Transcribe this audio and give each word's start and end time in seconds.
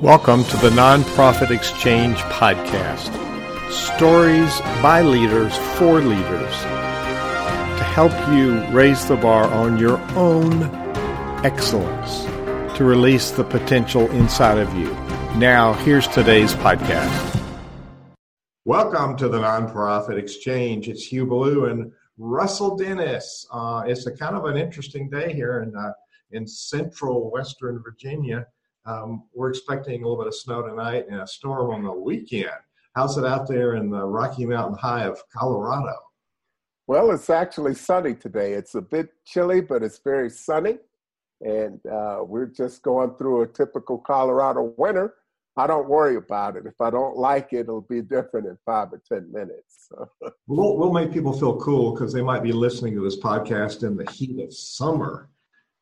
Welcome 0.00 0.42
to 0.46 0.56
the 0.56 0.70
Nonprofit 0.70 1.52
Exchange 1.52 2.16
Podcast. 2.16 3.12
Stories 3.70 4.60
by 4.82 5.02
leaders 5.02 5.56
for 5.78 6.00
leaders 6.00 6.52
to 6.62 7.84
help 7.84 8.12
you 8.34 8.60
raise 8.76 9.06
the 9.06 9.14
bar 9.14 9.44
on 9.44 9.78
your 9.78 9.98
own 10.16 10.64
excellence, 11.46 12.24
to 12.76 12.84
release 12.84 13.30
the 13.30 13.44
potential 13.44 14.10
inside 14.10 14.58
of 14.58 14.74
you. 14.74 14.92
Now, 15.38 15.74
here's 15.74 16.08
today's 16.08 16.54
podcast. 16.54 17.40
Welcome 18.64 19.16
to 19.18 19.28
the 19.28 19.38
Nonprofit 19.38 20.18
Exchange. 20.18 20.88
It's 20.88 21.04
Hugh 21.04 21.26
Ballou 21.26 21.66
and 21.66 21.92
Russell 22.18 22.76
Dennis. 22.76 23.46
Uh, 23.52 23.84
it's 23.86 24.06
a 24.06 24.12
kind 24.12 24.34
of 24.34 24.44
an 24.46 24.56
interesting 24.56 25.08
day 25.08 25.32
here 25.32 25.62
in, 25.62 25.74
uh, 25.76 25.92
in 26.32 26.48
central 26.48 27.30
Western 27.30 27.80
Virginia. 27.80 28.48
Um, 28.86 29.24
we're 29.34 29.50
expecting 29.50 29.94
a 29.94 30.06
little 30.06 30.22
bit 30.22 30.26
of 30.26 30.34
snow 30.34 30.62
tonight 30.62 31.06
and 31.10 31.20
a 31.20 31.26
storm 31.26 31.70
on 31.70 31.82
the 31.82 31.92
weekend. 31.92 32.50
How's 32.94 33.16
it 33.16 33.24
out 33.24 33.48
there 33.48 33.76
in 33.76 33.90
the 33.90 34.04
Rocky 34.04 34.44
Mountain 34.44 34.78
High 34.78 35.04
of 35.04 35.20
Colorado? 35.32 35.94
Well, 36.86 37.10
it's 37.10 37.30
actually 37.30 37.74
sunny 37.74 38.14
today. 38.14 38.52
It's 38.52 38.74
a 38.74 38.82
bit 38.82 39.08
chilly, 39.24 39.62
but 39.62 39.82
it's 39.82 40.00
very 40.04 40.28
sunny. 40.28 40.78
And 41.40 41.80
uh, 41.86 42.18
we're 42.24 42.46
just 42.46 42.82
going 42.82 43.14
through 43.16 43.42
a 43.42 43.46
typical 43.46 43.98
Colorado 43.98 44.74
winter. 44.76 45.14
I 45.56 45.66
don't 45.66 45.88
worry 45.88 46.16
about 46.16 46.56
it. 46.56 46.66
If 46.66 46.80
I 46.80 46.90
don't 46.90 47.16
like 47.16 47.52
it, 47.52 47.60
it'll 47.60 47.80
be 47.80 48.02
different 48.02 48.46
in 48.46 48.58
five 48.66 48.88
or 48.92 49.00
10 49.08 49.32
minutes. 49.32 49.88
we'll, 50.46 50.76
we'll 50.76 50.92
make 50.92 51.12
people 51.12 51.32
feel 51.32 51.56
cool 51.58 51.94
because 51.94 52.12
they 52.12 52.22
might 52.22 52.42
be 52.42 52.52
listening 52.52 52.94
to 52.94 53.02
this 53.02 53.18
podcast 53.18 53.82
in 53.82 53.96
the 53.96 54.10
heat 54.10 54.42
of 54.42 54.54
summer. 54.54 55.30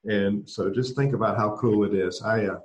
And 0.04 0.48
so 0.48 0.70
just 0.70 0.94
think 0.94 1.14
about 1.14 1.36
how 1.36 1.56
cool 1.56 1.84
it 1.84 1.94
is. 1.94 2.22
I, 2.22 2.46
uh, 2.46 2.58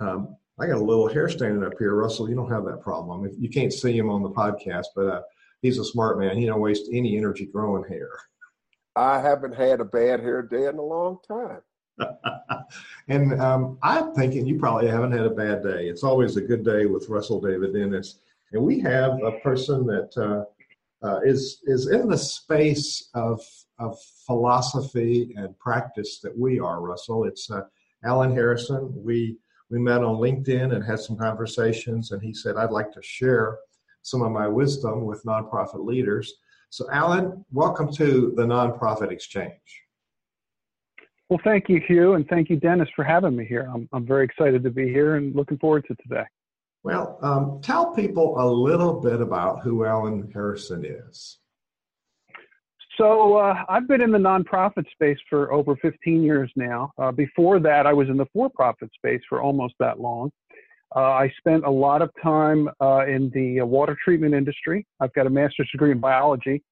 um, 0.00 0.36
I 0.58 0.66
got 0.66 0.78
a 0.78 0.84
little 0.84 1.08
hair 1.08 1.28
standing 1.28 1.64
up 1.64 1.74
here, 1.78 1.94
Russell. 1.94 2.28
You 2.28 2.34
don't 2.34 2.50
have 2.50 2.64
that 2.64 2.80
problem. 2.80 3.30
You 3.38 3.50
can't 3.50 3.72
see 3.72 3.96
him 3.96 4.08
on 4.08 4.22
the 4.22 4.30
podcast, 4.30 4.86
but 4.94 5.06
uh, 5.06 5.22
he's 5.60 5.78
a 5.78 5.84
smart 5.84 6.18
man. 6.18 6.38
He 6.38 6.46
don't 6.46 6.60
waste 6.60 6.88
any 6.92 7.16
energy 7.16 7.46
growing 7.46 7.84
hair. 7.84 8.08
I 8.94 9.20
haven't 9.20 9.54
had 9.54 9.80
a 9.80 9.84
bad 9.84 10.20
hair 10.20 10.42
day 10.42 10.66
in 10.66 10.78
a 10.78 10.82
long 10.82 11.18
time. 11.28 11.60
and 13.08 13.40
um, 13.40 13.78
I'm 13.82 14.14
thinking 14.14 14.46
you 14.46 14.58
probably 14.58 14.88
haven't 14.88 15.12
had 15.12 15.26
a 15.26 15.30
bad 15.30 15.62
day. 15.62 15.88
It's 15.88 16.02
always 16.02 16.36
a 16.36 16.42
good 16.42 16.64
day 16.64 16.86
with 16.86 17.08
Russell 17.08 17.40
David 17.40 17.74
Dennis, 17.74 18.20
and 18.52 18.62
we 18.62 18.80
have 18.80 19.22
a 19.22 19.32
person 19.42 19.86
that 19.86 20.16
uh, 20.16 21.06
uh, 21.06 21.20
is 21.20 21.60
is 21.64 21.88
in 21.88 22.08
the 22.08 22.18
space 22.18 23.08
of 23.14 23.40
of 23.78 23.98
philosophy 24.26 25.34
and 25.36 25.58
practice 25.58 26.20
that 26.20 26.36
we 26.36 26.58
are. 26.58 26.80
Russell, 26.80 27.24
it's 27.24 27.50
uh, 27.50 27.62
Alan 28.04 28.34
Harrison. 28.34 28.92
We 28.94 29.38
we 29.70 29.78
met 29.78 30.02
on 30.02 30.16
LinkedIn 30.16 30.74
and 30.74 30.84
had 30.84 31.00
some 31.00 31.16
conversations, 31.16 32.12
and 32.12 32.22
he 32.22 32.32
said, 32.32 32.56
I'd 32.56 32.70
like 32.70 32.92
to 32.92 33.02
share 33.02 33.58
some 34.02 34.22
of 34.22 34.30
my 34.30 34.46
wisdom 34.46 35.04
with 35.04 35.24
nonprofit 35.24 35.84
leaders. 35.84 36.32
So, 36.70 36.88
Alan, 36.92 37.44
welcome 37.52 37.92
to 37.94 38.32
the 38.36 38.44
Nonprofit 38.44 39.10
Exchange. 39.10 39.82
Well, 41.28 41.40
thank 41.42 41.68
you, 41.68 41.80
Hugh, 41.80 42.14
and 42.14 42.28
thank 42.28 42.48
you, 42.48 42.56
Dennis, 42.56 42.88
for 42.94 43.02
having 43.02 43.34
me 43.34 43.44
here. 43.44 43.68
I'm, 43.72 43.88
I'm 43.92 44.06
very 44.06 44.24
excited 44.24 44.62
to 44.62 44.70
be 44.70 44.84
here 44.84 45.16
and 45.16 45.34
looking 45.34 45.58
forward 45.58 45.84
to 45.88 45.96
today. 45.96 46.24
Well, 46.84 47.18
um, 47.20 47.60
tell 47.62 47.92
people 47.92 48.36
a 48.38 48.46
little 48.48 49.00
bit 49.00 49.20
about 49.20 49.62
who 49.62 49.84
Alan 49.84 50.30
Harrison 50.32 50.84
is. 50.84 51.38
So 52.98 53.36
uh, 53.36 53.64
I've 53.68 53.86
been 53.86 54.00
in 54.00 54.10
the 54.10 54.18
nonprofit 54.18 54.90
space 54.90 55.18
for 55.28 55.52
over 55.52 55.76
15 55.76 56.22
years 56.22 56.50
now. 56.56 56.92
Uh, 56.98 57.12
before 57.12 57.60
that, 57.60 57.86
I 57.86 57.92
was 57.92 58.08
in 58.08 58.16
the 58.16 58.26
for-profit 58.32 58.90
space 58.94 59.20
for 59.28 59.42
almost 59.42 59.74
that 59.80 60.00
long. 60.00 60.30
Uh, 60.94 61.00
I 61.00 61.32
spent 61.36 61.66
a 61.66 61.70
lot 61.70 62.00
of 62.00 62.10
time 62.22 62.70
uh, 62.80 63.04
in 63.06 63.30
the 63.34 63.60
uh, 63.60 63.66
water 63.66 63.96
treatment 64.02 64.34
industry. 64.34 64.86
I've 65.00 65.12
got 65.12 65.26
a 65.26 65.30
master's 65.30 65.68
degree 65.70 65.90
in 65.90 65.98
biology. 65.98 66.62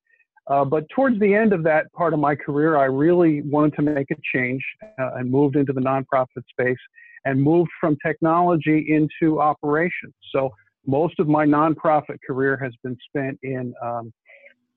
Uh, 0.47 0.65
but 0.65 0.89
towards 0.95 1.19
the 1.21 1.35
end 1.35 1.53
of 1.53 1.63
that 1.65 1.93
part 1.93 2.15
of 2.15 2.21
my 2.21 2.35
career, 2.35 2.77
I 2.77 2.85
really 2.85 3.43
wanted 3.43 3.75
to 3.77 3.83
make 3.83 4.11
a 4.11 4.17
change 4.35 4.63
and 4.99 5.31
moved 5.31 5.57
into 5.57 5.73
the 5.73 5.81
nonprofit 5.81 6.45
space 6.51 6.79
and 7.25 7.43
moved 7.43 7.71
from 7.81 7.97
technology 8.05 8.87
into 8.89 9.41
operations. 9.41 10.15
So 10.33 10.51
most 10.87 11.19
of 11.19 11.29
my 11.29 11.47
nonprofit 11.47 12.19
career 12.27 12.59
has 12.63 12.73
been 12.83 12.97
spent 13.09 13.39
in 13.43 13.73
um, 13.83 14.13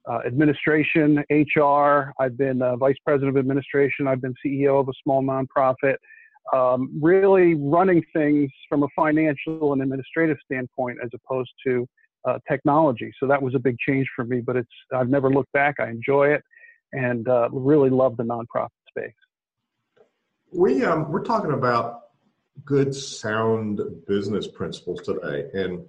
uh, 0.10 0.20
administration, 0.26 1.24
HR. 1.30 2.14
I've 2.20 2.38
been 2.38 2.62
uh, 2.62 2.76
vice 2.78 2.96
president 3.06 3.36
of 3.36 3.38
administration. 3.38 4.08
I've 4.08 4.22
been 4.22 4.36
CEO 4.46 4.80
of 4.80 4.88
a 4.88 4.94
small 5.04 5.22
nonprofit. 5.22 5.96
Um, 6.54 6.98
really 7.02 7.56
running 7.56 8.02
things 8.14 8.50
from 8.70 8.84
a 8.84 8.88
financial 8.96 9.74
and 9.74 9.82
administrative 9.82 10.38
standpoint 10.46 10.98
as 11.04 11.10
opposed 11.14 11.52
to 11.66 11.86
uh, 12.26 12.40
technology. 12.48 13.12
So 13.20 13.28
that 13.28 13.42
was 13.42 13.54
a 13.54 13.60
big 13.60 13.78
change 13.80 14.08
for 14.16 14.24
me, 14.24 14.40
but 14.40 14.56
it's 14.56 14.70
I've 14.94 15.10
never 15.10 15.30
looked 15.30 15.52
back. 15.52 15.76
I 15.80 15.90
enjoy 15.90 16.30
it 16.30 16.44
and 16.94 17.28
uh, 17.28 17.50
really 17.52 17.90
love 17.90 18.18
the 18.18 18.24
nonprofit 18.24 18.70
space. 18.88 19.12
We 20.52 20.84
um, 20.86 21.12
we're 21.12 21.24
talking 21.24 21.52
about 21.52 22.04
good 22.64 22.96
sound 22.96 23.82
business 24.08 24.48
principles 24.48 25.02
today, 25.02 25.50
and 25.54 25.86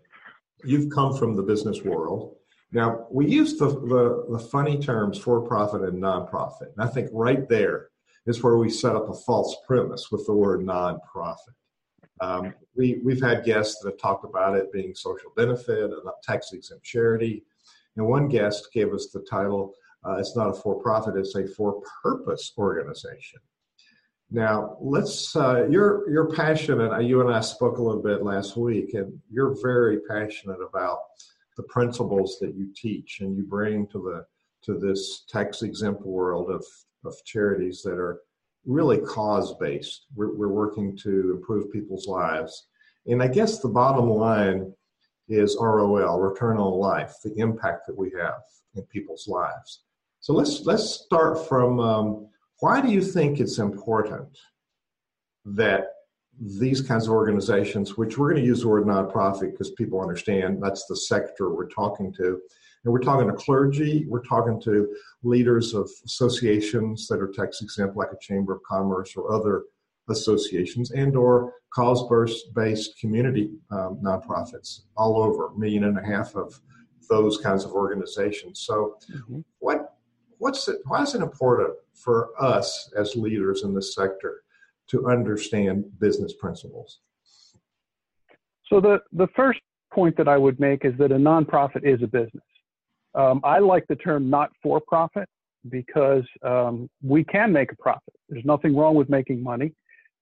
you've 0.65 0.91
come 0.91 1.17
from 1.17 1.37
the 1.37 1.43
business 1.43 1.83
world. 1.83 2.35
Now, 2.71 3.07
we 3.11 3.27
use 3.27 3.57
the, 3.57 3.67
the, 3.67 4.27
the 4.31 4.39
funny 4.39 4.79
terms 4.79 5.19
for 5.19 5.41
profit 5.41 5.83
and 5.83 6.03
nonprofit. 6.03 6.73
And 6.77 6.85
I 6.85 6.87
think 6.87 7.09
right 7.13 7.49
there 7.49 7.89
is 8.27 8.43
where 8.43 8.59
we 8.59 8.69
set 8.69 8.95
up 8.95 9.09
a 9.09 9.15
false 9.15 9.57
premise 9.67 10.11
with 10.11 10.27
the 10.27 10.35
word 10.35 10.61
nonprofit. 10.61 11.55
Um, 12.21 12.55
we, 12.77 13.01
we've 13.05 13.23
had 13.23 13.45
guests 13.45 13.81
that 13.81 13.91
have 13.91 14.01
talked 14.01 14.25
about 14.25 14.57
it 14.57 14.73
being 14.73 14.95
social 14.95 15.31
benefit, 15.37 15.91
a 15.91 16.11
tax 16.23 16.53
exempt 16.53 16.85
charity. 16.85 17.45
And 17.97 18.07
one 18.07 18.29
guest 18.29 18.69
gave 18.73 18.93
us 18.93 19.09
the 19.13 19.21
title 19.21 19.75
uh, 20.07 20.17
it's 20.17 20.37
not 20.37 20.49
a 20.49 20.53
for 20.53 20.81
profit, 20.81 21.17
it's 21.17 21.35
a 21.35 21.47
for 21.47 21.83
purpose 22.03 22.53
organization. 22.57 23.41
Now, 24.31 24.77
let's, 24.81 25.35
uh, 25.35 25.67
you're, 25.71 26.09
you're 26.11 26.31
passionate. 26.31 27.03
You 27.03 27.21
and 27.23 27.35
I 27.35 27.41
spoke 27.41 27.79
a 27.79 27.83
little 27.83 28.03
bit 28.03 28.23
last 28.23 28.57
week, 28.57 28.95
and 28.95 29.19
you're 29.31 29.57
very 29.63 30.01
passionate 30.09 30.61
about 30.61 30.99
the 31.59 31.65
principles 31.65 32.39
that 32.41 32.55
you 32.55 32.73
teach 32.75 33.19
and 33.21 33.37
you 33.37 33.43
bring 33.43 33.87
to 33.89 33.99
the 33.99 34.25
to 34.63 34.79
this 34.79 35.25
tax 35.29 35.63
exempt 35.63 36.03
world 36.05 36.51
of, 36.51 36.65
of 37.05 37.15
charities 37.25 37.83
that 37.83 37.99
are 37.99 38.21
really 38.65 38.99
cause 38.99 39.55
based. 39.61 40.07
We're, 40.17 40.35
we're 40.35 40.49
working 40.49 40.97
to 40.99 41.37
improve 41.37 41.73
people's 41.73 42.09
lives. 42.09 42.67
And 43.07 43.23
I 43.23 43.29
guess 43.29 43.61
the 43.61 43.69
bottom 43.69 44.09
line 44.11 44.73
is 45.29 45.57
ROL, 45.61 46.19
return 46.19 46.59
on 46.59 46.73
life, 46.73 47.15
the 47.23 47.35
impact 47.37 47.87
that 47.87 47.97
we 47.97 48.11
have 48.19 48.41
in 48.75 48.83
people's 48.85 49.29
lives. 49.29 49.83
So 50.21 50.33
let's 50.33 50.65
let's 50.65 50.85
start 50.85 51.49
from 51.49 51.79
um, 51.81 52.29
why 52.61 52.81
do 52.81 52.91
you 52.91 53.03
think 53.03 53.39
it's 53.39 53.59
important 53.59 54.37
that 55.45 55.87
these 56.41 56.81
kinds 56.81 57.07
of 57.07 57.13
organizations, 57.13 57.97
which 57.97 58.17
we're 58.17 58.31
going 58.31 58.43
to 58.43 58.47
use 58.47 58.61
the 58.61 58.69
word 58.69 58.85
nonprofit 58.85 59.53
because 59.53 59.71
people 59.73 60.01
understand 60.01 60.63
that's 60.63 60.87
the 60.87 60.97
sector 60.97 61.51
we're 61.51 61.69
talking 61.69 62.13
to. 62.15 62.41
And 62.85 62.93
we're 62.93 63.01
talking 63.01 63.27
to 63.27 63.35
clergy, 63.35 64.07
we're 64.09 64.23
talking 64.23 64.61
to 64.63 64.95
leaders 65.23 65.75
of 65.75 65.91
associations 66.05 67.09
that 67.09 67.21
are 67.21 67.29
tax 67.29 67.61
exempt, 67.61 67.97
like 67.97 68.13
a 68.13 68.19
Chamber 68.21 68.55
of 68.55 68.63
Commerce 68.63 69.15
or 69.17 69.33
other 69.33 69.65
associations, 70.09 70.93
and 70.93 71.17
or 71.17 71.53
cause-based 71.71 72.99
community 72.99 73.51
um, 73.71 73.99
nonprofits 74.03 74.83
all 74.97 75.21
over, 75.21 75.49
a 75.49 75.59
million 75.59 75.85
and 75.85 75.99
a 75.99 76.07
half 76.07 76.37
of 76.37 76.59
those 77.11 77.39
kinds 77.39 77.65
of 77.65 77.73
organizations. 77.73 78.61
So, 78.61 78.97
mm-hmm. 79.11 79.41
what 79.59 79.97
what's 80.39 80.69
it? 80.69 80.79
Why 80.85 81.03
is 81.03 81.15
it 81.15 81.21
important 81.21 81.71
for 81.95 82.31
us 82.41 82.93
as 82.97 83.17
leaders 83.17 83.65
in 83.65 83.75
this 83.75 83.95
sector 83.95 84.45
to 84.91 85.09
understand 85.09 85.85
business 85.99 86.33
principles? 86.33 87.01
So 88.67 88.81
the, 88.81 88.99
the 89.13 89.29
first 89.35 89.61
point 89.93 90.17
that 90.17 90.29
I 90.29 90.37
would 90.37 90.61
make 90.61 90.85
is 90.85 90.93
that 90.99 91.13
a 91.13 91.17
nonprofit 91.17 91.85
is 91.85 92.03
a 92.03 92.07
business. 92.07 92.45
Um, 93.15 93.41
I 93.43 93.59
like 93.59 93.87
the 93.89 93.97
term 93.97 94.29
not 94.29 94.51
for 94.63 94.81
profit 94.81 95.29
because 95.71 96.25
um, 96.43 96.89
we 97.03 97.25
can 97.25 97.53
make 97.53 97.73
a 97.73 97.77
profit. 97.77 98.15
There's 98.29 98.45
nothing 98.45 98.77
wrong 98.77 98.95
with 98.95 99.09
making 99.09 99.43
money. 99.43 99.73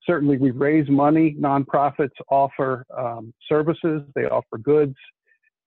Certainly, 0.05 0.39
we 0.39 0.53
raise 0.53 0.89
money. 0.89 1.37
Nonprofits 1.39 2.11
offer 2.31 2.85
um, 2.97 3.35
services, 3.49 4.03
they 4.15 4.25
offer 4.27 4.59
goods, 4.59 4.95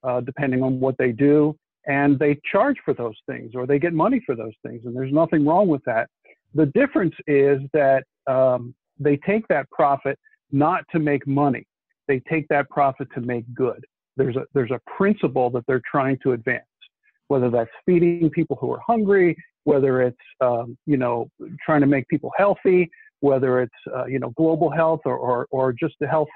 uh, 0.03 0.21
depending 0.21 0.63
on 0.63 0.79
what 0.79 0.97
they 0.97 1.12
do, 1.12 1.56
and 1.88 2.18
they 2.18 2.39
charge 2.50 2.77
for 2.85 2.94
those 2.94 3.18
things 3.27 3.51
or 3.53 3.68
they 3.68 3.79
get 3.79 3.94
money 3.94 4.21
for 4.25 4.35
those 4.35 4.53
things, 4.65 4.81
and 4.85 4.95
there's 4.95 5.12
nothing 5.12 5.45
wrong 5.45 5.68
with 5.68 5.83
that. 5.85 6.07
The 6.56 6.68
difference 6.68 7.15
is 7.27 7.59
that 7.74 8.06
um, 8.27 8.74
they 9.00 9.18
take 9.18 9.48
that 9.48 9.69
profit 9.72 10.18
not 10.51 10.84
to 10.92 11.00
make 11.00 11.25
money. 11.28 11.66
They 12.07 12.22
take 12.30 12.48
that 12.50 12.69
profit 12.69 13.07
to 13.16 13.22
make 13.22 13.46
good. 13.54 13.84
There's 14.18 14.36
a, 14.36 14.44
there's 14.54 14.72
a 14.72 14.81
principle 14.98 15.50
that 15.51 15.63
they're 15.68 15.81
trying 15.90 16.18
to 16.24 16.34
advance, 16.34 16.63
whether 17.28 17.50
that's 17.50 17.69
feeding 17.86 18.30
people 18.30 18.57
who 18.60 18.72
are 18.74 18.81
hungry, 18.86 19.36
whether 19.63 20.01
it's, 20.01 20.18
um, 20.42 20.78
you 20.86 20.98
know, 20.98 21.30
trying 21.66 21.81
to 21.81 21.88
make 21.88 22.07
people 22.07 22.31
healthy, 22.38 22.90
whether 23.22 23.62
it's, 23.62 23.72
uh, 23.96 24.06
you 24.06 24.19
know, 24.19 24.31
global 24.36 24.69
health 24.69 25.01
or, 25.06 25.16
or, 25.18 25.48
or 25.51 25.72
just 25.72 25.96
the 26.00 26.07
health 26.07 26.28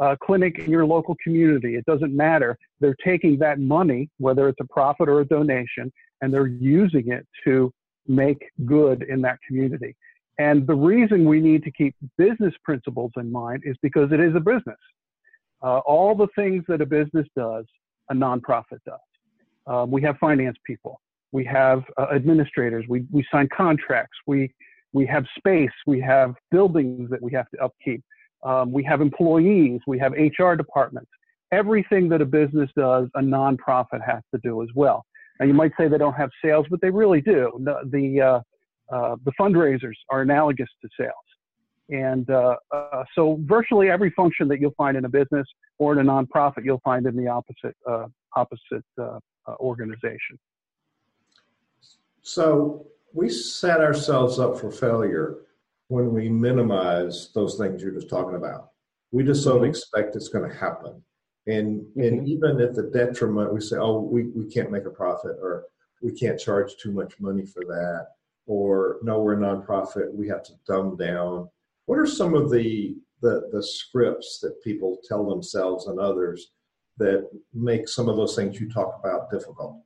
uh, 0.00 0.14
clinic 0.22 0.58
in 0.58 0.70
your 0.70 0.86
local 0.86 1.16
community. 1.22 1.74
It 1.74 1.84
doesn't 1.86 2.14
matter. 2.14 2.56
They're 2.80 2.96
taking 3.04 3.38
that 3.38 3.58
money, 3.58 4.08
whether 4.18 4.48
it's 4.48 4.60
a 4.60 4.66
profit 4.72 5.08
or 5.08 5.20
a 5.20 5.24
donation, 5.24 5.92
and 6.20 6.32
they're 6.32 6.46
using 6.46 7.10
it 7.10 7.26
to 7.44 7.72
make 8.06 8.38
good 8.64 9.04
in 9.08 9.20
that 9.22 9.38
community. 9.46 9.96
And 10.38 10.66
the 10.66 10.74
reason 10.74 11.28
we 11.28 11.40
need 11.40 11.62
to 11.64 11.70
keep 11.70 11.94
business 12.18 12.54
principles 12.62 13.12
in 13.16 13.32
mind 13.32 13.62
is 13.64 13.76
because 13.82 14.12
it 14.12 14.20
is 14.20 14.34
a 14.34 14.40
business. 14.40 14.76
Uh, 15.62 15.78
all 15.78 16.14
the 16.14 16.28
things 16.36 16.62
that 16.68 16.80
a 16.82 16.86
business 16.86 17.26
does, 17.34 17.64
a 18.10 18.14
nonprofit 18.14 18.78
does. 18.84 18.98
Um, 19.66 19.90
we 19.90 20.02
have 20.02 20.16
finance 20.18 20.56
people. 20.66 21.00
We 21.32 21.44
have 21.46 21.82
uh, 21.98 22.08
administrators. 22.14 22.84
We, 22.88 23.04
we 23.10 23.24
sign 23.32 23.48
contracts. 23.56 24.16
We, 24.26 24.52
we 24.92 25.06
have 25.06 25.24
space. 25.38 25.70
We 25.86 26.00
have 26.02 26.34
buildings 26.50 27.10
that 27.10 27.20
we 27.20 27.32
have 27.32 27.50
to 27.50 27.64
upkeep. 27.64 28.02
Um, 28.44 28.70
we 28.70 28.84
have 28.84 29.00
employees. 29.00 29.80
We 29.86 29.98
have 29.98 30.12
HR 30.12 30.54
departments. 30.54 31.10
Everything 31.52 32.08
that 32.10 32.20
a 32.20 32.26
business 32.26 32.70
does, 32.76 33.08
a 33.14 33.20
nonprofit 33.20 34.04
has 34.06 34.22
to 34.34 34.40
do 34.42 34.62
as 34.62 34.68
well. 34.74 35.04
Now, 35.40 35.46
you 35.46 35.54
might 35.54 35.72
say 35.78 35.88
they 35.88 35.98
don't 35.98 36.14
have 36.14 36.30
sales, 36.44 36.66
but 36.70 36.80
they 36.80 36.90
really 36.90 37.20
do. 37.20 37.52
The, 37.64 37.80
the, 37.90 38.20
uh, 38.20 38.40
uh, 38.90 39.16
the 39.24 39.32
fundraisers 39.38 39.94
are 40.10 40.22
analogous 40.22 40.68
to 40.82 40.88
sales. 40.98 41.12
And 41.88 42.28
uh, 42.30 42.56
uh, 42.72 43.04
so, 43.14 43.38
virtually 43.42 43.90
every 43.90 44.10
function 44.10 44.48
that 44.48 44.60
you'll 44.60 44.74
find 44.76 44.96
in 44.96 45.04
a 45.04 45.08
business 45.08 45.46
or 45.78 45.92
in 45.92 46.06
a 46.06 46.10
nonprofit, 46.10 46.64
you'll 46.64 46.80
find 46.80 47.06
in 47.06 47.16
the 47.16 47.28
opposite 47.28 47.76
uh, 47.88 48.06
opposite 48.34 48.84
uh, 49.00 49.18
organization. 49.60 50.38
So, 52.22 52.86
we 53.14 53.28
set 53.28 53.80
ourselves 53.80 54.40
up 54.40 54.58
for 54.58 54.72
failure 54.72 55.38
when 55.88 56.12
we 56.12 56.28
minimize 56.28 57.30
those 57.34 57.56
things 57.56 57.82
you're 57.82 57.92
just 57.92 58.10
talking 58.10 58.34
about. 58.34 58.70
We 59.12 59.22
just 59.22 59.44
don't 59.44 59.58
mm-hmm. 59.58 59.66
expect 59.66 60.16
it's 60.16 60.28
going 60.28 60.50
to 60.50 60.56
happen. 60.56 61.02
And, 61.46 61.82
mm-hmm. 61.82 62.00
and 62.00 62.28
even 62.28 62.60
at 62.60 62.74
the 62.74 62.90
detriment, 62.92 63.54
we 63.54 63.60
say, 63.60 63.76
oh, 63.76 64.00
we, 64.00 64.24
we 64.30 64.46
can't 64.46 64.72
make 64.72 64.84
a 64.84 64.90
profit 64.90 65.36
or 65.40 65.66
we 66.02 66.12
can't 66.12 66.38
charge 66.38 66.76
too 66.76 66.92
much 66.92 67.18
money 67.20 67.46
for 67.46 67.64
that. 67.64 68.08
Or 68.46 68.98
no, 69.02 69.20
we're 69.20 69.34
a 69.34 69.36
nonprofit, 69.36 70.12
we 70.12 70.28
have 70.28 70.42
to 70.44 70.52
dumb 70.66 70.96
down. 70.96 71.48
What 71.86 71.98
are 71.98 72.06
some 72.06 72.34
of 72.34 72.50
the, 72.50 72.96
the, 73.22 73.48
the 73.52 73.62
scripts 73.62 74.38
that 74.42 74.62
people 74.62 74.98
tell 75.08 75.28
themselves 75.28 75.86
and 75.86 75.98
others 75.98 76.52
that 76.98 77.28
make 77.52 77.88
some 77.88 78.08
of 78.08 78.16
those 78.16 78.36
things 78.36 78.60
you 78.60 78.70
talk 78.70 79.00
about 79.00 79.30
difficult? 79.30 79.82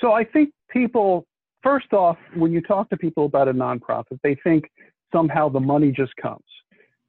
So 0.00 0.12
I 0.12 0.24
think 0.24 0.50
people 0.70 1.26
first 1.62 1.92
off, 1.92 2.16
when 2.34 2.52
you 2.52 2.60
talk 2.60 2.88
to 2.90 2.96
people 2.96 3.26
about 3.26 3.48
a 3.48 3.52
nonprofit, 3.52 4.18
they 4.22 4.36
think 4.42 4.64
somehow 5.12 5.48
the 5.48 5.60
money 5.60 5.90
just 5.90 6.14
comes. 6.16 6.44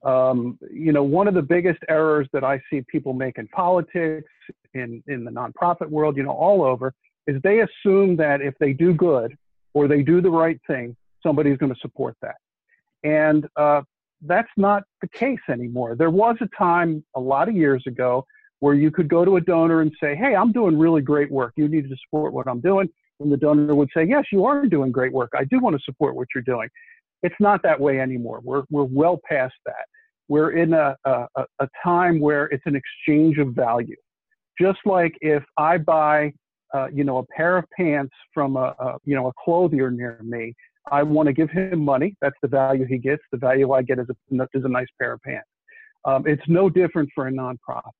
Um, 0.03 0.57
you 0.71 0.91
know, 0.91 1.03
one 1.03 1.27
of 1.27 1.35
the 1.35 1.41
biggest 1.41 1.79
errors 1.87 2.27
that 2.33 2.43
I 2.43 2.59
see 2.69 2.81
people 2.89 3.13
make 3.13 3.37
in 3.37 3.47
politics, 3.49 4.29
in, 4.73 5.03
in 5.07 5.23
the 5.23 5.31
nonprofit 5.31 5.89
world, 5.89 6.17
you 6.17 6.23
know, 6.23 6.31
all 6.31 6.63
over, 6.63 6.93
is 7.27 7.39
they 7.43 7.61
assume 7.61 8.15
that 8.17 8.41
if 8.41 8.55
they 8.59 8.73
do 8.73 8.93
good 8.93 9.37
or 9.73 9.87
they 9.87 10.01
do 10.01 10.21
the 10.21 10.29
right 10.29 10.59
thing, 10.67 10.95
somebody's 11.23 11.57
going 11.57 11.73
to 11.73 11.79
support 11.79 12.15
that. 12.21 12.35
And 13.03 13.47
uh, 13.55 13.81
that's 14.21 14.51
not 14.57 14.83
the 15.01 15.07
case 15.09 15.39
anymore. 15.49 15.95
There 15.95 16.09
was 16.09 16.35
a 16.41 16.47
time 16.57 17.03
a 17.15 17.19
lot 17.19 17.49
of 17.49 17.55
years 17.55 17.83
ago 17.87 18.25
where 18.59 18.75
you 18.75 18.91
could 18.91 19.07
go 19.07 19.25
to 19.25 19.37
a 19.37 19.41
donor 19.41 19.81
and 19.81 19.91
say, 20.01 20.15
Hey, 20.15 20.35
I'm 20.35 20.51
doing 20.51 20.77
really 20.77 21.01
great 21.01 21.31
work. 21.31 21.53
You 21.55 21.67
need 21.67 21.89
to 21.89 21.95
support 22.05 22.33
what 22.33 22.47
I'm 22.47 22.61
doing. 22.61 22.89
And 23.21 23.31
the 23.31 23.37
donor 23.37 23.75
would 23.75 23.89
say, 23.95 24.03
yes, 24.03 24.25
you 24.31 24.45
are 24.45 24.65
doing 24.65 24.91
great 24.91 25.13
work. 25.13 25.31
I 25.37 25.45
do 25.45 25.59
want 25.59 25.75
to 25.75 25.81
support 25.83 26.15
what 26.15 26.27
you're 26.33 26.43
doing. 26.43 26.67
It's 27.23 27.35
not 27.39 27.61
that 27.63 27.79
way 27.79 27.99
anymore. 27.99 28.41
We're, 28.43 28.63
we're 28.69 28.83
well 28.83 29.19
past 29.29 29.53
that. 29.65 29.85
We're 30.27 30.51
in 30.51 30.73
a, 30.73 30.95
a, 31.05 31.27
a 31.59 31.67
time 31.83 32.19
where 32.19 32.45
it's 32.45 32.63
an 32.65 32.75
exchange 32.75 33.37
of 33.37 33.49
value. 33.49 33.95
Just 34.59 34.79
like 34.85 35.13
if 35.21 35.43
I 35.57 35.77
buy, 35.77 36.33
uh, 36.73 36.87
you 36.93 37.03
know, 37.03 37.17
a 37.17 37.25
pair 37.35 37.57
of 37.57 37.65
pants 37.75 38.13
from 38.33 38.55
a, 38.55 38.75
a, 38.79 38.97
you 39.05 39.15
know, 39.15 39.27
a 39.27 39.33
clothier 39.43 39.91
near 39.91 40.19
me, 40.23 40.53
I 40.91 41.03
want 41.03 41.27
to 41.27 41.33
give 41.33 41.49
him 41.49 41.83
money. 41.83 42.15
That's 42.21 42.35
the 42.41 42.47
value 42.47 42.85
he 42.85 42.97
gets. 42.97 43.21
The 43.31 43.37
value 43.37 43.71
I 43.71 43.81
get 43.81 43.99
is 43.99 44.07
a, 44.09 44.47
is 44.53 44.63
a 44.65 44.69
nice 44.69 44.87
pair 44.99 45.13
of 45.13 45.21
pants. 45.21 45.47
Um, 46.05 46.23
it's 46.25 46.41
no 46.47 46.69
different 46.69 47.09
for 47.13 47.27
a 47.27 47.31
nonprofit. 47.31 47.91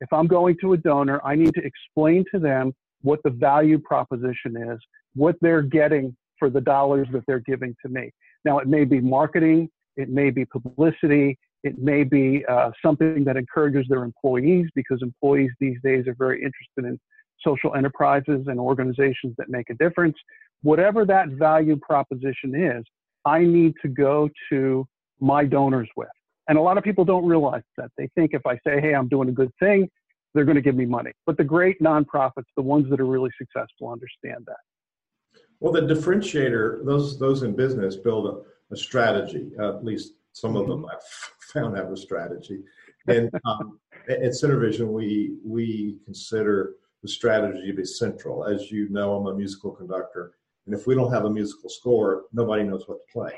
If 0.00 0.12
I'm 0.12 0.26
going 0.26 0.56
to 0.62 0.72
a 0.72 0.76
donor, 0.78 1.20
I 1.24 1.34
need 1.34 1.52
to 1.54 1.62
explain 1.62 2.24
to 2.32 2.40
them 2.40 2.72
what 3.02 3.20
the 3.22 3.30
value 3.30 3.78
proposition 3.78 4.56
is, 4.56 4.78
what 5.14 5.36
they're 5.40 5.62
getting 5.62 6.16
for 6.38 6.48
the 6.48 6.60
dollars 6.60 7.06
that 7.12 7.22
they're 7.26 7.40
giving 7.40 7.74
to 7.84 7.90
me. 7.90 8.10
Now, 8.44 8.58
it 8.58 8.68
may 8.68 8.84
be 8.84 9.00
marketing, 9.00 9.68
it 9.96 10.08
may 10.08 10.30
be 10.30 10.46
publicity, 10.46 11.38
it 11.62 11.78
may 11.78 12.04
be 12.04 12.44
uh, 12.48 12.70
something 12.82 13.24
that 13.24 13.36
encourages 13.36 13.86
their 13.88 14.04
employees 14.04 14.66
because 14.74 15.00
employees 15.02 15.50
these 15.60 15.76
days 15.84 16.06
are 16.06 16.14
very 16.18 16.38
interested 16.38 16.90
in 16.90 16.98
social 17.44 17.74
enterprises 17.74 18.46
and 18.46 18.58
organizations 18.58 19.34
that 19.38 19.48
make 19.48 19.70
a 19.70 19.74
difference. 19.74 20.16
Whatever 20.62 21.04
that 21.06 21.28
value 21.30 21.76
proposition 21.76 22.54
is, 22.54 22.84
I 23.24 23.40
need 23.40 23.74
to 23.82 23.88
go 23.88 24.28
to 24.50 24.86
my 25.20 25.44
donors 25.44 25.88
with. 25.96 26.08
And 26.48 26.58
a 26.58 26.60
lot 26.60 26.78
of 26.78 26.84
people 26.84 27.04
don't 27.04 27.26
realize 27.26 27.62
that. 27.76 27.90
They 27.96 28.08
think 28.14 28.32
if 28.34 28.44
I 28.46 28.54
say, 28.66 28.80
hey, 28.80 28.94
I'm 28.94 29.08
doing 29.08 29.28
a 29.28 29.32
good 29.32 29.52
thing, 29.60 29.88
they're 30.34 30.44
going 30.44 30.56
to 30.56 30.62
give 30.62 30.74
me 30.74 30.86
money. 30.86 31.12
But 31.26 31.36
the 31.36 31.44
great 31.44 31.80
nonprofits, 31.80 32.46
the 32.56 32.62
ones 32.62 32.88
that 32.90 33.00
are 33.00 33.06
really 33.06 33.30
successful, 33.38 33.90
understand 33.90 34.44
that. 34.46 35.40
Well, 35.60 35.72
the 35.72 35.82
differentiator, 35.82 36.84
those 36.84 37.18
those 37.18 37.42
in 37.42 37.54
business 37.54 37.96
build 37.96 38.26
a, 38.26 38.74
a 38.74 38.76
strategy. 38.76 39.50
Uh, 39.58 39.76
at 39.76 39.84
least 39.84 40.14
some 40.32 40.56
of 40.56 40.66
them 40.66 40.82
mm-hmm. 40.82 40.90
I've 40.90 41.52
found 41.52 41.76
have 41.76 41.92
a 41.92 41.96
strategy. 41.96 42.60
And 43.08 43.30
um, 43.44 43.78
at 44.08 44.20
SynerVision, 44.20 44.88
we 44.88 45.36
we 45.44 45.98
consider 46.04 46.74
the 47.02 47.08
strategy 47.08 47.66
to 47.66 47.72
be 47.72 47.84
central. 47.84 48.44
As 48.44 48.70
you 48.70 48.88
know, 48.88 49.14
I'm 49.14 49.26
a 49.26 49.34
musical 49.34 49.70
conductor, 49.70 50.34
and 50.66 50.74
if 50.74 50.86
we 50.86 50.94
don't 50.94 51.12
have 51.12 51.24
a 51.24 51.30
musical 51.30 51.70
score, 51.70 52.24
nobody 52.32 52.62
knows 52.62 52.86
what 52.86 52.98
to 53.06 53.12
play. 53.12 53.34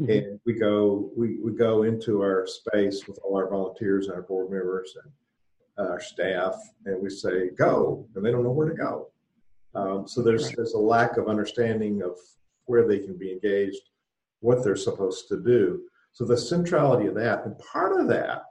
Mm-hmm. 0.00 0.10
And 0.10 0.40
we 0.46 0.54
go 0.54 1.10
we, 1.16 1.38
we 1.38 1.52
go 1.52 1.82
into 1.82 2.22
our 2.22 2.46
space 2.46 3.06
with 3.06 3.18
all 3.22 3.36
our 3.36 3.50
volunteers 3.50 4.06
and 4.06 4.14
our 4.14 4.22
board 4.22 4.50
members 4.50 4.96
and 5.02 5.12
our 5.88 6.00
staff 6.00 6.56
and 6.84 7.02
we 7.02 7.10
say 7.10 7.50
go 7.50 8.06
and 8.14 8.24
they 8.24 8.30
don't 8.30 8.44
know 8.44 8.50
where 8.50 8.68
to 8.68 8.74
go 8.74 9.08
um, 9.74 10.06
so 10.06 10.22
there's 10.22 10.50
there's 10.52 10.74
a 10.74 10.78
lack 10.78 11.16
of 11.16 11.28
understanding 11.28 12.02
of 12.02 12.16
where 12.66 12.86
they 12.86 12.98
can 12.98 13.16
be 13.16 13.32
engaged 13.32 13.90
what 14.40 14.62
they're 14.62 14.76
supposed 14.76 15.28
to 15.28 15.42
do 15.42 15.82
so 16.12 16.24
the 16.24 16.36
centrality 16.36 17.06
of 17.06 17.14
that 17.14 17.44
and 17.44 17.58
part 17.58 17.98
of 17.98 18.08
that 18.08 18.42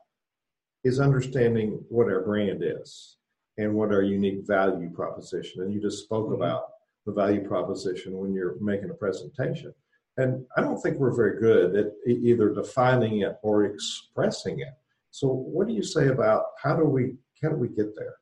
is 0.84 1.00
understanding 1.00 1.84
what 1.90 2.08
our 2.08 2.22
brand 2.22 2.64
is 2.64 3.18
and 3.60 3.74
what 3.74 3.94
our 3.94 4.02
unique 4.02 4.46
value 4.48 4.90
proposition 4.90 5.62
and 5.62 5.74
you 5.74 5.82
just 5.82 6.04
spoke 6.04 6.26
mm-hmm. 6.26 6.42
about 6.42 6.64
the 7.06 7.12
value 7.12 7.48
proposition 7.48 8.18
when 8.18 8.34
you're 8.34 8.56
making 8.60 8.90
a 8.90 8.94
presentation 8.94 9.74
and 10.18 10.46
i 10.58 10.62
don't 10.62 10.82
think 10.82 10.98
we're 10.98 11.16
very 11.16 11.40
good 11.40 11.76
at 11.76 11.88
either 12.08 12.50
defining 12.54 13.22
it 13.22 13.38
or 13.44 13.66
expressing 13.66 14.60
it 14.60 14.74
so, 15.12 15.28
what 15.28 15.68
do 15.68 15.74
you 15.74 15.84
say 15.84 16.08
about 16.08 16.44
how 16.62 16.76
do 16.76 16.86
we 16.86 17.16
how 17.42 17.50
do 17.50 17.56
we 17.56 17.70
get 17.70 17.96
there? 17.96 18.16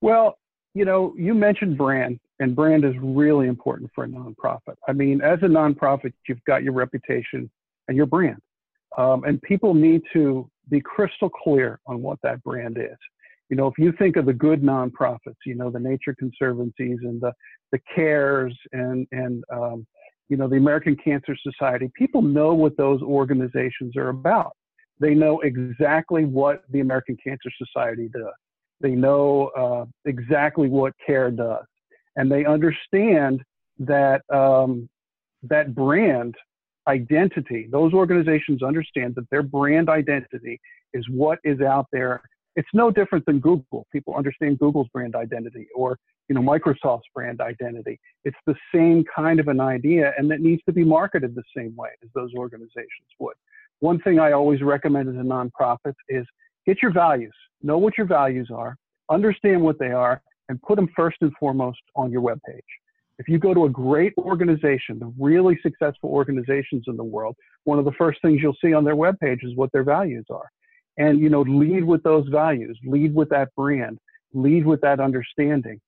Well, 0.00 0.38
you 0.74 0.84
know, 0.84 1.14
you 1.16 1.34
mentioned 1.34 1.76
brand, 1.76 2.20
and 2.38 2.54
brand 2.54 2.84
is 2.84 2.94
really 3.00 3.48
important 3.48 3.90
for 3.94 4.04
a 4.04 4.08
nonprofit. 4.08 4.76
I 4.88 4.92
mean, 4.92 5.20
as 5.22 5.38
a 5.42 5.46
nonprofit, 5.46 6.12
you've 6.28 6.44
got 6.44 6.62
your 6.62 6.72
reputation 6.72 7.50
and 7.88 7.96
your 7.96 8.06
brand, 8.06 8.40
um, 8.98 9.24
and 9.24 9.40
people 9.42 9.74
need 9.74 10.02
to 10.12 10.48
be 10.68 10.80
crystal 10.80 11.30
clear 11.30 11.80
on 11.86 12.02
what 12.02 12.18
that 12.22 12.42
brand 12.42 12.78
is. 12.78 12.96
You 13.50 13.56
know, 13.56 13.66
if 13.66 13.74
you 13.78 13.92
think 13.98 14.16
of 14.16 14.26
the 14.26 14.32
good 14.32 14.62
nonprofits, 14.62 15.36
you 15.44 15.56
know, 15.56 15.70
the 15.70 15.80
Nature 15.80 16.14
Conservancies 16.18 16.98
and 17.02 17.20
the 17.20 17.32
the 17.72 17.80
CARES 17.94 18.56
and 18.72 19.06
and 19.12 19.44
um, 19.52 19.86
you 20.28 20.36
know 20.36 20.48
the 20.48 20.56
American 20.56 20.96
Cancer 20.96 21.36
Society, 21.42 21.90
people 21.94 22.22
know 22.22 22.54
what 22.54 22.76
those 22.76 23.02
organizations 23.02 23.96
are 23.96 24.08
about. 24.08 24.52
They 25.00 25.14
know 25.14 25.40
exactly 25.40 26.24
what 26.24 26.62
the 26.70 26.80
American 26.80 27.16
Cancer 27.22 27.50
Society 27.58 28.08
does. 28.12 28.32
They 28.80 28.92
know 28.92 29.48
uh, 29.56 29.84
exactly 30.04 30.68
what 30.68 30.92
CARE 31.04 31.32
does, 31.32 31.64
and 32.16 32.30
they 32.30 32.44
understand 32.44 33.42
that 33.80 34.22
um, 34.32 34.88
that 35.42 35.74
brand 35.74 36.36
identity. 36.86 37.68
Those 37.70 37.92
organizations 37.94 38.62
understand 38.62 39.14
that 39.16 39.28
their 39.30 39.42
brand 39.42 39.88
identity 39.88 40.60
is 40.94 41.04
what 41.10 41.38
is 41.44 41.60
out 41.60 41.86
there. 41.92 42.22
It's 42.60 42.74
no 42.74 42.90
different 42.90 43.24
than 43.26 43.38
Google. 43.40 43.86
People 43.90 44.14
understand 44.14 44.58
Google's 44.58 44.88
brand 44.92 45.14
identity 45.16 45.66
or 45.74 45.98
you 46.28 46.34
know 46.34 46.42
Microsoft's 46.42 47.08
brand 47.14 47.40
identity. 47.40 47.98
It's 48.24 48.42
the 48.46 48.54
same 48.74 49.04
kind 49.14 49.40
of 49.40 49.48
an 49.48 49.60
idea, 49.60 50.12
and 50.16 50.30
that 50.30 50.40
needs 50.40 50.62
to 50.66 50.72
be 50.72 50.84
marketed 50.84 51.34
the 51.34 51.42
same 51.56 51.74
way 51.76 51.90
as 52.02 52.10
those 52.14 52.32
organizations 52.34 53.08
would 53.18 53.36
one 53.80 53.98
thing 54.00 54.18
I 54.20 54.32
always 54.32 54.62
recommend 54.62 55.08
as 55.08 55.16
a 55.16 55.26
nonprofit 55.26 55.94
is 56.08 56.24
get 56.66 56.82
your 56.82 56.92
values, 56.92 57.34
know 57.62 57.78
what 57.78 57.98
your 57.98 58.06
values 58.06 58.50
are, 58.54 58.76
understand 59.10 59.60
what 59.62 59.78
they 59.78 59.90
are, 59.90 60.22
and 60.48 60.62
put 60.62 60.76
them 60.76 60.88
first 60.94 61.16
and 61.22 61.32
foremost 61.40 61.80
on 61.96 62.12
your 62.12 62.22
webpage. 62.22 62.60
If 63.18 63.28
you 63.28 63.38
go 63.38 63.52
to 63.52 63.64
a 63.64 63.70
great 63.70 64.12
organization, 64.18 64.98
the 64.98 65.12
really 65.18 65.58
successful 65.62 66.10
organizations 66.10 66.84
in 66.86 66.96
the 66.96 67.04
world, 67.04 67.36
one 67.64 67.78
of 67.78 67.84
the 67.84 67.92
first 67.92 68.20
things 68.22 68.40
you'll 68.42 68.56
see 68.62 68.72
on 68.72 68.84
their 68.84 68.96
webpage 68.96 69.44
is 69.44 69.56
what 69.56 69.70
their 69.72 69.84
values 69.84 70.24
are. 70.30 70.50
And, 71.00 71.18
you 71.18 71.30
know, 71.30 71.40
lead 71.40 71.82
with 71.84 72.02
those 72.02 72.28
values, 72.28 72.78
lead 72.84 73.14
with 73.14 73.30
that 73.30 73.48
brand, 73.56 73.98
lead 74.34 74.66
with 74.66 74.82
that 74.82 75.00
understanding. 75.00 75.80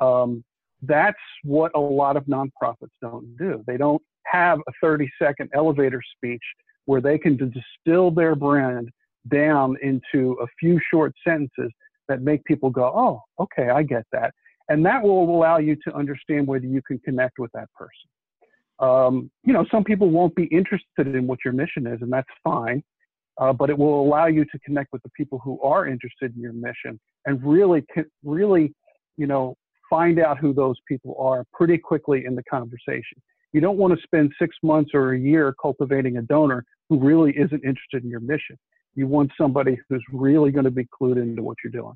Um, 0.00 0.44
that's 0.82 1.16
what 1.44 1.70
a 1.76 1.80
lot 1.80 2.16
of 2.16 2.24
nonprofits 2.24 2.96
don't 3.00 3.36
do. 3.38 3.62
They 3.66 3.76
don't 3.76 4.02
have 4.24 4.58
a 4.66 4.72
30 4.82 5.08
second 5.22 5.50
elevator 5.54 6.02
speech 6.16 6.42
where 6.86 7.00
they 7.00 7.16
can 7.16 7.36
distill 7.36 8.10
their 8.10 8.34
brand 8.34 8.90
down 9.28 9.76
into 9.82 10.32
a 10.42 10.46
few 10.58 10.80
short 10.92 11.14
sentences 11.26 11.70
that 12.08 12.22
make 12.22 12.44
people 12.44 12.70
go, 12.70 12.84
oh, 12.84 13.22
okay, 13.40 13.70
I 13.70 13.84
get 13.84 14.04
that. 14.12 14.34
And 14.68 14.84
that 14.84 15.00
will 15.02 15.22
allow 15.22 15.58
you 15.58 15.76
to 15.86 15.94
understand 15.94 16.46
whether 16.46 16.66
you 16.66 16.82
can 16.82 16.98
connect 17.00 17.38
with 17.38 17.52
that 17.52 17.68
person. 17.72 18.08
Um, 18.78 19.30
you 19.44 19.52
know, 19.52 19.64
some 19.70 19.84
people 19.84 20.10
won't 20.10 20.34
be 20.34 20.46
interested 20.46 21.06
in 21.06 21.26
what 21.26 21.38
your 21.44 21.54
mission 21.54 21.86
is, 21.86 22.02
and 22.02 22.12
that's 22.12 22.28
fine. 22.44 22.82
Uh, 23.38 23.52
but 23.52 23.68
it 23.68 23.76
will 23.76 24.00
allow 24.02 24.26
you 24.26 24.44
to 24.46 24.58
connect 24.60 24.92
with 24.92 25.02
the 25.02 25.10
people 25.10 25.38
who 25.44 25.60
are 25.60 25.86
interested 25.86 26.34
in 26.34 26.40
your 26.40 26.54
mission 26.54 26.98
and 27.26 27.42
really, 27.44 27.84
really, 28.24 28.72
you 29.16 29.26
know, 29.26 29.54
find 29.90 30.18
out 30.18 30.38
who 30.38 30.54
those 30.54 30.76
people 30.88 31.14
are 31.18 31.44
pretty 31.52 31.78
quickly 31.78 32.24
in 32.24 32.34
the 32.34 32.42
conversation. 32.44 33.20
You 33.52 33.60
don't 33.60 33.78
want 33.78 33.96
to 33.96 34.02
spend 34.02 34.32
six 34.38 34.56
months 34.62 34.90
or 34.94 35.12
a 35.12 35.18
year 35.18 35.54
cultivating 35.60 36.16
a 36.16 36.22
donor 36.22 36.64
who 36.88 36.98
really 36.98 37.32
isn't 37.32 37.64
interested 37.64 38.04
in 38.04 38.10
your 38.10 38.20
mission. 38.20 38.58
You 38.94 39.06
want 39.06 39.30
somebody 39.38 39.78
who's 39.88 40.04
really 40.12 40.50
going 40.50 40.64
to 40.64 40.70
be 40.70 40.86
clued 40.86 41.16
into 41.16 41.42
what 41.42 41.56
you're 41.62 41.70
doing. 41.70 41.94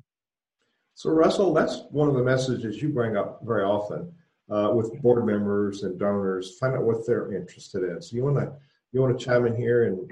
So, 0.93 1.09
Russell, 1.09 1.53
that's 1.53 1.83
one 1.89 2.07
of 2.07 2.15
the 2.15 2.23
messages 2.23 2.81
you 2.81 2.89
bring 2.89 3.17
up 3.17 3.41
very 3.43 3.63
often 3.63 4.11
uh, 4.49 4.71
with 4.73 5.01
board 5.01 5.25
members 5.25 5.83
and 5.83 5.99
donors. 5.99 6.57
Find 6.59 6.75
out 6.75 6.83
what 6.83 7.07
they're 7.07 7.33
interested 7.33 7.83
in. 7.83 8.01
So, 8.01 8.15
you 8.15 8.23
want 8.23 8.37
to 8.37 8.53
you 8.91 9.01
want 9.01 9.17
to 9.17 9.25
chime 9.25 9.45
in 9.45 9.55
here 9.55 9.85
and 9.85 10.11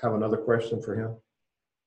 have 0.00 0.14
another 0.14 0.36
question 0.36 0.80
for 0.82 0.94
him? 0.94 1.16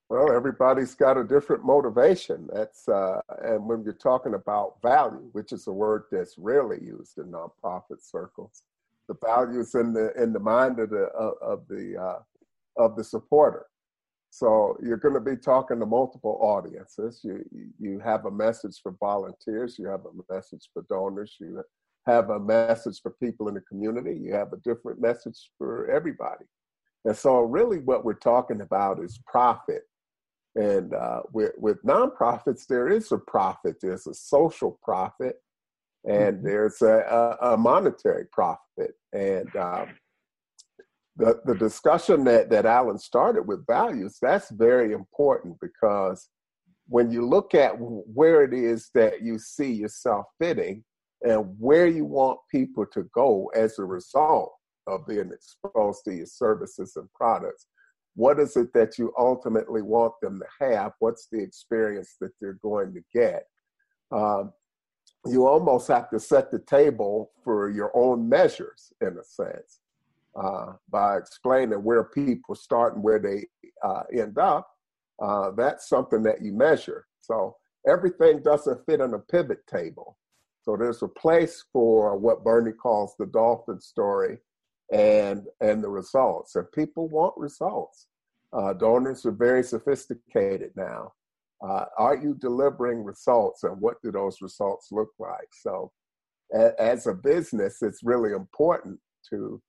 Well, 0.09 0.31
everybody's 0.31 0.93
got 0.93 1.17
a 1.17 1.23
different 1.23 1.65
motivation. 1.65 2.47
That's 2.53 2.87
uh, 2.87 3.21
and 3.43 3.67
when 3.67 3.83
you're 3.83 3.93
talking 3.93 4.35
about 4.35 4.81
value, 4.81 5.29
which 5.31 5.51
is 5.51 5.65
a 5.65 5.71
word 5.71 6.03
that's 6.11 6.37
rarely 6.37 6.77
used 6.83 7.17
in 7.17 7.31
nonprofit 7.31 8.01
circles, 8.01 8.61
the 9.07 9.15
values 9.23 9.73
in 9.73 9.93
the 9.93 10.13
in 10.21 10.31
the 10.31 10.39
mind 10.39 10.79
of 10.79 10.91
the 10.91 11.05
of 11.05 11.67
the 11.67 11.97
uh, 11.97 12.19
of 12.83 12.95
the 12.95 13.03
supporter. 13.03 13.65
So 14.29 14.77
you're 14.83 14.97
going 14.97 15.13
to 15.15 15.21
be 15.21 15.37
talking 15.37 15.79
to 15.79 15.85
multiple 15.87 16.37
audiences. 16.39 17.21
You 17.23 17.43
you 17.79 17.99
have 17.99 18.25
a 18.25 18.31
message 18.31 18.79
for 18.83 18.91
volunteers. 18.99 19.79
You 19.79 19.87
have 19.87 20.01
a 20.05 20.33
message 20.33 20.69
for 20.71 20.85
donors. 20.87 21.35
You 21.39 21.63
have 22.05 22.29
a 22.29 22.39
message 22.39 23.01
for 23.01 23.11
people 23.11 23.47
in 23.47 23.55
the 23.55 23.61
community. 23.61 24.19
You 24.21 24.33
have 24.33 24.53
a 24.53 24.57
different 24.57 25.01
message 25.01 25.49
for 25.57 25.89
everybody. 25.89 26.45
And 27.05 27.15
so, 27.15 27.41
really, 27.41 27.79
what 27.79 28.03
we're 28.03 28.13
talking 28.13 28.61
about 28.61 28.99
is 28.99 29.19
profit. 29.27 29.83
And 30.55 30.93
uh, 30.93 31.21
with, 31.33 31.51
with 31.57 31.83
nonprofits, 31.83 32.65
there 32.67 32.87
is 32.87 33.11
a 33.11 33.17
profit. 33.17 33.75
There's 33.81 34.07
a 34.07 34.13
social 34.13 34.79
profit, 34.83 35.35
and 36.03 36.37
mm-hmm. 36.37 36.47
there's 36.47 36.81
a, 36.81 37.37
a, 37.41 37.57
monetary 37.57 38.25
profit. 38.31 38.93
And 39.13 39.53
um, 39.55 39.89
the 41.17 41.41
the 41.45 41.55
discussion 41.55 42.23
that 42.25 42.49
that 42.49 42.65
Alan 42.65 42.97
started 42.97 43.43
with 43.47 43.65
values 43.67 44.17
that's 44.21 44.49
very 44.51 44.93
important 44.93 45.55
because 45.61 46.29
when 46.87 47.09
you 47.11 47.25
look 47.25 47.55
at 47.55 47.73
where 47.77 48.43
it 48.43 48.53
is 48.53 48.89
that 48.93 49.21
you 49.21 49.39
see 49.39 49.71
yourself 49.71 50.25
fitting 50.39 50.83
and 51.21 51.55
where 51.57 51.87
you 51.87 52.05
want 52.05 52.39
people 52.51 52.85
to 52.85 53.09
go 53.13 53.49
as 53.55 53.79
a 53.79 53.83
result 53.83 54.53
of 54.87 55.07
being 55.07 55.31
exposed 55.31 56.03
to 56.05 56.13
your 56.13 56.25
services 56.25 56.95
and 56.95 57.11
products. 57.13 57.67
What 58.15 58.39
is 58.39 58.55
it 58.55 58.71
that 58.73 58.97
you 58.97 59.13
ultimately 59.17 59.81
want 59.81 60.13
them 60.21 60.39
to 60.39 60.65
have? 60.65 60.93
What's 60.99 61.27
the 61.31 61.41
experience 61.41 62.15
that 62.21 62.31
they're 62.39 62.59
going 62.61 62.93
to 62.93 63.01
get? 63.13 63.47
Um, 64.11 64.53
you 65.25 65.47
almost 65.47 65.87
have 65.87 66.09
to 66.11 66.19
set 66.19 66.51
the 66.51 66.59
table 66.59 67.31
for 67.43 67.69
your 67.69 67.91
own 67.95 68.29
measures, 68.29 68.93
in 69.01 69.17
a 69.19 69.23
sense, 69.23 69.79
uh, 70.35 70.73
by 70.89 71.17
explaining 71.17 71.83
where 71.83 72.03
people 72.03 72.55
start 72.55 72.95
and 72.95 73.03
where 73.03 73.19
they 73.19 73.47
uh, 73.83 74.03
end 74.13 74.37
up. 74.37 74.69
Uh, 75.21 75.51
that's 75.51 75.89
something 75.89 76.23
that 76.23 76.41
you 76.41 76.53
measure. 76.53 77.07
So 77.21 77.55
everything 77.87 78.41
doesn't 78.43 78.85
fit 78.85 79.01
on 79.01 79.13
a 79.13 79.19
pivot 79.19 79.65
table. 79.67 80.17
So 80.63 80.75
there's 80.77 81.03
a 81.03 81.07
place 81.07 81.63
for 81.71 82.17
what 82.17 82.43
Bernie 82.43 82.71
calls 82.71 83.13
the 83.17 83.27
dolphin 83.27 83.79
story 83.79 84.39
and 84.91 85.45
and 85.61 85.83
the 85.83 85.89
results. 85.89 86.55
And 86.55 86.71
people 86.71 87.07
want 87.07 87.33
results. 87.37 88.07
Uh, 88.53 88.73
donors 88.73 89.25
are 89.25 89.31
very 89.31 89.63
sophisticated 89.63 90.71
now. 90.75 91.11
Uh, 91.61 91.85
are 91.97 92.15
you 92.15 92.35
delivering 92.35 93.03
results, 93.03 93.63
and 93.63 93.79
what 93.81 94.01
do 94.03 94.11
those 94.11 94.41
results 94.41 94.89
look 94.91 95.09
like? 95.19 95.47
So, 95.61 95.91
a, 96.53 96.71
as 96.79 97.07
a 97.07 97.13
business, 97.13 97.81
it's 97.81 98.03
really 98.03 98.33
important 98.33 98.99
to 99.29 99.61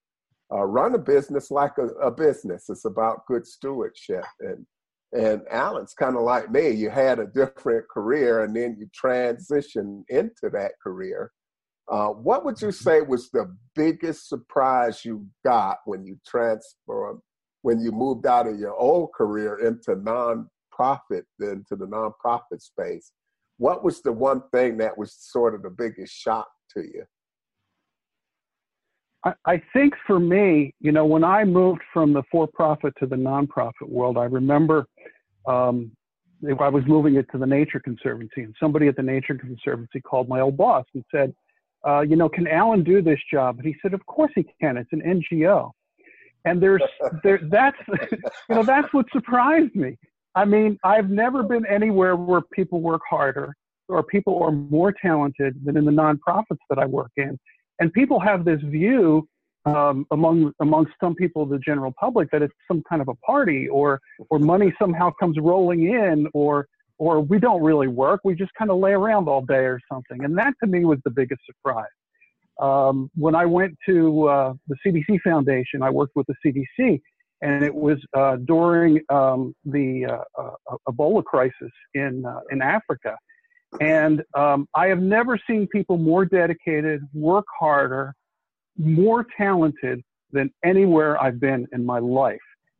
uh, 0.53 0.65
run 0.65 0.95
a 0.95 0.99
business 0.99 1.51
like 1.51 1.79
a, 1.79 1.87
a, 2.01 2.11
business. 2.11 2.69
It's 2.69 2.85
about 2.85 3.27
good 3.27 3.47
stewardship. 3.47 4.25
And 4.41 4.67
and 5.13 5.43
Alan's 5.51 5.95
kind 5.95 6.17
of 6.17 6.23
like 6.23 6.51
me. 6.51 6.71
You 6.71 6.91
had 6.91 7.19
a 7.19 7.27
different 7.27 7.89
career, 7.89 8.45
and 8.45 8.55
then 8.55 8.77
you 8.79 8.89
transition 8.95 10.05
into 10.09 10.51
that 10.53 10.73
career. 10.83 11.33
Uh, 11.89 12.09
what 12.09 12.45
would 12.45 12.61
you 12.61 12.73
say 12.73 13.01
was 13.01 13.31
the 13.31 13.55
biggest 13.75 14.29
surprise 14.29 15.05
you 15.05 15.27
got 15.45 15.79
when 15.85 16.05
you 16.05 16.19
transferred, 16.27 17.21
when 17.63 17.81
you 17.81 17.93
moved 17.93 18.27
out 18.27 18.49
of 18.49 18.59
your 18.59 18.75
old 18.75 19.13
career 19.13 19.59
into 19.59 19.95
nonprofit, 19.95 21.23
into 21.41 21.77
the 21.77 21.87
nonprofit 21.87 22.61
space? 22.61 23.13
What 23.59 23.85
was 23.85 24.03
the 24.03 24.13
one 24.13 24.43
thing 24.53 24.79
that 24.79 24.99
was 24.99 25.15
sort 25.15 25.55
of 25.55 25.63
the 25.63 25.71
biggest 25.71 26.13
shock 26.13 26.49
to 26.77 26.83
you? 26.83 27.05
I, 29.25 29.33
I 29.45 29.63
think 29.73 29.95
for 30.07 30.19
me, 30.19 30.75
you 30.81 30.93
know, 30.93 31.07
when 31.07 31.25
I 31.25 31.45
moved 31.45 31.83
from 31.93 32.13
the 32.13 32.23
for-profit 32.31 32.95
to 32.99 33.07
the 33.07 33.17
nonprofit 33.17 33.89
world, 33.89 34.19
I 34.19 34.25
remember 34.25 34.87
um, 35.47 35.93
I 36.61 36.69
was 36.69 36.85
moving 36.87 37.17
it 37.17 37.27
to 37.33 37.39
the 37.39 37.47
Nature 37.47 37.81
Conservancy, 37.81 38.43
and 38.43 38.55
somebody 38.61 38.89
at 38.89 38.97
the 38.97 39.03
Nature 39.03 39.37
Conservancy 39.37 40.01
called 40.01 40.29
my 40.29 40.41
old 40.41 40.57
boss 40.57 40.85
and 40.95 41.05
said, 41.11 41.35
uh, 41.87 42.01
you 42.01 42.17
know, 42.17 42.29
can 42.29 42.47
Alan 42.47 42.83
do 42.83 43.01
this 43.01 43.21
job? 43.31 43.59
And 43.59 43.67
he 43.67 43.77
said, 43.81 43.95
of 43.95 44.05
course 44.07 44.33
he 44.35 44.45
can. 44.61 44.77
It's 44.77 44.93
an 44.93 45.03
NGO. 45.03 45.71
And 46.45 46.63
there's, 46.63 46.83
there, 47.23 47.41
that's, 47.51 47.77
you 48.49 48.55
know, 48.55 48.63
that's 48.63 48.93
what 48.93 49.07
surprised 49.13 49.75
me. 49.75 49.97
I 50.35 50.45
mean, 50.45 50.79
I've 50.85 51.11
never 51.11 51.43
been 51.43 51.65
anywhere 51.67 52.17
where 52.17 52.43
people 52.53 52.81
work 52.81 53.03
harder 53.09 53.55
or 53.89 54.03
people 54.03 54.43
are 54.43 54.53
more 54.53 54.93
talented 54.93 55.57
than 55.65 55.77
in 55.77 55.85
the 55.85 55.93
nonprofits 55.93 56.59
that 56.69 56.79
I 56.79 56.87
work 56.87 57.13
in. 57.17 57.39
And 57.79 57.93
people 57.93 58.19
have 58.21 58.45
this 58.45 58.61
view 58.63 59.29
um, 59.65 60.07
among 60.13 60.53
amongst 60.61 60.93
some 61.03 61.15
people, 61.15 61.45
the 61.45 61.59
general 61.59 61.93
public, 61.99 62.31
that 62.31 62.41
it's 62.41 62.55
some 62.69 62.83
kind 62.89 63.03
of 63.03 63.09
a 63.09 63.15
party 63.17 63.69
or 63.69 64.01
or 64.31 64.39
money 64.39 64.73
somehow 64.81 65.11
comes 65.19 65.37
rolling 65.41 65.89
in 65.89 66.29
or 66.35 66.69
or 66.99 67.21
we 67.21 67.39
don't 67.39 67.63
really 67.63 67.89
work. 67.89 68.21
We 68.25 68.35
just 68.35 68.53
kind 68.59 68.71
of 68.71 68.79
lay 68.79 68.93
around 68.93 69.29
all 69.29 69.43
day 69.43 69.65
or 69.65 69.81
something. 69.91 70.25
And 70.25 70.37
that 70.39 70.55
to 70.63 70.69
me 70.69 70.85
was 70.85 70.99
the 71.05 71.11
biggest 71.11 71.43
surprise. 71.45 71.87
Um, 72.61 73.11
when 73.15 73.35
I 73.35 73.45
went 73.45 73.77
to 73.87 74.29
uh, 74.29 74.55
the 74.69 74.77
CDC 74.85 75.21
Foundation, 75.23 75.83
I 75.83 75.91
worked 75.91 76.17
with 76.17 76.27
the 76.27 76.35
CDC, 76.45 77.01
and 77.43 77.63
it 77.63 77.75
was 77.75 77.99
uh, 78.17 78.37
during 78.47 79.01
um, 79.11 79.55
the 79.65 80.07
uh, 80.07 80.43
uh 80.43 80.77
Ebola 80.89 81.23
crisis 81.23 81.73
in 81.95 82.25
uh, 82.25 82.41
in 82.51 82.63
Africa. 82.63 83.17
And 83.81 84.23
um, 84.35 84.69
I 84.75 84.87
have 84.87 85.01
never 85.03 85.39
seen 85.47 85.67
people 85.67 85.99
more 85.99 86.25
dedicated, 86.25 87.03
work 87.13 87.45
harder, 87.59 88.15
more 88.79 89.27
talented 89.37 90.03
than 90.33 90.51
anywhere 90.65 91.21
I've 91.23 91.41
been 91.41 91.67
in 91.73 91.85
my 91.85 91.99
life. 91.99 92.39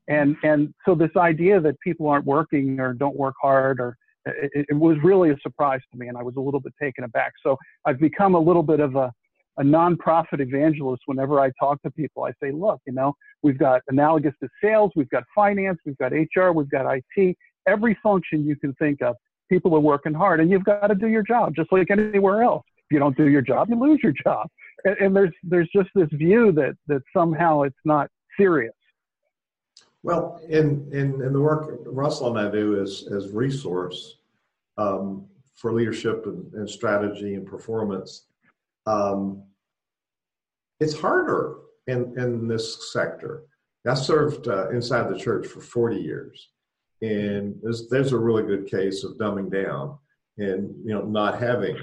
And 0.09 0.37
and 0.43 0.73
so 0.87 0.95
this 0.95 1.11
idea 1.17 1.61
that 1.61 1.79
people 1.81 2.09
aren't 2.09 2.25
working 2.25 2.81
or 2.81 2.95
don't 2.95 3.17
work 3.17 3.35
hard 3.43 3.81
or 3.81 3.97
it, 4.27 4.67
it, 4.71 4.75
was 4.75 4.97
really 5.03 5.31
a 5.31 5.37
surprise 5.43 5.81
to 5.93 5.99
me, 5.99 6.09
and 6.09 6.17
I 6.17 6.23
was 6.23 6.37
a 6.37 6.41
little 6.41 6.61
bit 6.61 6.73
taken 6.81 7.05
aback. 7.05 7.33
So 7.43 7.57
I've 7.85 7.99
become 7.99 8.35
a 8.35 8.41
little 8.41 8.63
bit 8.63 8.81
of 8.81 8.97
a, 8.97 9.13
a 9.59 9.63
nonprofit 9.63 10.41
evangelist. 10.41 11.03
Whenever 11.07 11.41
I 11.41 11.51
talk 11.59 11.81
to 11.83 11.91
people, 11.91 12.25
I 12.25 12.33
say, 12.43 12.51
look, 12.53 12.81
you 12.87 12.93
know, 12.93 13.15
we've 13.43 13.59
got 13.59 13.83
analogous 13.89 14.35
to 14.43 14.49
sales, 14.63 14.93
we've 14.97 15.11
got 15.11 15.25
finance, 15.35 15.79
we've 15.87 15.99
got 15.99 16.13
HR, 16.13 16.51
we've 16.51 16.71
got 16.71 16.87
IT, 16.93 17.37
every 17.67 17.99
function 18.03 18.45
you 18.45 18.57
can 18.57 18.75
think 18.75 19.03
of. 19.03 19.15
People 19.49 19.75
are 19.77 19.81
working 19.81 20.13
hard, 20.13 20.41
and 20.41 20.51
you've 20.51 20.65
got 20.65 20.89
to 20.89 20.95
do 20.95 21.07
your 21.07 21.23
job 21.23 21.55
just 21.55 21.71
like 21.71 21.91
anywhere 21.91 22.43
else. 22.43 22.65
If 22.79 22.95
you 22.95 22.99
don't 22.99 23.17
do 23.17 23.29
your 23.29 23.43
job, 23.43 23.69
you 23.69 23.79
lose 23.79 24.01
your 24.03 24.15
job. 24.25 24.49
And, 24.85 24.97
and 24.99 25.17
there's 25.17 25.33
there's 25.43 25.69
just 25.75 25.89
this 25.95 26.09
view 26.13 26.53
that 26.53 26.75
that 26.89 27.03
somehow 27.17 27.63
it's 27.63 27.77
not 27.85 28.09
serious. 28.37 28.75
Well, 30.07 30.41
in, 30.49 30.89
in, 30.93 31.19
the 31.33 31.41
work 31.41 31.81
Russell 31.85 32.29
and 32.29 32.47
I 32.47 32.49
do 32.49 32.81
as, 32.81 33.09
as 33.13 33.31
resource 33.31 34.19
um, 34.79 35.27
for 35.57 35.73
leadership 35.73 36.27
and, 36.27 36.53
and, 36.55 36.71
strategy 36.71 37.35
and 37.35 37.45
performance, 37.45 38.27
um, 38.87 39.43
it's 40.79 40.97
harder 40.97 41.57
in, 41.89 42.17
in 42.17 42.47
this 42.47 42.93
sector. 42.93 43.47
I 43.85 43.95
served 43.95 44.47
uh, 44.47 44.71
inside 44.71 45.13
the 45.13 45.19
church 45.19 45.49
for 45.49 45.61
40 45.61 45.97
years, 45.97 46.51
and 47.03 47.57
there's, 47.61 47.89
there's 47.89 48.13
a 48.13 48.19
really 48.19 48.45
good 48.45 48.71
case 48.71 49.03
of 49.03 49.19
dumbing 49.19 49.51
down 49.51 49.99
and 50.39 50.73
you 50.85 50.95
know 50.95 51.03
not 51.03 51.41
having 51.41 51.77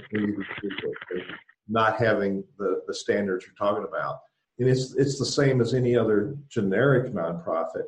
not 1.67 1.97
having 1.97 2.41
the, 2.57 2.83
the 2.87 2.93
standards 2.93 3.45
you're 3.45 3.67
talking 3.67 3.85
about. 3.85 4.19
And 4.59 4.69
it's 4.69 4.95
it's 4.95 5.19
the 5.19 5.25
same 5.25 5.59
as 5.59 5.73
any 5.73 5.97
other 5.97 6.37
generic 6.47 7.11
nonprofit, 7.11 7.87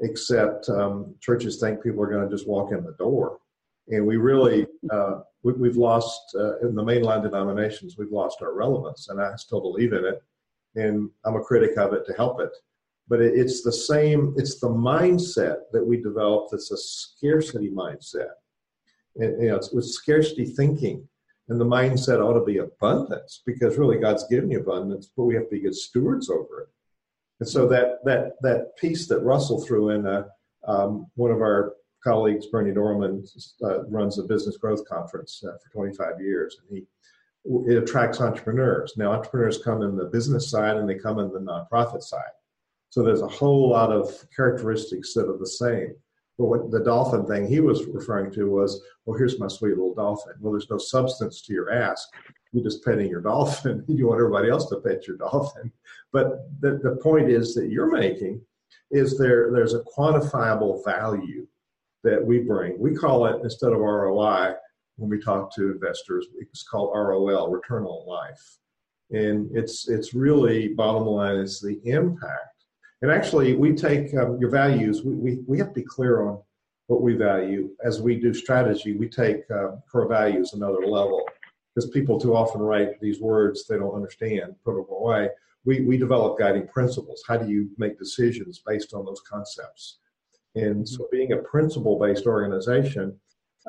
except 0.00 0.68
um, 0.68 1.14
churches 1.20 1.58
think 1.58 1.82
people 1.82 2.02
are 2.02 2.10
going 2.10 2.28
to 2.28 2.34
just 2.34 2.48
walk 2.48 2.72
in 2.72 2.84
the 2.84 2.92
door, 2.92 3.38
and 3.88 4.06
we 4.06 4.16
really 4.16 4.66
uh, 4.90 5.20
we, 5.42 5.68
have 5.68 5.76
lost 5.76 6.20
uh, 6.34 6.58
in 6.58 6.74
the 6.74 6.82
mainline 6.82 7.22
denominations 7.22 7.96
we've 7.96 8.12
lost 8.12 8.42
our 8.42 8.54
relevance, 8.54 9.08
and 9.08 9.20
I 9.20 9.34
still 9.36 9.60
believe 9.60 9.92
in 9.92 10.04
it, 10.04 10.22
and 10.74 11.10
I'm 11.24 11.36
a 11.36 11.42
critic 11.42 11.76
of 11.78 11.92
it 11.92 12.06
to 12.06 12.12
help 12.14 12.40
it. 12.40 12.50
But 13.08 13.20
it, 13.20 13.34
it's 13.38 13.62
the 13.62 13.72
same. 13.72 14.34
It's 14.36 14.58
the 14.58 14.68
mindset 14.68 15.58
that 15.72 15.86
we 15.86 16.02
developed. 16.02 16.50
That's 16.50 16.72
a 16.72 16.76
scarcity 16.76 17.70
mindset 17.70 18.30
and, 19.18 19.42
you 19.42 19.48
know, 19.48 19.56
it's 19.56 19.72
with 19.72 19.86
scarcity 19.86 20.44
thinking. 20.44 21.08
And 21.48 21.60
the 21.60 21.64
mindset 21.64 22.20
ought 22.20 22.38
to 22.38 22.44
be 22.44 22.58
abundance 22.58 23.42
because 23.46 23.78
really 23.78 23.98
God's 23.98 24.26
given 24.28 24.50
you 24.50 24.60
abundance, 24.60 25.10
but 25.16 25.24
we 25.24 25.34
have 25.34 25.44
to 25.44 25.50
be 25.50 25.60
good 25.60 25.76
stewards 25.76 26.28
over 26.28 26.62
it. 26.62 26.68
And 27.40 27.48
so 27.48 27.68
that 27.68 28.04
that 28.04 28.32
that 28.42 28.76
piece 28.78 29.06
that 29.08 29.20
Russell 29.20 29.60
threw 29.60 29.90
in, 29.90 30.06
uh, 30.06 30.24
um, 30.66 31.06
one 31.14 31.30
of 31.30 31.40
our 31.40 31.74
colleagues, 32.02 32.46
Bernie 32.46 32.72
Dohrmann, 32.72 33.26
uh, 33.62 33.84
runs 33.86 34.18
a 34.18 34.22
business 34.22 34.56
growth 34.56 34.86
conference 34.88 35.42
uh, 35.46 35.52
for 35.62 35.70
25 35.72 36.20
years, 36.20 36.56
and 36.60 36.76
he 36.76 36.86
it 37.68 37.82
attracts 37.82 38.20
entrepreneurs. 38.20 38.94
Now, 38.96 39.12
entrepreneurs 39.12 39.58
come 39.62 39.82
in 39.82 39.96
the 39.96 40.06
business 40.06 40.50
side 40.50 40.76
and 40.76 40.88
they 40.88 40.96
come 40.96 41.18
in 41.18 41.32
the 41.32 41.38
nonprofit 41.38 42.02
side. 42.02 42.22
So 42.90 43.02
there's 43.02 43.22
a 43.22 43.28
whole 43.28 43.70
lot 43.70 43.92
of 43.92 44.12
characteristics 44.34 45.14
that 45.14 45.28
are 45.28 45.38
the 45.38 45.46
same. 45.46 45.94
But 46.38 46.46
what 46.46 46.70
the 46.70 46.80
dolphin 46.80 47.26
thing 47.26 47.46
he 47.46 47.60
was 47.60 47.86
referring 47.86 48.30
to 48.32 48.50
was, 48.50 48.82
well, 49.04 49.16
here's 49.16 49.38
my 49.38 49.48
sweet 49.48 49.70
little 49.70 49.94
dolphin. 49.94 50.34
Well, 50.40 50.52
there's 50.52 50.70
no 50.70 50.78
substance 50.78 51.40
to 51.42 51.52
your 51.52 51.72
ask. 51.72 52.08
You're 52.52 52.64
just 52.64 52.84
petting 52.84 53.08
your 53.08 53.22
dolphin. 53.22 53.84
you 53.88 54.06
want 54.06 54.20
everybody 54.20 54.50
else 54.50 54.68
to 54.68 54.80
pet 54.80 55.06
your 55.06 55.16
dolphin. 55.16 55.72
But 56.12 56.48
the, 56.60 56.78
the 56.82 56.96
point 57.02 57.30
is 57.30 57.54
that 57.54 57.70
you're 57.70 57.90
making 57.90 58.42
is 58.90 59.18
there 59.18 59.50
there's 59.52 59.74
a 59.74 59.82
quantifiable 59.96 60.84
value 60.84 61.46
that 62.04 62.24
we 62.24 62.38
bring. 62.38 62.78
We 62.78 62.94
call 62.94 63.26
it 63.26 63.42
instead 63.42 63.72
of 63.72 63.80
ROI 63.80 64.54
when 64.96 65.10
we 65.10 65.20
talk 65.20 65.54
to 65.54 65.70
investors, 65.70 66.26
it's 66.38 66.62
called 66.62 66.92
ROL, 66.94 67.50
return 67.50 67.84
on 67.84 68.06
life. 68.06 68.58
And 69.10 69.54
it's 69.56 69.88
it's 69.88 70.14
really 70.14 70.68
bottom 70.68 71.06
line 71.06 71.36
is 71.36 71.60
the 71.60 71.80
impact 71.84 72.55
and 73.02 73.10
actually, 73.10 73.54
we 73.54 73.74
take 73.74 74.14
um, 74.14 74.38
your 74.40 74.50
values, 74.50 75.02
we, 75.02 75.14
we, 75.14 75.38
we 75.46 75.58
have 75.58 75.68
to 75.68 75.74
be 75.74 75.82
clear 75.82 76.22
on 76.22 76.40
what 76.86 77.02
we 77.02 77.14
value. 77.14 77.70
As 77.84 78.00
we 78.00 78.16
do 78.16 78.32
strategy, 78.32 78.96
we 78.96 79.08
take 79.08 79.42
uh, 79.50 79.72
core 79.90 80.08
values 80.08 80.54
another 80.54 80.86
level 80.86 81.24
because 81.74 81.90
people 81.90 82.18
too 82.18 82.34
often 82.34 82.62
write 82.62 82.98
these 83.00 83.20
words 83.20 83.66
they 83.66 83.76
don't 83.76 83.94
understand, 83.94 84.54
put 84.64 84.74
them 84.74 84.86
away. 84.90 85.28
We, 85.64 85.80
we 85.80 85.98
develop 85.98 86.38
guiding 86.38 86.68
principles. 86.68 87.22
How 87.26 87.36
do 87.36 87.50
you 87.50 87.68
make 87.76 87.98
decisions 87.98 88.62
based 88.66 88.94
on 88.94 89.04
those 89.04 89.20
concepts? 89.28 89.98
And 90.54 90.88
so, 90.88 91.06
being 91.12 91.32
a 91.32 91.38
principle 91.38 91.98
based 91.98 92.24
organization, 92.24 93.14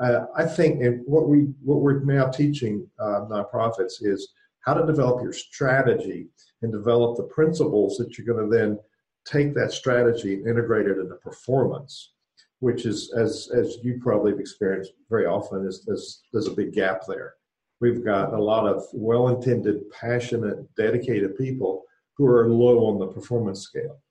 uh, 0.01 0.25
I 0.36 0.46
think 0.46 0.81
and 0.81 1.01
what 1.05 1.27
we 1.27 1.50
what 1.63 1.81
we're 1.81 2.00
now 2.00 2.27
teaching 2.27 2.88
uh, 2.98 3.25
nonprofits 3.29 3.96
is 4.00 4.29
how 4.62 4.74
to 4.74 4.86
develop 4.86 5.22
your 5.22 5.34
strategy 5.34 6.27
and 6.62 6.72
develop 6.72 7.17
the 7.17 7.24
principles 7.24 7.98
that 7.98 8.17
you're 8.17 8.27
going 8.27 8.50
to 8.50 8.55
then 8.55 8.79
take 9.27 9.53
that 9.53 9.72
strategy 9.72 10.36
and 10.36 10.48
integrate 10.48 10.88
it 10.88 10.98
into 10.98 11.15
performance, 11.15 12.13
which 12.60 12.86
is, 12.86 13.13
as, 13.13 13.50
as 13.53 13.77
you 13.84 14.00
probably 14.01 14.31
have 14.31 14.39
experienced 14.39 14.93
very 15.10 15.25
often, 15.25 15.67
is, 15.67 15.86
is 15.88 16.22
there's 16.31 16.48
a 16.48 16.51
big 16.51 16.74
gap 16.74 17.01
there. 17.07 17.33
We've 17.79 18.03
got 18.03 18.33
a 18.33 18.42
lot 18.42 18.66
of 18.66 18.83
well 18.94 19.27
intended, 19.27 19.90
passionate, 19.92 20.74
dedicated 20.75 21.37
people 21.37 21.83
who 22.16 22.25
are 22.25 22.50
low 22.50 22.87
on 22.87 23.00
the 23.00 23.07
performance 23.07 23.61
scale. 23.61 24.01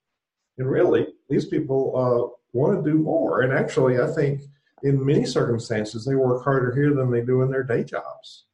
And 0.58 0.70
really, 0.70 1.08
these 1.28 1.46
people 1.46 1.92
uh, 1.96 2.56
want 2.56 2.84
to 2.84 2.90
do 2.90 2.98
more. 2.98 3.42
And 3.42 3.52
actually, 3.52 4.00
I 4.00 4.06
think 4.06 4.42
in 4.84 5.04
many 5.04 5.24
circumstances, 5.24 6.04
they 6.04 6.14
work 6.14 6.44
harder 6.44 6.74
here 6.74 6.94
than 6.94 7.10
they 7.10 7.22
do 7.22 7.42
in 7.42 7.50
their 7.50 7.64
day 7.64 7.82
jobs. 7.82 8.44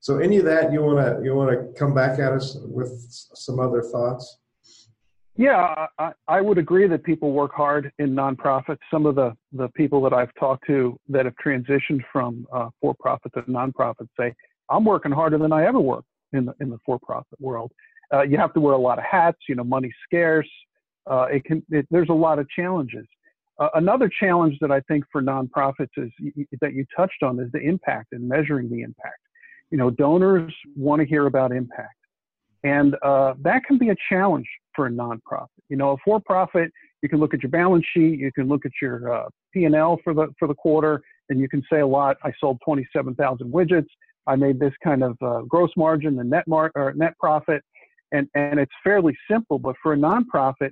So, 0.00 0.18
any 0.18 0.38
of 0.38 0.44
that 0.44 0.72
you 0.72 0.82
want 0.82 0.98
to 0.98 1.24
you 1.24 1.34
want 1.34 1.50
to 1.50 1.78
come 1.78 1.94
back 1.94 2.18
at 2.18 2.32
us 2.32 2.56
with 2.60 2.90
some 3.10 3.60
other 3.60 3.82
thoughts? 3.82 4.38
Yeah, 5.38 5.86
I, 5.98 6.12
I, 6.28 6.40
would 6.40 6.56
agree 6.56 6.88
that 6.88 7.04
people 7.04 7.32
work 7.32 7.52
hard 7.52 7.92
in 7.98 8.14
nonprofits. 8.14 8.78
Some 8.90 9.04
of 9.04 9.16
the, 9.16 9.36
the 9.52 9.68
people 9.68 10.00
that 10.02 10.14
I've 10.14 10.34
talked 10.40 10.66
to 10.66 10.98
that 11.10 11.26
have 11.26 11.34
transitioned 11.44 12.00
from 12.10 12.46
uh, 12.50 12.70
for-profit 12.80 13.34
to 13.34 13.42
nonprofit 13.42 14.08
say, 14.18 14.34
I'm 14.70 14.84
working 14.84 15.12
harder 15.12 15.36
than 15.36 15.52
I 15.52 15.66
ever 15.66 15.78
worked 15.78 16.08
in 16.32 16.46
the, 16.46 16.54
in 16.60 16.70
the 16.70 16.78
for-profit 16.86 17.38
world. 17.38 17.70
Uh, 18.12 18.22
you 18.22 18.38
have 18.38 18.54
to 18.54 18.60
wear 18.60 18.72
a 18.72 18.78
lot 18.78 18.98
of 18.98 19.04
hats, 19.04 19.38
you 19.46 19.54
know, 19.54 19.64
money's 19.64 19.92
scarce. 20.04 20.48
Uh, 21.06 21.26
it 21.30 21.44
can, 21.44 21.62
it, 21.70 21.86
there's 21.90 22.08
a 22.08 22.14
lot 22.14 22.38
of 22.38 22.48
challenges. 22.48 23.06
Uh, 23.58 23.68
another 23.74 24.10
challenge 24.20 24.56
that 24.62 24.70
I 24.70 24.80
think 24.80 25.04
for 25.12 25.20
nonprofits 25.20 25.90
is 25.98 26.10
that 26.62 26.72
you 26.72 26.86
touched 26.96 27.22
on 27.22 27.38
is 27.40 27.52
the 27.52 27.60
impact 27.60 28.12
and 28.12 28.26
measuring 28.26 28.70
the 28.70 28.80
impact. 28.80 29.20
You 29.70 29.76
know, 29.76 29.90
donors 29.90 30.54
want 30.76 31.00
to 31.00 31.06
hear 31.06 31.26
about 31.26 31.52
impact. 31.52 31.94
And 32.64 32.96
uh, 33.02 33.34
that 33.42 33.64
can 33.64 33.78
be 33.78 33.90
a 33.90 33.96
challenge 34.08 34.46
for 34.76 34.86
a 34.86 34.90
nonprofit. 34.90 35.48
You 35.68 35.76
know, 35.76 35.92
a 35.92 35.96
for-profit, 36.04 36.70
you 37.02 37.08
can 37.08 37.18
look 37.18 37.34
at 37.34 37.42
your 37.42 37.50
balance 37.50 37.84
sheet, 37.92 38.20
you 38.20 38.30
can 38.32 38.46
look 38.46 38.64
at 38.64 38.72
your 38.80 39.12
uh, 39.12 39.28
P&L 39.52 39.98
for 40.04 40.14
the 40.14 40.28
for 40.38 40.46
the 40.46 40.54
quarter, 40.54 41.02
and 41.28 41.40
you 41.40 41.48
can 41.48 41.62
say 41.70 41.80
a 41.80 41.86
lot. 41.86 42.16
I 42.22 42.32
sold 42.38 42.60
27,000 42.64 43.52
widgets. 43.52 43.88
I 44.26 44.36
made 44.36 44.58
this 44.60 44.72
kind 44.82 45.02
of 45.02 45.16
uh, 45.22 45.42
gross 45.42 45.70
margin 45.76 46.18
and 46.18 46.30
net 46.30 46.46
mar- 46.46 46.72
or 46.74 46.92
net 46.94 47.14
profit, 47.18 47.62
and 48.12 48.28
and 48.34 48.60
it's 48.60 48.72
fairly 48.84 49.16
simple. 49.30 49.58
But 49.58 49.76
for 49.82 49.94
a 49.94 49.96
nonprofit, 49.96 50.70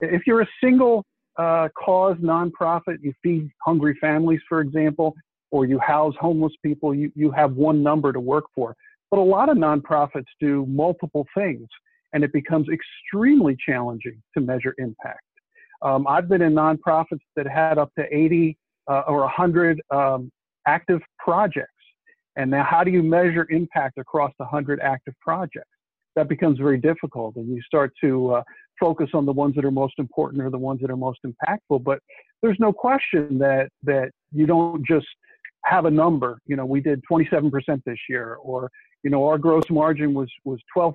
if 0.00 0.22
you're 0.26 0.42
a 0.42 0.48
single 0.62 1.04
uh, 1.38 1.68
cause 1.78 2.16
nonprofit, 2.18 2.98
you 3.00 3.12
feed 3.22 3.50
hungry 3.64 3.96
families, 4.00 4.40
for 4.48 4.60
example, 4.60 5.14
or 5.50 5.66
you 5.66 5.78
house 5.78 6.14
homeless 6.20 6.52
people, 6.62 6.94
you 6.94 7.10
you 7.14 7.30
have 7.30 7.52
one 7.52 7.82
number 7.82 8.12
to 8.12 8.20
work 8.20 8.44
for. 8.54 8.74
But 9.10 9.18
a 9.18 9.22
lot 9.22 9.48
of 9.48 9.56
nonprofits 9.56 10.26
do 10.40 10.66
multiple 10.66 11.26
things, 11.36 11.68
and 12.16 12.24
it 12.24 12.32
becomes 12.32 12.66
extremely 12.70 13.54
challenging 13.68 14.22
to 14.32 14.40
measure 14.40 14.74
impact. 14.78 15.20
Um, 15.82 16.06
I've 16.06 16.30
been 16.30 16.40
in 16.40 16.54
nonprofits 16.54 17.20
that 17.36 17.46
had 17.46 17.76
up 17.76 17.90
to 17.98 18.06
80 18.10 18.56
uh, 18.90 19.02
or 19.06 19.20
100 19.20 19.82
um, 19.90 20.32
active 20.66 21.02
projects. 21.18 21.72
And 22.36 22.50
now, 22.50 22.64
how 22.64 22.84
do 22.84 22.90
you 22.90 23.02
measure 23.02 23.46
impact 23.50 23.98
across 23.98 24.32
100 24.38 24.80
active 24.80 25.12
projects? 25.20 25.68
That 26.14 26.26
becomes 26.26 26.58
very 26.58 26.78
difficult, 26.78 27.36
and 27.36 27.54
you 27.54 27.60
start 27.60 27.92
to 28.02 28.36
uh, 28.36 28.42
focus 28.80 29.10
on 29.12 29.26
the 29.26 29.32
ones 29.34 29.54
that 29.56 29.66
are 29.66 29.70
most 29.70 29.98
important 29.98 30.42
or 30.42 30.48
the 30.48 30.56
ones 30.56 30.80
that 30.80 30.90
are 30.90 30.96
most 30.96 31.18
impactful. 31.26 31.84
But 31.84 31.98
there's 32.40 32.56
no 32.58 32.72
question 32.72 33.36
that 33.38 33.68
that 33.82 34.10
you 34.32 34.46
don't 34.46 34.86
just 34.86 35.06
have 35.66 35.84
a 35.84 35.90
number. 35.90 36.38
You 36.46 36.56
know, 36.56 36.64
we 36.64 36.80
did 36.80 37.02
27% 37.10 37.52
this 37.84 37.98
year, 38.08 38.36
or 38.36 38.70
you 39.02 39.10
know, 39.10 39.26
our 39.26 39.36
gross 39.36 39.68
margin 39.68 40.14
was 40.14 40.30
was 40.44 40.58
12%. 40.74 40.94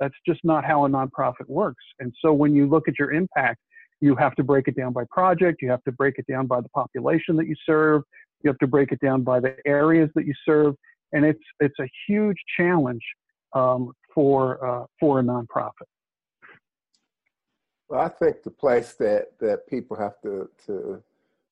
That's 0.00 0.14
just 0.26 0.40
not 0.44 0.64
how 0.64 0.84
a 0.84 0.88
nonprofit 0.88 1.48
works. 1.48 1.84
And 2.00 2.12
so 2.20 2.32
when 2.32 2.54
you 2.54 2.66
look 2.66 2.88
at 2.88 2.98
your 2.98 3.12
impact, 3.12 3.60
you 4.00 4.16
have 4.16 4.34
to 4.34 4.44
break 4.44 4.68
it 4.68 4.76
down 4.76 4.92
by 4.92 5.04
project, 5.10 5.62
you 5.62 5.70
have 5.70 5.82
to 5.84 5.92
break 5.92 6.18
it 6.18 6.26
down 6.26 6.46
by 6.46 6.60
the 6.60 6.68
population 6.70 7.36
that 7.36 7.46
you 7.46 7.54
serve, 7.64 8.02
you 8.42 8.48
have 8.48 8.58
to 8.58 8.66
break 8.66 8.92
it 8.92 9.00
down 9.00 9.22
by 9.22 9.40
the 9.40 9.56
areas 9.66 10.10
that 10.14 10.26
you 10.26 10.34
serve, 10.44 10.74
and 11.12 11.24
it's 11.24 11.42
it's 11.60 11.78
a 11.80 11.88
huge 12.06 12.36
challenge 12.58 13.02
um, 13.54 13.92
for 14.14 14.64
uh, 14.64 14.84
for 15.00 15.20
a 15.20 15.22
nonprofit. 15.22 15.88
Well, 17.88 18.00
I 18.00 18.08
think 18.08 18.42
the 18.42 18.50
place 18.50 18.94
that 18.94 19.38
that 19.40 19.66
people 19.66 19.96
have 19.96 20.20
to 20.22 20.50
to 20.66 21.02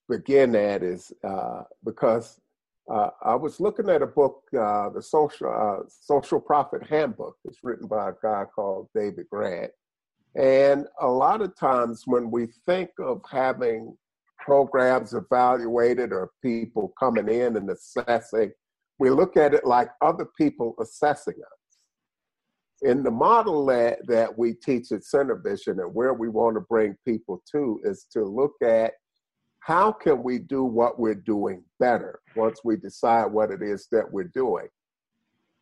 begin 0.08 0.54
at 0.54 0.82
is 0.82 1.12
uh, 1.24 1.62
because 1.84 2.40
uh, 2.90 3.10
I 3.22 3.34
was 3.34 3.60
looking 3.60 3.88
at 3.88 4.02
a 4.02 4.06
book, 4.06 4.42
uh, 4.58 4.90
the 4.90 5.02
social 5.02 5.48
uh, 5.48 5.84
social 5.88 6.40
profit 6.40 6.86
handbook. 6.86 7.36
It's 7.44 7.62
written 7.62 7.86
by 7.86 8.10
a 8.10 8.14
guy 8.22 8.44
called 8.54 8.88
David 8.94 9.26
Grant. 9.30 9.70
And 10.34 10.86
a 11.00 11.06
lot 11.06 11.42
of 11.42 11.56
times 11.56 12.02
when 12.06 12.30
we 12.30 12.48
think 12.66 12.90
of 12.98 13.20
having 13.30 13.96
programs 14.38 15.14
evaluated 15.14 16.12
or 16.12 16.30
people 16.42 16.92
coming 16.98 17.28
in 17.28 17.56
and 17.56 17.70
assessing, 17.70 18.50
we 18.98 19.10
look 19.10 19.36
at 19.36 19.54
it 19.54 19.66
like 19.66 19.90
other 20.00 20.26
people 20.36 20.74
assessing 20.80 21.34
us. 21.34 21.78
In 22.82 23.04
the 23.04 23.10
model 23.10 23.64
that, 23.66 23.98
that 24.08 24.36
we 24.36 24.54
teach 24.54 24.90
at 24.90 25.02
SynerVision 25.02 25.80
and 25.80 25.94
where 25.94 26.14
we 26.14 26.28
want 26.28 26.56
to 26.56 26.60
bring 26.62 26.96
people 27.06 27.42
to 27.52 27.80
is 27.84 28.06
to 28.12 28.24
look 28.24 28.54
at 28.62 28.94
how 29.64 29.92
can 29.92 30.22
we 30.22 30.38
do 30.38 30.64
what 30.64 30.98
we're 30.98 31.14
doing 31.14 31.62
better 31.78 32.20
once 32.36 32.60
we 32.64 32.76
decide 32.76 33.26
what 33.26 33.50
it 33.50 33.62
is 33.62 33.88
that 33.92 34.10
we're 34.10 34.30
doing? 34.34 34.68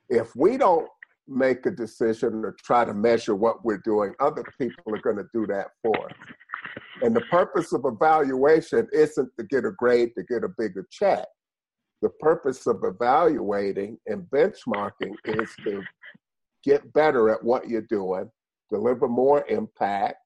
If 0.09 0.35
we 0.35 0.57
don't 0.57 0.89
make 1.31 1.65
a 1.65 1.71
decision 1.71 2.45
or 2.45 2.57
try 2.63 2.85
to 2.85 2.93
measure 2.93 3.35
what 3.35 3.65
we're 3.65 3.81
doing. 3.85 4.13
Other 4.21 4.45
people 4.59 4.95
are 4.95 5.01
going 5.01 5.17
to 5.17 5.29
do 5.33 5.47
that 5.47 5.69
for 5.81 6.07
us. 6.07 6.17
And 7.03 7.15
the 7.15 7.23
purpose 7.23 7.73
of 7.73 7.85
evaluation 7.85 8.89
isn't 8.93 9.31
to 9.39 9.45
get 9.45 9.65
a 9.65 9.71
grade 9.73 10.11
to 10.17 10.25
get 10.25 10.45
a 10.45 10.49
bigger 10.59 10.87
check. 10.91 11.25
The 12.03 12.11
purpose 12.21 12.67
of 12.67 12.83
evaluating 12.83 13.99
and 14.07 14.25
benchmarking 14.25 15.15
is 15.25 15.51
to 15.65 15.83
get 16.65 16.93
better 16.93 17.31
at 17.31 17.43
what 17.43 17.69
you're 17.69 17.83
doing, 17.83 18.31
deliver 18.71 19.09
more 19.09 19.47
impact, 19.49 20.17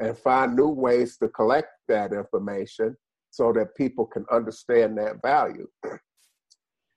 and 0.00 0.18
find 0.18 0.56
new 0.56 0.68
ways 0.68 1.16
to 1.18 1.28
collect 1.28 1.68
that 1.88 2.12
information 2.12 2.96
so 3.30 3.52
that 3.52 3.76
people 3.76 4.06
can 4.06 4.24
understand 4.32 4.98
that 4.98 5.22
value. 5.22 5.68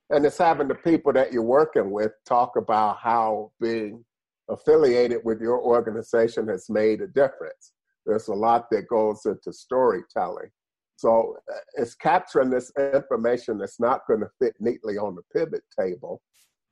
And 0.10 0.26
it's 0.26 0.38
having 0.38 0.68
the 0.68 0.76
people 0.76 1.12
that 1.14 1.34
you're 1.34 1.42
working 1.42 1.90
with 1.90 2.12
talk 2.28 2.56
about 2.56 2.98
how 3.00 3.52
being 3.60 4.04
affiliated 4.50 5.22
with 5.24 5.42
your 5.42 5.60
organization 5.60 6.48
has 6.50 6.70
made 6.70 7.02
a 7.02 7.08
difference. 7.08 7.72
There's 8.06 8.28
a 8.28 8.34
lot 8.34 8.70
that 8.70 8.90
goes 8.90 9.26
into 9.26 9.52
storytelling. 9.52 10.52
So 10.98 11.38
uh, 11.52 11.58
it's 11.76 11.96
capturing 11.96 12.50
this 12.50 12.72
information 12.94 13.58
that's 13.58 13.80
not 13.80 14.02
going 14.08 14.20
to 14.20 14.30
fit 14.40 14.54
neatly 14.60 14.98
on 14.98 15.16
the 15.16 15.24
pivot 15.34 15.64
table 15.80 16.22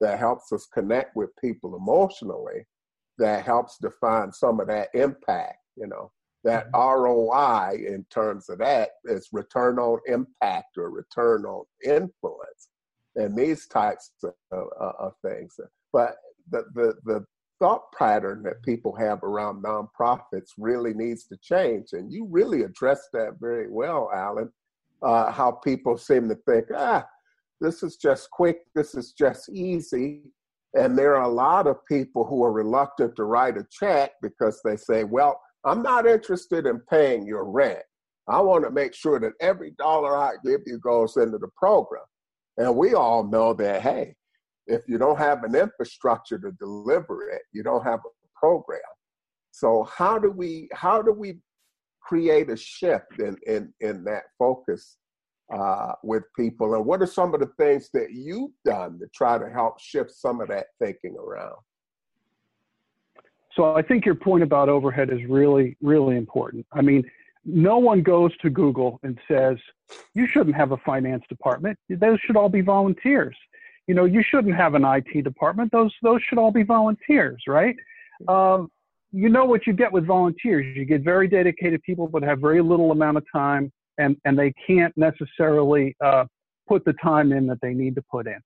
that 0.01 0.19
helps 0.19 0.51
us 0.51 0.67
connect 0.73 1.15
with 1.15 1.29
people 1.41 1.75
emotionally, 1.75 2.67
that 3.17 3.43
helps 3.45 3.77
define 3.77 4.31
some 4.31 4.59
of 4.59 4.67
that 4.67 4.89
impact, 4.93 5.57
you 5.75 5.87
know. 5.87 6.11
That 6.43 6.71
mm-hmm. 6.71 7.03
ROI 7.03 7.93
in 7.93 8.05
terms 8.09 8.49
of 8.49 8.59
that 8.59 8.89
is 9.05 9.29
return 9.31 9.77
on 9.77 9.99
impact 10.07 10.77
or 10.77 10.89
return 10.89 11.45
on 11.45 11.65
influence 11.83 12.69
and 13.15 13.37
these 13.37 13.67
types 13.67 14.11
of, 14.23 14.67
of 14.79 15.13
things. 15.23 15.59
But 15.91 16.15
the, 16.49 16.65
the, 16.73 16.95
the 17.05 17.25
thought 17.59 17.91
pattern 17.97 18.41
that 18.43 18.63
people 18.63 18.95
have 18.95 19.23
around 19.23 19.63
nonprofits 19.63 20.49
really 20.57 20.93
needs 20.93 21.25
to 21.25 21.37
change. 21.37 21.89
And 21.93 22.11
you 22.11 22.27
really 22.29 22.63
addressed 22.63 23.09
that 23.13 23.37
very 23.39 23.69
well, 23.69 24.09
Alan, 24.13 24.51
uh, 25.03 25.31
how 25.31 25.51
people 25.51 25.97
seem 25.97 26.27
to 26.29 26.35
think, 26.47 26.65
ah, 26.75 27.05
this 27.59 27.83
is 27.83 27.97
just 27.97 28.31
quick, 28.31 28.61
this 28.73 28.95
is 28.95 29.13
just 29.13 29.49
easy. 29.49 30.23
And 30.73 30.97
there 30.97 31.15
are 31.15 31.23
a 31.23 31.33
lot 31.33 31.67
of 31.67 31.85
people 31.85 32.25
who 32.25 32.43
are 32.43 32.51
reluctant 32.51 33.15
to 33.17 33.25
write 33.25 33.57
a 33.57 33.67
check 33.69 34.13
because 34.21 34.61
they 34.63 34.77
say, 34.77 35.03
well, 35.03 35.39
I'm 35.63 35.81
not 35.81 36.07
interested 36.07 36.65
in 36.65 36.79
paying 36.89 37.25
your 37.25 37.45
rent. 37.45 37.79
I 38.27 38.39
want 38.39 38.63
to 38.63 38.71
make 38.71 38.93
sure 38.93 39.19
that 39.19 39.33
every 39.39 39.71
dollar 39.71 40.15
I 40.15 40.33
give 40.43 40.61
you 40.65 40.79
goes 40.79 41.17
into 41.17 41.37
the 41.37 41.49
program. 41.57 42.03
And 42.57 42.75
we 42.75 42.93
all 42.93 43.23
know 43.23 43.53
that, 43.53 43.81
hey, 43.81 44.15
if 44.67 44.81
you 44.87 44.97
don't 44.97 45.17
have 45.17 45.43
an 45.43 45.55
infrastructure 45.55 46.37
to 46.39 46.51
deliver 46.53 47.29
it, 47.29 47.41
you 47.51 47.63
don't 47.63 47.83
have 47.83 47.99
a 47.99 48.39
program. 48.39 48.79
So 49.51 49.83
how 49.83 50.17
do 50.17 50.31
we 50.31 50.69
how 50.73 51.01
do 51.01 51.11
we 51.11 51.39
create 52.01 52.49
a 52.49 52.57
shift 52.57 53.19
in 53.19 53.37
in, 53.45 53.73
in 53.81 54.03
that 54.05 54.23
focus 54.39 54.97
uh, 55.53 55.93
with 56.03 56.23
people? 56.37 56.75
And 56.75 56.85
what 56.85 57.01
are 57.01 57.07
some 57.07 57.33
of 57.33 57.41
the 57.41 57.51
things 57.59 57.89
that 57.93 58.11
you've 58.11 58.51
done 58.63 58.99
to 58.99 59.07
try 59.13 59.37
to 59.37 59.49
help 59.49 59.79
shift 59.79 60.11
some 60.11 60.41
of 60.41 60.47
that 60.49 60.67
thinking 60.79 61.15
around? 61.17 61.57
So 63.55 63.75
I 63.75 63.81
think 63.81 64.05
your 64.05 64.15
point 64.15 64.43
about 64.43 64.69
overhead 64.69 65.09
is 65.11 65.19
really, 65.27 65.77
really 65.81 66.15
important. 66.15 66.65
I 66.71 66.81
mean, 66.81 67.03
no 67.43 67.77
one 67.77 68.01
goes 68.01 68.35
to 68.37 68.49
Google 68.49 68.99
and 69.03 69.19
says, 69.27 69.57
you 70.13 70.27
shouldn't 70.27 70.55
have 70.55 70.71
a 70.71 70.77
finance 70.77 71.23
department. 71.27 71.77
Those 71.89 72.19
should 72.21 72.37
all 72.37 72.49
be 72.49 72.61
volunteers. 72.61 73.35
You 73.87 73.95
know, 73.95 74.05
you 74.05 74.23
shouldn't 74.23 74.55
have 74.55 74.75
an 74.75 74.85
IT 74.85 75.23
department. 75.23 75.71
Those, 75.71 75.93
those 76.01 76.21
should 76.23 76.37
all 76.37 76.51
be 76.51 76.63
volunteers, 76.63 77.41
right? 77.47 77.75
Um, 78.27 78.69
you 79.11 79.27
know 79.27 79.43
what 79.43 79.67
you 79.67 79.73
get 79.73 79.91
with 79.91 80.05
volunteers. 80.05 80.65
You 80.77 80.85
get 80.85 81.01
very 81.01 81.27
dedicated 81.27 81.81
people, 81.83 82.07
but 82.07 82.23
have 82.23 82.39
very 82.39 82.61
little 82.61 82.91
amount 82.91 83.17
of 83.17 83.25
time, 83.33 83.71
and, 83.97 84.15
and 84.23 84.37
they 84.39 84.53
can't 84.65 84.95
necessarily 84.95 85.95
uh, 86.03 86.25
put 86.69 86.85
the 86.85 86.93
time 87.03 87.33
in 87.33 87.47
that 87.47 87.59
they 87.61 87.73
need 87.73 87.95
to 87.95 88.03
put 88.09 88.27
in. 88.27 88.39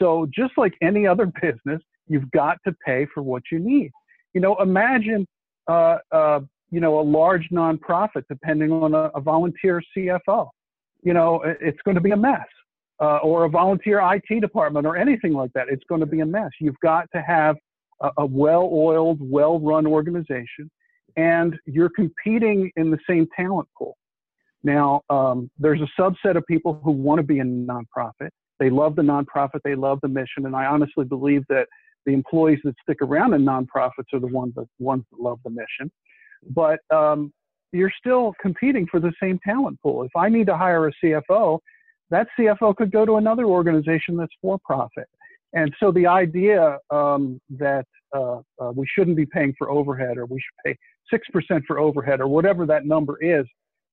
So 0.00 0.26
just 0.34 0.52
like 0.56 0.72
any 0.80 1.06
other 1.06 1.26
business, 1.42 1.82
you've 2.08 2.30
got 2.30 2.58
to 2.66 2.74
pay 2.84 3.06
for 3.12 3.22
what 3.22 3.42
you 3.52 3.58
need. 3.58 3.90
You 4.36 4.42
know, 4.42 4.54
imagine 4.56 5.26
uh, 5.66 5.96
uh, 6.12 6.40
you 6.70 6.78
know, 6.78 7.00
a 7.00 7.06
large 7.18 7.48
nonprofit 7.50 8.24
depending 8.28 8.70
on 8.70 8.92
a, 8.92 9.10
a 9.14 9.20
volunteer 9.22 9.82
CFO. 9.96 10.50
You 11.02 11.14
know, 11.14 11.40
it's 11.42 11.78
going 11.86 11.94
to 11.94 12.02
be 12.02 12.10
a 12.10 12.18
mess. 12.18 12.44
Uh, 13.00 13.16
or 13.18 13.44
a 13.44 13.48
volunteer 13.48 13.98
IT 14.12 14.40
department 14.42 14.86
or 14.86 14.94
anything 14.94 15.32
like 15.32 15.50
that. 15.54 15.68
It's 15.70 15.84
going 15.88 16.00
to 16.00 16.06
be 16.06 16.20
a 16.20 16.26
mess. 16.26 16.50
You've 16.60 16.80
got 16.82 17.06
to 17.14 17.22
have 17.22 17.56
a, 18.02 18.10
a 18.18 18.26
well-oiled, 18.26 19.18
well-run 19.20 19.86
organization, 19.86 20.70
and 21.16 21.56
you're 21.64 21.90
competing 21.90 22.70
in 22.76 22.90
the 22.90 22.98
same 23.08 23.26
talent 23.34 23.68
pool. 23.76 23.96
Now, 24.62 25.00
um, 25.08 25.50
there's 25.58 25.80
a 25.80 26.00
subset 26.00 26.36
of 26.36 26.44
people 26.46 26.78
who 26.84 26.90
want 26.90 27.20
to 27.20 27.22
be 27.22 27.38
in 27.38 27.66
a 27.68 27.72
nonprofit. 27.72 28.30
They 28.58 28.68
love 28.68 28.96
the 28.96 29.02
nonprofit, 29.02 29.60
they 29.64 29.74
love 29.74 29.98
the 30.02 30.08
mission, 30.08 30.44
and 30.44 30.54
I 30.54 30.66
honestly 30.66 31.06
believe 31.06 31.42
that 31.48 31.68
the 32.06 32.12
employees 32.12 32.60
that 32.64 32.74
stick 32.82 32.98
around 33.02 33.34
in 33.34 33.42
nonprofits 33.42 34.12
are 34.12 34.20
the 34.20 34.26
ones 34.26 34.54
that 34.56 34.66
ones 34.78 35.04
that 35.10 35.20
love 35.20 35.38
the 35.44 35.50
mission 35.50 35.90
but 36.50 36.80
um, 36.90 37.32
you're 37.72 37.92
still 37.98 38.34
competing 38.40 38.86
for 38.86 39.00
the 39.00 39.12
same 39.20 39.38
talent 39.44 39.80
pool. 39.82 40.02
If 40.04 40.14
I 40.16 40.28
need 40.28 40.46
to 40.46 40.56
hire 40.56 40.88
a 40.88 40.92
CFO, 41.02 41.58
that 42.10 42.28
CFO 42.38 42.76
could 42.76 42.92
go 42.92 43.04
to 43.04 43.16
another 43.16 43.44
organization 43.44 44.16
that's 44.16 44.32
for 44.40 44.58
profit. 44.64 45.08
And 45.52 45.74
so 45.80 45.90
the 45.90 46.06
idea 46.06 46.78
um, 46.90 47.40
that 47.50 47.86
uh, 48.14 48.40
uh, 48.60 48.72
we 48.74 48.86
shouldn't 48.86 49.16
be 49.16 49.26
paying 49.26 49.54
for 49.58 49.70
overhead 49.70 50.16
or 50.18 50.26
we 50.26 50.40
should 50.40 50.76
pay 51.12 51.16
6% 51.16 51.62
for 51.66 51.78
overhead 51.78 52.20
or 52.20 52.28
whatever 52.28 52.66
that 52.66 52.84
number 52.84 53.22
is 53.22 53.46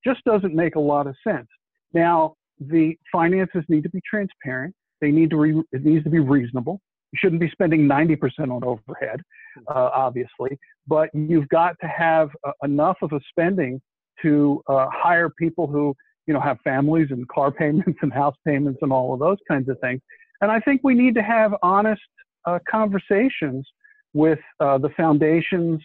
just 0.05 0.23
doesn't 0.25 0.53
make 0.53 0.75
a 0.75 0.79
lot 0.79 1.07
of 1.07 1.15
sense. 1.25 1.47
Now, 1.93 2.35
the 2.59 2.95
finances 3.11 3.63
need 3.69 3.83
to 3.83 3.89
be 3.89 4.01
transparent. 4.07 4.75
They 5.01 5.11
need 5.11 5.29
to 5.31 5.37
re- 5.37 5.63
it 5.71 5.85
needs 5.85 6.03
to 6.03 6.09
be 6.09 6.19
reasonable. 6.19 6.79
You 7.13 7.17
shouldn't 7.19 7.41
be 7.41 7.49
spending 7.51 7.81
90% 7.81 8.51
on 8.51 8.63
overhead, 8.63 9.21
uh, 9.67 9.89
obviously, 9.93 10.57
but 10.87 11.09
you've 11.13 11.47
got 11.49 11.75
to 11.81 11.87
have 11.87 12.29
uh, 12.45 12.51
enough 12.63 12.97
of 13.03 13.11
a 13.13 13.19
spending 13.29 13.79
to 14.23 14.63
uh, 14.67 14.87
hire 14.91 15.29
people 15.29 15.67
who, 15.67 15.95
you 16.25 16.33
know, 16.33 16.39
have 16.39 16.57
families 16.63 17.07
and 17.11 17.27
car 17.27 17.51
payments 17.61 17.99
and 18.01 18.11
house 18.11 18.35
payments 18.47 18.79
and 18.81 18.91
all 18.91 19.13
of 19.13 19.19
those 19.19 19.37
kinds 19.47 19.69
of 19.69 19.79
things. 19.79 20.01
And 20.41 20.51
I 20.51 20.59
think 20.59 20.81
we 20.83 20.95
need 20.95 21.13
to 21.15 21.21
have 21.21 21.53
honest 21.61 22.01
uh, 22.45 22.57
conversations 22.69 23.65
with 24.13 24.39
uh, 24.59 24.79
the 24.79 24.89
foundations, 24.97 25.81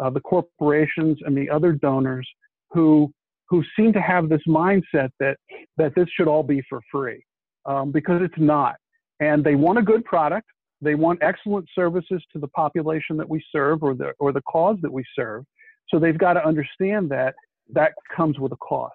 uh, 0.00 0.10
the 0.10 0.20
corporations, 0.20 1.18
and 1.24 1.36
the 1.36 1.48
other 1.48 1.72
donors 1.72 2.28
who 2.70 3.12
who 3.48 3.62
seem 3.76 3.92
to 3.92 4.00
have 4.00 4.28
this 4.28 4.40
mindset 4.48 5.10
that 5.20 5.36
that 5.76 5.94
this 5.94 6.08
should 6.16 6.26
all 6.26 6.42
be 6.42 6.60
for 6.68 6.80
free, 6.90 7.22
um, 7.66 7.92
because 7.92 8.20
it's 8.22 8.34
not. 8.36 8.74
And 9.20 9.44
they 9.44 9.54
want 9.54 9.78
a 9.78 9.82
good 9.82 10.04
product. 10.04 10.46
They 10.82 10.96
want 10.96 11.20
excellent 11.22 11.68
services 11.74 12.22
to 12.32 12.38
the 12.40 12.48
population 12.48 13.16
that 13.16 13.28
we 13.28 13.42
serve 13.52 13.82
or 13.82 13.94
the, 13.94 14.12
or 14.18 14.32
the 14.32 14.42
cause 14.42 14.76
that 14.82 14.92
we 14.92 15.04
serve. 15.14 15.44
So 15.88 15.98
they've 15.98 16.18
got 16.18 16.34
to 16.34 16.44
understand 16.44 17.08
that 17.10 17.34
that 17.72 17.92
comes 18.14 18.38
with 18.38 18.52
a 18.52 18.56
cost. 18.56 18.92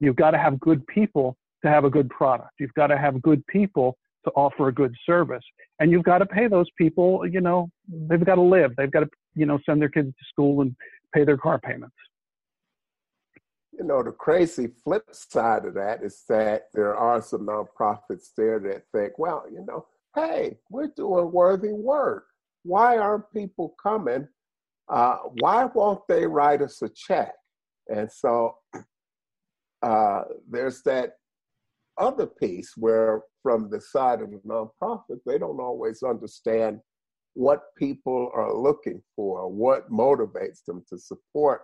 You've 0.00 0.16
got 0.16 0.30
to 0.30 0.38
have 0.38 0.60
good 0.60 0.86
people 0.86 1.36
to 1.64 1.70
have 1.70 1.84
a 1.84 1.90
good 1.90 2.08
product. 2.08 2.52
You've 2.60 2.74
got 2.74 2.86
to 2.86 2.98
have 2.98 3.20
good 3.20 3.44
people 3.48 3.96
to 4.24 4.30
offer 4.36 4.68
a 4.68 4.72
good 4.72 4.94
service. 5.04 5.42
And 5.80 5.90
you've 5.90 6.04
got 6.04 6.18
to 6.18 6.26
pay 6.26 6.46
those 6.46 6.68
people, 6.78 7.26
you 7.26 7.40
know, 7.40 7.68
they've 8.08 8.24
got 8.24 8.36
to 8.36 8.42
live. 8.42 8.72
They've 8.76 8.90
got 8.90 9.00
to, 9.00 9.08
you 9.34 9.44
know, 9.44 9.58
send 9.66 9.80
their 9.80 9.88
kids 9.88 10.08
to 10.08 10.24
school 10.28 10.62
and 10.62 10.74
pay 11.12 11.24
their 11.24 11.36
car 11.36 11.58
payments. 11.58 11.96
You 13.72 13.84
know, 13.84 14.04
the 14.04 14.12
crazy 14.12 14.68
flip 14.84 15.04
side 15.10 15.64
of 15.64 15.74
that 15.74 16.04
is 16.04 16.22
that 16.28 16.68
there 16.72 16.96
are 16.96 17.20
some 17.20 17.46
nonprofits 17.46 18.28
there 18.36 18.60
that 18.60 18.84
think, 18.92 19.18
well, 19.18 19.44
you 19.50 19.64
know, 19.66 19.86
hey, 20.14 20.58
we're 20.70 20.92
doing 20.96 21.32
worthy 21.32 21.72
work. 21.72 22.26
Why 22.62 22.98
aren't 22.98 23.32
people 23.32 23.74
coming? 23.82 24.28
Uh, 24.88 25.16
why 25.40 25.66
won't 25.74 26.02
they 26.08 26.26
write 26.26 26.62
us 26.62 26.82
a 26.82 26.88
check? 26.88 27.34
And 27.88 28.10
so 28.10 28.56
uh, 29.82 30.22
there's 30.48 30.82
that 30.82 31.14
other 31.98 32.26
piece 32.26 32.72
where, 32.76 33.22
from 33.42 33.68
the 33.70 33.80
side 33.80 34.22
of 34.22 34.30
the 34.30 34.40
nonprofit, 34.46 35.18
they 35.26 35.38
don't 35.38 35.60
always 35.60 36.02
understand 36.02 36.80
what 37.34 37.64
people 37.76 38.30
are 38.32 38.54
looking 38.54 39.02
for, 39.14 39.50
what 39.50 39.90
motivates 39.90 40.64
them 40.66 40.82
to 40.88 40.96
support 40.96 41.62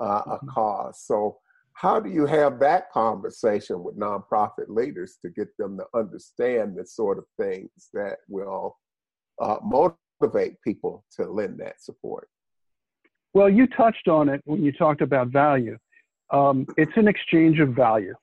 uh, 0.00 0.22
a 0.26 0.30
mm-hmm. 0.30 0.48
cause. 0.48 1.02
So 1.04 1.38
how 1.74 2.00
do 2.00 2.08
you 2.08 2.24
have 2.24 2.60
that 2.60 2.90
conversation 2.90 3.82
with 3.82 3.98
nonprofit 3.98 4.68
leaders 4.68 5.18
to 5.22 5.30
get 5.30 5.48
them 5.58 5.76
to 5.76 5.84
understand 5.94 6.76
the 6.76 6.86
sort 6.86 7.18
of 7.18 7.24
things 7.38 7.70
that 7.92 8.18
will 8.28 8.76
uh, 9.40 9.56
motivate 9.62 10.60
people 10.62 11.04
to 11.16 11.24
lend 11.24 11.58
that 11.58 11.82
support? 11.82 12.28
Well, 13.34 13.50
you 13.50 13.66
touched 13.66 14.06
on 14.06 14.28
it 14.28 14.40
when 14.44 14.62
you 14.62 14.70
talked 14.70 15.02
about 15.02 15.28
value. 15.28 15.76
Um, 16.30 16.66
it's 16.76 16.96
an 16.96 17.08
exchange 17.08 17.58
of 17.58 17.70
value. 17.70 18.14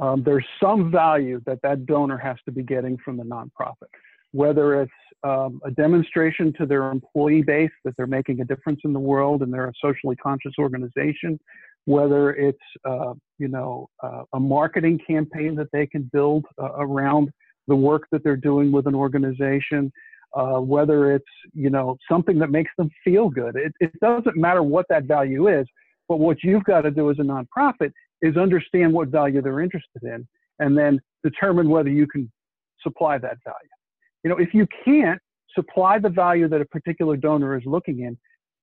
Um, 0.00 0.22
there's 0.24 0.46
some 0.60 0.90
value 0.90 1.40
that 1.46 1.62
that 1.62 1.86
donor 1.86 2.18
has 2.18 2.36
to 2.46 2.52
be 2.52 2.62
getting 2.62 2.98
from 2.98 3.16
the 3.16 3.22
nonprofit, 3.22 3.90
whether 4.32 4.82
it's 4.82 4.92
um, 5.22 5.60
a 5.64 5.70
demonstration 5.70 6.52
to 6.54 6.66
their 6.66 6.90
employee 6.90 7.42
base 7.42 7.70
that 7.84 7.94
they're 7.96 8.06
making 8.06 8.40
a 8.40 8.44
difference 8.44 8.80
in 8.84 8.92
the 8.92 9.00
world 9.00 9.42
and 9.42 9.52
they're 9.52 9.68
a 9.68 9.72
socially 9.80 10.16
conscious 10.16 10.54
organization, 10.58 11.38
whether 11.90 12.32
it's 12.34 12.58
uh, 12.88 13.14
you 13.38 13.48
know 13.48 13.88
uh, 14.02 14.22
a 14.34 14.40
marketing 14.40 14.98
campaign 15.04 15.56
that 15.56 15.68
they 15.72 15.86
can 15.86 16.08
build 16.12 16.44
uh, 16.62 16.72
around 16.78 17.30
the 17.66 17.74
work 17.74 18.04
that 18.12 18.22
they're 18.22 18.36
doing 18.36 18.70
with 18.70 18.86
an 18.86 18.94
organization, 18.94 19.92
uh, 20.36 20.60
whether 20.60 21.12
it's 21.12 21.24
you 21.52 21.68
know 21.68 21.96
something 22.10 22.38
that 22.38 22.50
makes 22.50 22.70
them 22.78 22.88
feel 23.02 23.28
good. 23.28 23.56
It, 23.56 23.72
it 23.80 23.92
doesn't 24.00 24.36
matter 24.36 24.62
what 24.62 24.86
that 24.88 25.04
value 25.04 25.48
is, 25.48 25.66
but 26.08 26.20
what 26.20 26.38
you've 26.44 26.64
got 26.64 26.82
to 26.82 26.92
do 26.92 27.10
as 27.10 27.16
a 27.18 27.22
nonprofit 27.22 27.92
is 28.22 28.36
understand 28.36 28.92
what 28.92 29.08
value 29.08 29.42
they're 29.42 29.60
interested 29.60 30.02
in, 30.02 30.26
and 30.60 30.78
then 30.78 31.00
determine 31.24 31.68
whether 31.68 31.90
you 31.90 32.06
can 32.06 32.30
supply 32.82 33.18
that 33.18 33.38
value. 33.44 33.74
You 34.22 34.30
know, 34.30 34.36
if 34.36 34.54
you 34.54 34.66
can't 34.84 35.20
supply 35.54 35.98
the 35.98 36.08
value 36.08 36.48
that 36.48 36.60
a 36.60 36.66
particular 36.66 37.16
donor 37.16 37.58
is 37.58 37.64
looking 37.66 38.00
in, 38.00 38.16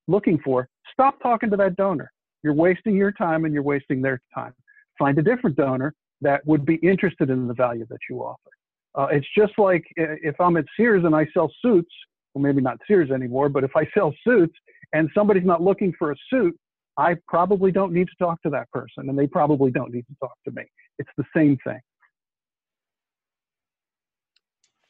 looking 0.08 0.40
for, 0.46 0.70
stop 0.94 1.22
talking 1.22 1.50
to 1.50 1.58
that 1.58 1.76
donor. 1.76 2.10
You're 2.43 2.54
wasting 2.54 2.95
your 2.95 3.12
time 3.12 3.45
and 3.45 3.54
you're 3.54 3.63
wasting 3.63 4.02
their 4.02 4.21
time. 4.34 4.54
Find 4.97 5.17
a 5.17 5.23
different 5.23 5.56
donor 5.56 5.93
that 6.21 6.45
would 6.45 6.65
be 6.65 6.76
interested 6.76 7.30
in 7.30 7.47
the 7.47 7.54
value 7.54 7.86
that 7.89 8.00
you 8.10 8.19
offer. 8.19 8.50
Uh, 8.95 9.08
it's 9.12 9.28
just 9.38 9.54
like 9.58 9.84
if 9.95 10.39
I'm 10.39 10.58
at 10.58 10.65
Sears 10.76 11.04
and 11.06 11.15
I 11.15 11.28
sell 11.34 11.52
suits, 11.62 11.93
well, 12.34 12.41
maybe 12.41 12.62
not 12.62 12.78
Sears 12.88 13.12
anymore, 13.12 13.50
but 13.50 13.63
if 13.63 13.71
I 13.76 13.88
sell 13.93 14.13
suits 14.23 14.56
and 14.93 15.10
somebody's 15.13 15.45
not 15.45 15.62
looking 15.62 15.93
for 15.97 16.12
a 16.12 16.15
suit, 16.30 16.58
I 16.97 17.15
probably 17.28 17.71
don't 17.71 17.93
need 17.93 18.08
to 18.08 18.15
talk 18.17 18.41
to 18.41 18.50
that 18.52 18.71
person 18.71 19.10
and 19.10 19.17
they 19.17 19.28
probably 19.28 19.69
don't 19.69 19.93
need 19.93 20.06
to 20.08 20.15
talk 20.19 20.34
to 20.45 20.52
me. 20.52 20.63
It's 20.97 21.10
the 21.15 21.26
same 21.36 21.58
thing. 21.63 21.80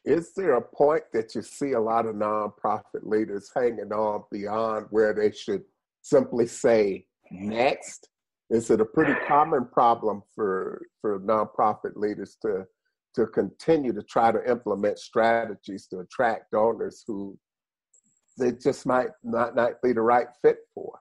Is 0.05 0.31
there 0.33 0.53
a 0.53 0.61
point 0.61 1.03
that 1.11 1.35
you 1.35 1.41
see 1.41 1.73
a 1.73 1.79
lot 1.81 2.05
of 2.05 2.15
nonprofit 2.15 3.03
leaders 3.03 3.51
hanging 3.53 3.91
on 3.91 4.23
beyond 4.31 4.85
where 4.89 5.13
they 5.13 5.31
should 5.31 5.63
simply 6.01 6.47
say 6.47 7.05
next? 7.31 8.09
Is 8.49 8.69
it 8.69 8.81
a 8.81 8.85
pretty 8.85 9.13
common 9.27 9.65
problem 9.65 10.23
for 10.33 10.81
for 11.01 11.19
nonprofit 11.19 11.95
leaders 11.95 12.37
to 12.43 12.65
to 13.15 13.27
continue 13.27 13.93
to 13.93 14.03
try 14.03 14.31
to 14.31 14.49
implement 14.49 14.99
strategies 14.99 15.87
to 15.87 15.99
attract 15.99 16.51
donors 16.51 17.03
who 17.07 17.37
they 18.37 18.51
just 18.51 18.85
might 18.85 19.09
not, 19.23 19.55
not 19.55 19.81
be 19.81 19.91
the 19.91 20.01
right 20.01 20.27
fit 20.41 20.59
for? 20.73 20.99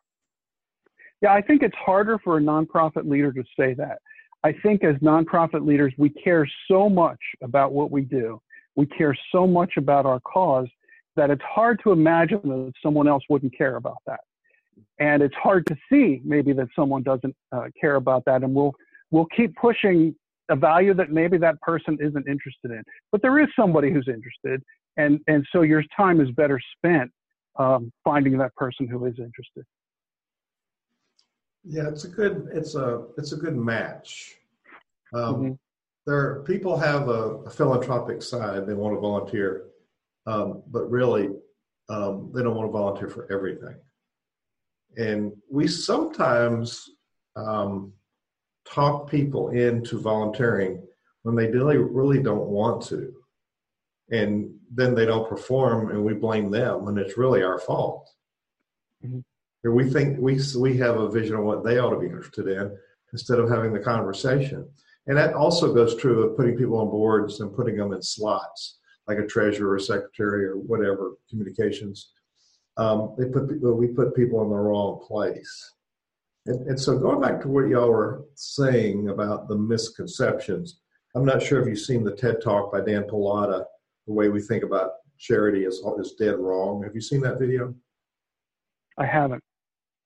Yeah, 1.20 1.34
I 1.34 1.42
think 1.42 1.62
it's 1.62 1.76
harder 1.76 2.18
for 2.18 2.38
a 2.38 2.40
nonprofit 2.40 3.08
leader 3.08 3.32
to 3.32 3.44
say 3.58 3.74
that. 3.74 3.98
I 4.44 4.52
think 4.62 4.82
as 4.82 4.96
nonprofit 4.96 5.66
leaders, 5.66 5.92
we 5.98 6.08
care 6.08 6.48
so 6.68 6.88
much 6.88 7.18
about 7.42 7.72
what 7.72 7.90
we 7.90 8.02
do 8.02 8.40
we 8.76 8.86
care 8.86 9.16
so 9.32 9.46
much 9.46 9.72
about 9.76 10.06
our 10.06 10.20
cause 10.20 10.68
that 11.16 11.30
it's 11.30 11.42
hard 11.42 11.80
to 11.82 11.92
imagine 11.92 12.40
that 12.44 12.72
someone 12.82 13.08
else 13.08 13.24
wouldn't 13.28 13.56
care 13.56 13.76
about 13.76 13.96
that. 14.06 14.20
And 14.98 15.22
it's 15.22 15.34
hard 15.34 15.66
to 15.66 15.76
see 15.90 16.20
maybe 16.24 16.52
that 16.54 16.68
someone 16.74 17.02
doesn't 17.02 17.34
uh, 17.52 17.64
care 17.78 17.96
about 17.96 18.24
that. 18.26 18.42
And 18.42 18.54
we'll, 18.54 18.72
we'll 19.10 19.28
keep 19.36 19.54
pushing 19.56 20.14
a 20.48 20.56
value 20.56 20.94
that 20.94 21.10
maybe 21.10 21.36
that 21.38 21.60
person 21.60 21.98
isn't 22.00 22.26
interested 22.28 22.70
in. 22.70 22.82
But 23.12 23.22
there 23.22 23.38
is 23.38 23.48
somebody 23.58 23.92
who's 23.92 24.08
interested. 24.08 24.62
And, 24.96 25.20
and 25.26 25.46
so 25.52 25.62
your 25.62 25.82
time 25.96 26.20
is 26.20 26.30
better 26.30 26.58
spent 26.76 27.10
um, 27.58 27.92
finding 28.04 28.38
that 28.38 28.54
person 28.54 28.86
who 28.88 29.04
is 29.06 29.14
interested. 29.18 29.64
Yeah, 31.68 31.88
it's 31.88 32.04
a 32.04 32.08
good 32.08 32.48
it's 32.52 32.76
a 32.76 33.06
it's 33.18 33.32
a 33.32 33.36
good 33.36 33.56
match. 33.56 34.36
Um, 35.12 35.34
mm-hmm 35.34 35.52
there 36.06 36.42
people 36.42 36.76
have 36.78 37.08
a, 37.08 37.42
a, 37.44 37.50
philanthropic 37.50 38.22
side. 38.22 38.66
They 38.66 38.74
want 38.74 38.94
to 38.94 39.00
volunteer, 39.00 39.64
um, 40.26 40.62
but 40.68 40.88
really 40.90 41.30
um, 41.88 42.30
they 42.34 42.42
don't 42.42 42.54
want 42.54 42.68
to 42.68 42.72
volunteer 42.72 43.08
for 43.08 43.30
everything. 43.30 43.74
And 44.96 45.32
we 45.50 45.66
sometimes 45.66 46.90
um, 47.36 47.92
talk 48.68 49.10
people 49.10 49.50
into 49.50 50.00
volunteering 50.00 50.82
when 51.22 51.34
they 51.34 51.48
really 51.48 51.76
really 51.76 52.22
don't 52.22 52.46
want 52.46 52.82
to, 52.86 53.12
and 54.10 54.54
then 54.72 54.94
they 54.94 55.04
don't 55.04 55.28
perform, 55.28 55.90
and 55.90 56.04
we 56.04 56.14
blame 56.14 56.50
them, 56.50 56.88
and 56.88 56.98
it's 56.98 57.18
really 57.18 57.42
our 57.42 57.58
fault. 57.58 58.08
Mm-hmm. 59.04 59.20
We 59.72 59.90
think 59.90 60.18
we 60.20 60.40
we 60.56 60.76
have 60.78 60.96
a 60.96 61.10
vision 61.10 61.36
of 61.36 61.44
what 61.44 61.64
they 61.64 61.78
ought 61.78 61.90
to 61.90 61.98
be 61.98 62.06
interested 62.06 62.46
in 62.46 62.76
instead 63.12 63.38
of 63.38 63.48
having 63.48 63.72
the 63.72 63.80
conversation. 63.80 64.68
And 65.06 65.16
that 65.16 65.34
also 65.34 65.72
goes 65.72 65.96
true 65.96 66.22
of 66.22 66.36
putting 66.36 66.56
people 66.56 66.78
on 66.78 66.90
boards 66.90 67.40
and 67.40 67.54
putting 67.54 67.76
them 67.76 67.92
in 67.92 68.02
slots, 68.02 68.78
like 69.06 69.18
a 69.18 69.26
treasurer 69.26 69.74
or 69.74 69.78
secretary 69.78 70.44
or 70.44 70.56
whatever 70.56 71.14
communications. 71.30 72.12
Um, 72.76 73.14
they 73.18 73.26
put 73.26 73.60
we 73.60 73.88
put 73.88 74.14
people 74.14 74.42
in 74.42 74.50
the 74.50 74.56
wrong 74.56 75.02
place. 75.06 75.72
And, 76.46 76.66
and, 76.68 76.80
so 76.80 76.98
going 76.98 77.20
back 77.20 77.40
to 77.40 77.48
what 77.48 77.68
y'all 77.68 77.90
were 77.90 78.24
saying 78.34 79.08
about 79.08 79.48
the 79.48 79.56
misconceptions, 79.56 80.78
I'm 81.14 81.24
not 81.24 81.42
sure 81.42 81.60
if 81.60 81.66
you've 81.66 81.78
seen 81.78 82.04
the 82.04 82.14
TED 82.14 82.40
Talk 82.40 82.70
by 82.70 82.82
Dan 82.82 83.04
Pallotta, 83.04 83.64
the 84.06 84.12
way 84.12 84.28
we 84.28 84.40
think 84.40 84.62
about 84.62 84.92
charity 85.18 85.64
is 85.64 85.82
is 85.98 86.12
dead 86.12 86.38
wrong. 86.38 86.82
Have 86.82 86.94
you 86.94 87.00
seen 87.00 87.20
that 87.22 87.38
video? 87.38 87.74
I 88.98 89.06
haven't. 89.06 89.42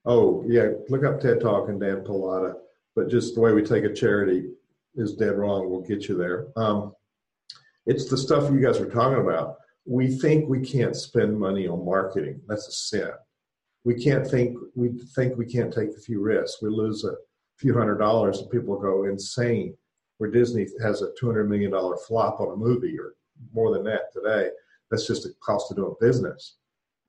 Oh 0.06 0.44
yeah, 0.46 0.68
look 0.88 1.04
up 1.04 1.20
TED 1.20 1.40
Talk 1.40 1.68
and 1.68 1.80
Dan 1.80 2.04
Pallotta. 2.04 2.54
But 2.96 3.08
just 3.08 3.34
the 3.34 3.40
way 3.40 3.52
we 3.52 3.62
take 3.62 3.84
a 3.84 3.92
charity 3.92 4.50
is 4.94 5.14
dead 5.14 5.36
wrong. 5.36 5.68
We'll 5.70 5.82
get 5.82 6.08
you 6.08 6.16
there. 6.16 6.48
Um, 6.56 6.94
it's 7.86 8.08
the 8.08 8.16
stuff 8.16 8.50
you 8.50 8.60
guys 8.60 8.78
were 8.78 8.86
talking 8.86 9.20
about. 9.20 9.56
We 9.90 10.06
think 10.18 10.48
we 10.48 10.60
can't 10.60 10.94
spend 10.94 11.38
money 11.38 11.66
on 11.66 11.84
marketing. 11.84 12.40
That's 12.46 12.68
a 12.68 12.72
sin. 12.72 13.10
We 13.84 13.94
can't 13.94 14.26
think 14.26 14.56
we 14.76 14.90
think 15.16 15.36
we 15.36 15.46
can't 15.46 15.72
take 15.72 15.90
a 15.90 16.00
few 16.00 16.20
risks. 16.20 16.62
We 16.62 16.68
lose 16.68 17.04
a 17.04 17.14
few 17.58 17.76
hundred 17.76 17.98
dollars 17.98 18.38
and 18.38 18.50
people 18.50 18.78
go 18.78 19.04
insane. 19.04 19.74
Where 20.18 20.30
Disney 20.30 20.66
has 20.82 21.02
a 21.02 21.08
two 21.18 21.26
hundred 21.26 21.48
million 21.50 21.70
dollar 21.70 21.96
flop 22.06 22.40
on 22.40 22.52
a 22.52 22.56
movie 22.56 22.96
or 22.98 23.14
more 23.54 23.72
than 23.72 23.84
that 23.84 24.12
today. 24.12 24.50
That's 24.90 25.06
just 25.06 25.26
a 25.26 25.30
cost 25.42 25.70
of 25.70 25.78
doing 25.78 25.94
business. 26.00 26.56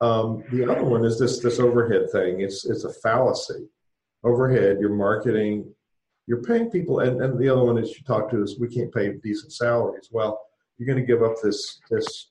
Um, 0.00 0.42
the 0.50 0.68
other 0.70 0.84
one 0.84 1.04
is 1.04 1.18
this 1.18 1.38
this 1.40 1.60
overhead 1.60 2.10
thing. 2.10 2.40
It's 2.40 2.64
it's 2.64 2.84
a 2.84 2.92
fallacy. 2.92 3.68
Overhead, 4.24 4.78
you're 4.80 4.90
marketing 4.90 5.72
you're 6.26 6.42
paying 6.42 6.70
people, 6.70 7.00
and, 7.00 7.20
and 7.20 7.38
the 7.38 7.48
other 7.48 7.64
one 7.64 7.78
is 7.78 7.90
you 7.90 8.04
talk 8.04 8.30
to 8.30 8.42
is 8.42 8.58
we 8.58 8.68
can't 8.68 8.94
pay 8.94 9.12
decent 9.22 9.52
salaries. 9.52 10.08
Well, 10.10 10.40
you're 10.78 10.86
going 10.86 11.04
to 11.04 11.06
give 11.06 11.22
up 11.22 11.34
this 11.42 11.80
this 11.90 12.30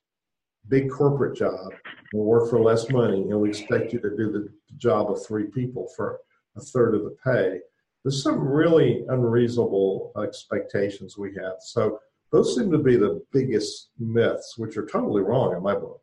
big 0.67 0.89
corporate 0.89 1.35
job 1.35 1.71
and 2.13 2.21
work 2.21 2.49
for 2.49 2.59
less 2.59 2.89
money, 2.89 3.21
and 3.21 3.39
we 3.39 3.49
expect 3.49 3.93
you 3.93 3.99
to 3.99 4.15
do 4.15 4.31
the 4.31 4.49
job 4.77 5.11
of 5.11 5.25
three 5.25 5.45
people 5.45 5.87
for 5.95 6.19
a 6.55 6.61
third 6.61 6.95
of 6.95 7.03
the 7.03 7.15
pay. 7.23 7.59
There's 8.03 8.23
some 8.23 8.39
really 8.39 9.03
unreasonable 9.09 10.11
expectations 10.23 11.17
we 11.17 11.33
have. 11.35 11.55
So 11.59 11.99
those 12.31 12.55
seem 12.55 12.71
to 12.71 12.77
be 12.77 12.95
the 12.95 13.23
biggest 13.31 13.89
myths, 13.99 14.55
which 14.57 14.77
are 14.77 14.85
totally 14.85 15.21
wrong 15.21 15.55
in 15.55 15.61
my 15.61 15.73
book. 15.73 16.01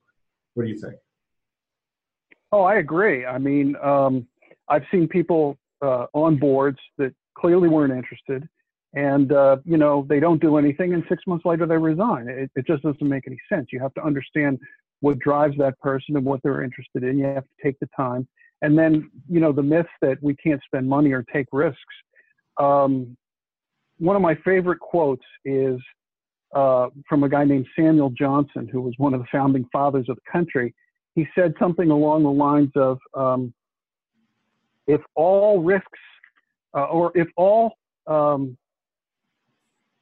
What 0.55 0.65
do 0.65 0.71
you 0.71 0.79
think? 0.79 0.95
Oh, 2.53 2.63
I 2.63 2.77
agree. 2.77 3.27
I 3.27 3.39
mean, 3.39 3.77
um, 3.83 4.27
I've 4.69 4.85
seen 4.91 5.09
people 5.09 5.59
uh, 5.83 6.07
on 6.15 6.37
boards 6.37 6.79
that 6.99 7.15
clearly 7.37 7.69
weren't 7.69 7.93
interested 7.93 8.49
and 8.95 9.33
uh, 9.33 9.57
you 9.65 9.77
know 9.77 10.07
they 10.09 10.21
don't 10.21 10.41
do 10.41 10.57
anything 10.57 10.95
and 10.95 11.05
six 11.09 11.23
months 11.27 11.45
later 11.45 11.67
they 11.67 11.77
resign. 11.77 12.29
It, 12.29 12.51
it, 12.57 12.67
just 12.67 12.83
doesn't 12.83 13.03
make 13.03 13.27
any 13.27 13.39
sense. 13.49 13.69
You 13.73 13.81
have 13.81 13.95
to 13.95 14.05
understand 14.05 14.59
what 15.01 15.19
drives 15.19 15.57
that 15.59 15.79
person 15.81 16.17
and 16.17 16.25
what 16.25 16.41
they're 16.43 16.63
interested 16.63 17.05
in. 17.05 17.19
You 17.19 17.27
have 17.27 17.45
to 17.45 17.65
take 17.65 17.79
the 17.81 17.89
time. 17.97 18.27
And 18.63 18.77
then 18.77 19.11
you 19.29 19.41
know 19.41 19.53
the 19.53 19.63
myth 19.63 19.87
that 20.03 20.19
we 20.23 20.35
can't 20.37 20.61
spend 20.65 20.89
money 20.89 21.13
or 21.13 21.25
take 21.33 21.47
risks 21.53 21.79
um, 22.59 23.17
one 23.99 24.17
of 24.17 24.23
my 24.23 24.37
favorite 24.45 24.81
quotes 24.81 25.25
is 25.45 25.81
uh, 26.55 26.89
from 27.09 27.25
a 27.25 27.29
guy 27.29 27.45
named 27.45 27.67
samuel 27.77 28.11
johnson 28.11 28.69
who 28.71 28.81
was 28.81 28.95
one 28.97 29.15
of 29.15 29.21
the 29.21 29.27
founding 29.31 29.67
fathers 29.73 30.07
of 30.09 30.17
the 30.17 30.31
country. 30.31 30.75
He 31.15 31.27
said 31.35 31.53
something 31.59 31.91
along 31.91 32.23
the 32.23 32.31
lines 32.31 32.71
of 32.77 32.99
um, 33.15 33.53
if 34.87 35.01
all 35.15 35.63
risks 35.63 35.87
uh, 36.75 36.85
or 36.85 37.13
if 37.15 37.29
all, 37.37 37.73
um, 38.07 38.57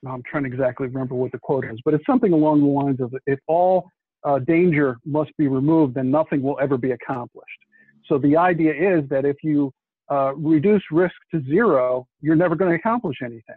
I'm 0.07 0.23
trying 0.31 0.45
to 0.45 0.49
exactly 0.49 0.87
remember 0.87 1.15
what 1.15 1.33
the 1.33 1.39
quote 1.39 1.65
is, 1.65 1.79
but 1.85 1.95
it's 1.95 2.07
something 2.07 2.33
along 2.33 2.61
the 2.61 2.67
lines 2.67 3.01
of 3.01 3.15
if 3.27 3.39
all 3.47 3.89
uh, 4.25 4.39
danger 4.41 4.99
must 5.05 5.31
be 5.39 5.49
removed, 5.49 5.95
then 5.95 6.11
nothing 6.11 6.43
will 6.43 6.59
ever 6.61 6.77
be 6.77 6.93
accomplished. 6.93 7.59
So 8.07 8.19
the 8.19 8.37
idea 8.37 8.73
is 8.73 9.09
that 9.09 9.25
if 9.25 9.37
you 9.43 9.73
uh, 10.11 10.35
reduce 10.37 10.83
risk 10.91 11.15
to 11.33 11.43
zero, 11.45 12.07
you're 12.21 12.37
never 12.37 12.55
going 12.55 12.71
to 12.71 12.77
accomplish 12.77 13.19
anything. 13.23 13.57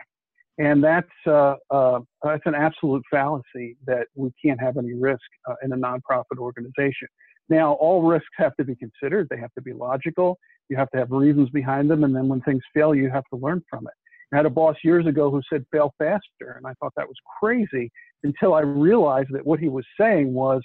And 0.57 0.83
that's, 0.83 1.07
uh, 1.25 1.55
uh, 1.69 1.99
that's 2.23 2.43
an 2.45 2.55
absolute 2.55 3.03
fallacy 3.09 3.77
that 3.85 4.07
we 4.15 4.31
can't 4.43 4.59
have 4.59 4.77
any 4.77 4.93
risk 4.93 5.21
uh, 5.49 5.55
in 5.63 5.71
a 5.71 5.77
nonprofit 5.77 6.37
organization. 6.37 7.07
Now, 7.47 7.73
all 7.73 8.03
risks 8.03 8.29
have 8.37 8.55
to 8.57 8.63
be 8.63 8.75
considered. 8.75 9.27
They 9.29 9.37
have 9.37 9.53
to 9.53 9.61
be 9.61 9.73
logical. 9.73 10.37
You 10.67 10.77
have 10.77 10.89
to 10.91 10.97
have 10.97 11.11
reasons 11.11 11.49
behind 11.49 11.89
them. 11.89 12.03
And 12.03 12.15
then 12.15 12.27
when 12.27 12.41
things 12.41 12.61
fail, 12.73 12.93
you 12.93 13.09
have 13.09 13.23
to 13.33 13.39
learn 13.39 13.63
from 13.69 13.87
it. 13.87 13.93
I 14.33 14.37
had 14.37 14.45
a 14.45 14.49
boss 14.49 14.75
years 14.83 15.07
ago 15.07 15.31
who 15.31 15.41
said 15.51 15.65
fail 15.71 15.93
faster. 15.97 16.55
And 16.57 16.65
I 16.65 16.73
thought 16.79 16.93
that 16.97 17.07
was 17.07 17.17
crazy 17.39 17.91
until 18.23 18.53
I 18.53 18.61
realized 18.61 19.29
that 19.31 19.45
what 19.45 19.59
he 19.59 19.69
was 19.69 19.85
saying 19.97 20.33
was 20.33 20.61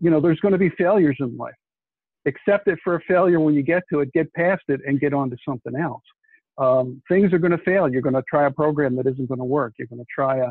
you 0.00 0.10
know, 0.10 0.20
there's 0.20 0.40
going 0.40 0.52
to 0.52 0.58
be 0.58 0.70
failures 0.70 1.16
in 1.20 1.36
life. 1.36 1.54
Accept 2.26 2.68
it 2.68 2.78
for 2.82 2.96
a 2.96 3.00
failure 3.02 3.40
when 3.40 3.54
you 3.54 3.62
get 3.62 3.82
to 3.90 4.00
it, 4.00 4.12
get 4.12 4.32
past 4.34 4.62
it, 4.68 4.80
and 4.86 5.00
get 5.00 5.14
on 5.14 5.30
to 5.30 5.36
something 5.48 5.76
else. 5.76 6.02
Um, 6.58 7.02
things 7.08 7.32
are 7.32 7.38
going 7.38 7.52
to 7.52 7.64
fail. 7.64 7.88
You're 7.88 8.02
going 8.02 8.14
to 8.14 8.24
try 8.28 8.46
a 8.46 8.50
program 8.50 8.96
that 8.96 9.06
isn't 9.06 9.28
going 9.28 9.38
to 9.38 9.44
work. 9.44 9.74
You're 9.78 9.88
going 9.88 10.00
to 10.00 10.06
try 10.14 10.38
a, 10.38 10.50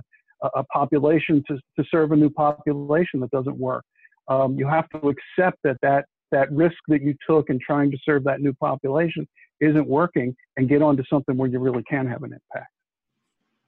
a 0.56 0.64
population 0.66 1.44
to, 1.48 1.56
to 1.56 1.86
serve 1.90 2.12
a 2.12 2.16
new 2.16 2.30
population 2.30 3.20
that 3.22 3.32
doesn't 3.32 3.58
work. 3.58 3.84
Um, 4.28 4.58
you 4.58 4.68
have 4.68 4.88
to 4.90 5.10
accept 5.10 5.60
that, 5.64 5.78
that 5.82 6.06
that 6.32 6.52
risk 6.52 6.76
that 6.88 7.02
you 7.04 7.14
took 7.30 7.50
in 7.50 7.60
trying 7.66 7.92
to 7.92 7.98
serve 8.04 8.24
that 8.24 8.42
new 8.42 8.54
population 8.54 9.28
isn't 9.62 9.88
working 9.88 10.36
and 10.58 10.70
get 10.70 10.82
on 10.82 10.98
to 10.98 11.04
something 11.10 11.38
where 11.38 11.50
you 11.50 11.60
really 11.60 11.84
can 11.84 12.08
have 12.08 12.24
an 12.24 12.34
impact. 12.34 12.72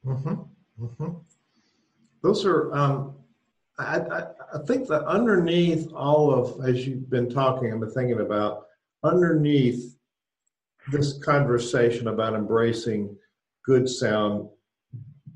Mm-hmm. 0.06 0.86
Mm-hmm. 0.86 1.18
Those 2.24 2.46
are, 2.46 2.74
um, 2.74 3.16
I, 3.80 4.00
I, 4.00 4.24
I, 4.54 4.58
think 4.66 4.88
that 4.88 5.06
underneath 5.06 5.92
all 5.94 6.34
of, 6.34 6.68
as 6.68 6.86
you've 6.88 7.10
been 7.10 7.30
talking, 7.30 7.72
I've 7.72 7.80
been 7.80 7.92
thinking 7.92 8.20
about 8.20 8.66
underneath 9.04 9.96
this 10.92 11.18
conversation 11.20 12.08
about 12.08 12.34
embracing 12.34 13.16
good, 13.66 13.88
sound 13.90 14.50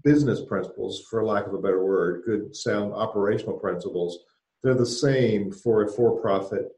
business 0.03 0.41
principles, 0.41 1.05
for 1.09 1.23
lack 1.23 1.45
of 1.45 1.53
a 1.53 1.59
better 1.59 1.83
word, 1.83 2.23
good, 2.25 2.55
sound 2.55 2.93
operational 2.93 3.57
principles, 3.57 4.19
they're 4.63 4.73
the 4.73 4.85
same 4.85 5.51
for 5.51 5.83
a 5.83 5.87
for 5.87 6.19
profit 6.19 6.69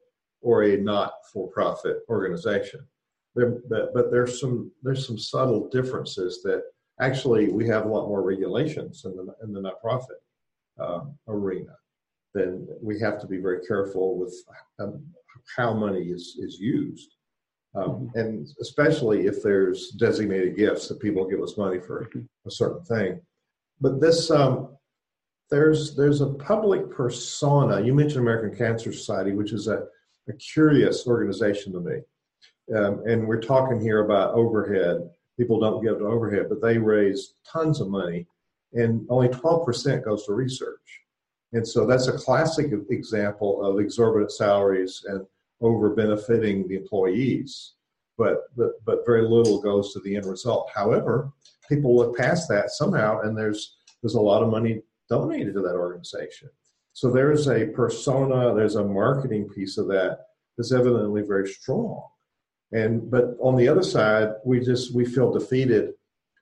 or 0.41 0.63
a 0.63 0.77
not 0.77 1.13
for 1.31 1.49
profit 1.49 1.99
organization. 2.09 2.85
There, 3.35 3.57
but, 3.67 3.93
but 3.93 4.11
there's 4.11 4.39
some 4.39 4.71
there's 4.83 5.07
some 5.07 5.17
subtle 5.17 5.69
differences 5.69 6.41
that 6.43 6.63
actually 7.01 7.49
we 7.49 7.67
have 7.67 7.85
a 7.85 7.89
lot 7.89 8.07
more 8.07 8.21
regulations 8.21 9.05
in 9.05 9.15
the 9.15 9.35
in 9.43 9.53
the 9.53 9.61
nonprofit 9.61 10.21
uh, 10.79 11.05
arena. 11.27 11.75
Then 12.33 12.67
we 12.81 12.99
have 12.99 13.19
to 13.21 13.27
be 13.27 13.37
very 13.37 13.65
careful 13.65 14.17
with 14.17 14.33
um, 14.79 15.03
how 15.55 15.73
money 15.73 16.03
is 16.03 16.37
is 16.39 16.59
used, 16.59 17.15
um, 17.75 17.83
mm-hmm. 17.83 18.19
and 18.19 18.47
especially 18.61 19.25
if 19.25 19.41
there's 19.41 19.89
designated 19.91 20.55
gifts 20.55 20.87
that 20.87 20.99
people 20.99 21.27
give 21.27 21.41
us 21.41 21.57
money 21.57 21.79
for 21.79 22.05
mm-hmm. 22.05 22.21
a 22.47 22.51
certain 22.51 22.83
thing. 22.85 23.21
But 23.81 23.99
this 23.99 24.29
um, 24.29 24.77
there's 25.49 25.95
there's 25.95 26.21
a 26.21 26.33
public 26.33 26.89
persona. 26.89 27.81
You 27.81 27.93
mentioned 27.93 28.21
American 28.21 28.57
Cancer 28.57 28.91
Society, 28.91 29.33
which 29.33 29.53
is 29.53 29.67
a, 29.67 29.83
a 30.29 30.33
curious 30.33 31.05
organization 31.07 31.73
to 31.73 31.79
me. 31.79 31.97
Um, 32.75 33.03
and 33.05 33.27
we're 33.27 33.41
talking 33.41 33.79
here 33.79 34.05
about 34.05 34.33
overhead. 34.33 35.09
People 35.37 35.59
don't 35.59 35.83
give 35.83 35.99
to 35.99 36.05
overhead, 36.05 36.47
but 36.49 36.61
they 36.61 36.77
raise 36.77 37.33
tons 37.45 37.81
of 37.81 37.89
money, 37.89 38.27
and 38.73 39.05
only 39.09 39.27
12% 39.29 40.05
goes 40.05 40.25
to 40.25 40.33
research. 40.33 41.01
And 41.53 41.67
so 41.67 41.85
that's 41.85 42.07
a 42.07 42.17
classic 42.17 42.71
example 42.89 43.63
of 43.63 43.79
exorbitant 43.79 44.31
salaries 44.31 45.03
and 45.07 45.25
over 45.61 45.91
benefiting 45.91 46.67
the 46.67 46.75
employees, 46.75 47.73
but, 48.17 48.55
but, 48.57 48.83
but 48.85 49.05
very 49.05 49.21
little 49.21 49.61
goes 49.61 49.93
to 49.93 49.99
the 50.01 50.15
end 50.15 50.25
result. 50.25 50.69
However, 50.73 51.31
people 51.69 51.95
look 51.95 52.17
past 52.17 52.49
that 52.49 52.71
somehow, 52.71 53.21
and 53.21 53.37
there's, 53.37 53.77
there's 54.01 54.15
a 54.15 54.21
lot 54.21 54.43
of 54.43 54.49
money 54.49 54.81
donated 55.09 55.53
to 55.53 55.61
that 55.61 55.75
organization. 55.75 56.49
So 56.93 57.09
there's 57.09 57.47
a 57.47 57.67
persona, 57.67 58.53
there's 58.53 58.75
a 58.75 58.83
marketing 58.83 59.49
piece 59.49 59.77
of 59.77 59.87
that 59.87 60.27
that's 60.57 60.71
evidently 60.71 61.21
very 61.21 61.47
strong. 61.47 62.03
And 62.73 63.09
but 63.09 63.37
on 63.39 63.55
the 63.55 63.67
other 63.67 63.83
side, 63.83 64.33
we 64.43 64.59
just 64.59 64.93
we 64.93 65.05
feel 65.05 65.31
defeated 65.31 65.93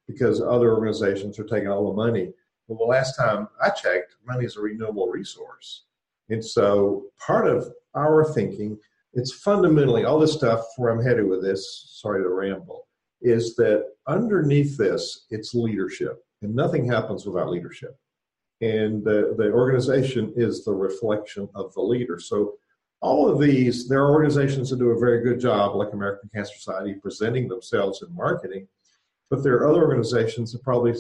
because 0.07 0.41
other 0.41 0.73
organizations 0.73 1.37
are 1.37 1.43
taking 1.43 1.67
all 1.67 1.89
the 1.89 1.95
money. 1.95 2.33
Well, 2.67 2.79
the 2.79 2.85
last 2.85 3.17
time 3.17 3.47
I 3.61 3.69
checked, 3.69 4.15
money 4.25 4.45
is 4.45 4.55
a 4.55 4.61
renewable 4.61 5.07
resource. 5.09 5.83
And 6.29 6.43
so 6.43 7.07
part 7.19 7.47
of 7.47 7.73
our 7.95 8.23
thinking, 8.33 8.77
it's 9.13 9.33
fundamentally 9.33 10.05
all 10.05 10.19
this 10.19 10.33
stuff 10.33 10.65
where 10.77 10.91
I'm 10.91 11.03
headed 11.03 11.27
with 11.27 11.43
this, 11.43 11.89
sorry 12.01 12.23
to 12.23 12.29
ramble, 12.29 12.87
is 13.21 13.55
that 13.57 13.85
underneath 14.07 14.77
this, 14.77 15.25
it's 15.29 15.53
leadership. 15.53 16.23
And 16.41 16.55
nothing 16.55 16.85
happens 16.89 17.25
without 17.25 17.49
leadership. 17.49 17.97
And 18.61 19.03
the, 19.03 19.35
the 19.37 19.51
organization 19.51 20.33
is 20.37 20.63
the 20.63 20.73
reflection 20.73 21.49
of 21.55 21.73
the 21.73 21.81
leader. 21.81 22.19
So 22.19 22.55
all 23.01 23.27
of 23.27 23.39
these, 23.39 23.87
there 23.87 24.03
are 24.03 24.11
organizations 24.11 24.69
that 24.69 24.77
do 24.77 24.89
a 24.89 24.99
very 24.99 25.23
good 25.23 25.39
job, 25.39 25.75
like 25.75 25.93
American 25.93 26.29
Cancer 26.33 26.53
Society, 26.55 26.93
presenting 26.93 27.47
themselves 27.47 28.03
in 28.03 28.15
marketing, 28.15 28.67
but 29.29 29.43
there 29.43 29.55
are 29.55 29.69
other 29.69 29.81
organizations 29.81 30.51
that 30.51 30.63
probably 30.63 30.93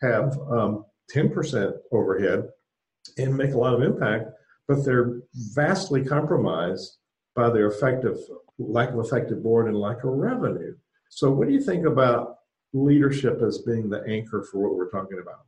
have 0.00 0.38
um, 0.50 0.86
10% 1.14 1.74
overhead 1.92 2.48
and 3.18 3.36
make 3.36 3.52
a 3.52 3.58
lot 3.58 3.74
of 3.74 3.82
impact, 3.82 4.30
but 4.66 4.84
they're 4.84 5.20
vastly 5.34 6.02
compromised 6.02 6.96
by 7.34 7.50
their 7.50 7.66
effective 7.66 8.16
lack 8.58 8.90
of 8.90 9.00
effective 9.00 9.42
board 9.42 9.66
and 9.66 9.78
lack 9.78 10.04
of 10.04 10.10
revenue. 10.10 10.74
So, 11.10 11.30
what 11.30 11.48
do 11.48 11.54
you 11.54 11.60
think 11.60 11.84
about 11.84 12.36
leadership 12.72 13.42
as 13.42 13.58
being 13.58 13.90
the 13.90 14.02
anchor 14.06 14.42
for 14.42 14.58
what 14.58 14.76
we're 14.76 14.90
talking 14.90 15.18
about? 15.20 15.40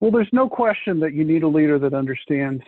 Well, 0.00 0.10
there's 0.10 0.28
no 0.32 0.48
question 0.48 1.00
that 1.00 1.14
you 1.14 1.24
need 1.24 1.42
a 1.42 1.48
leader 1.48 1.78
that 1.78 1.94
understands 1.94 2.62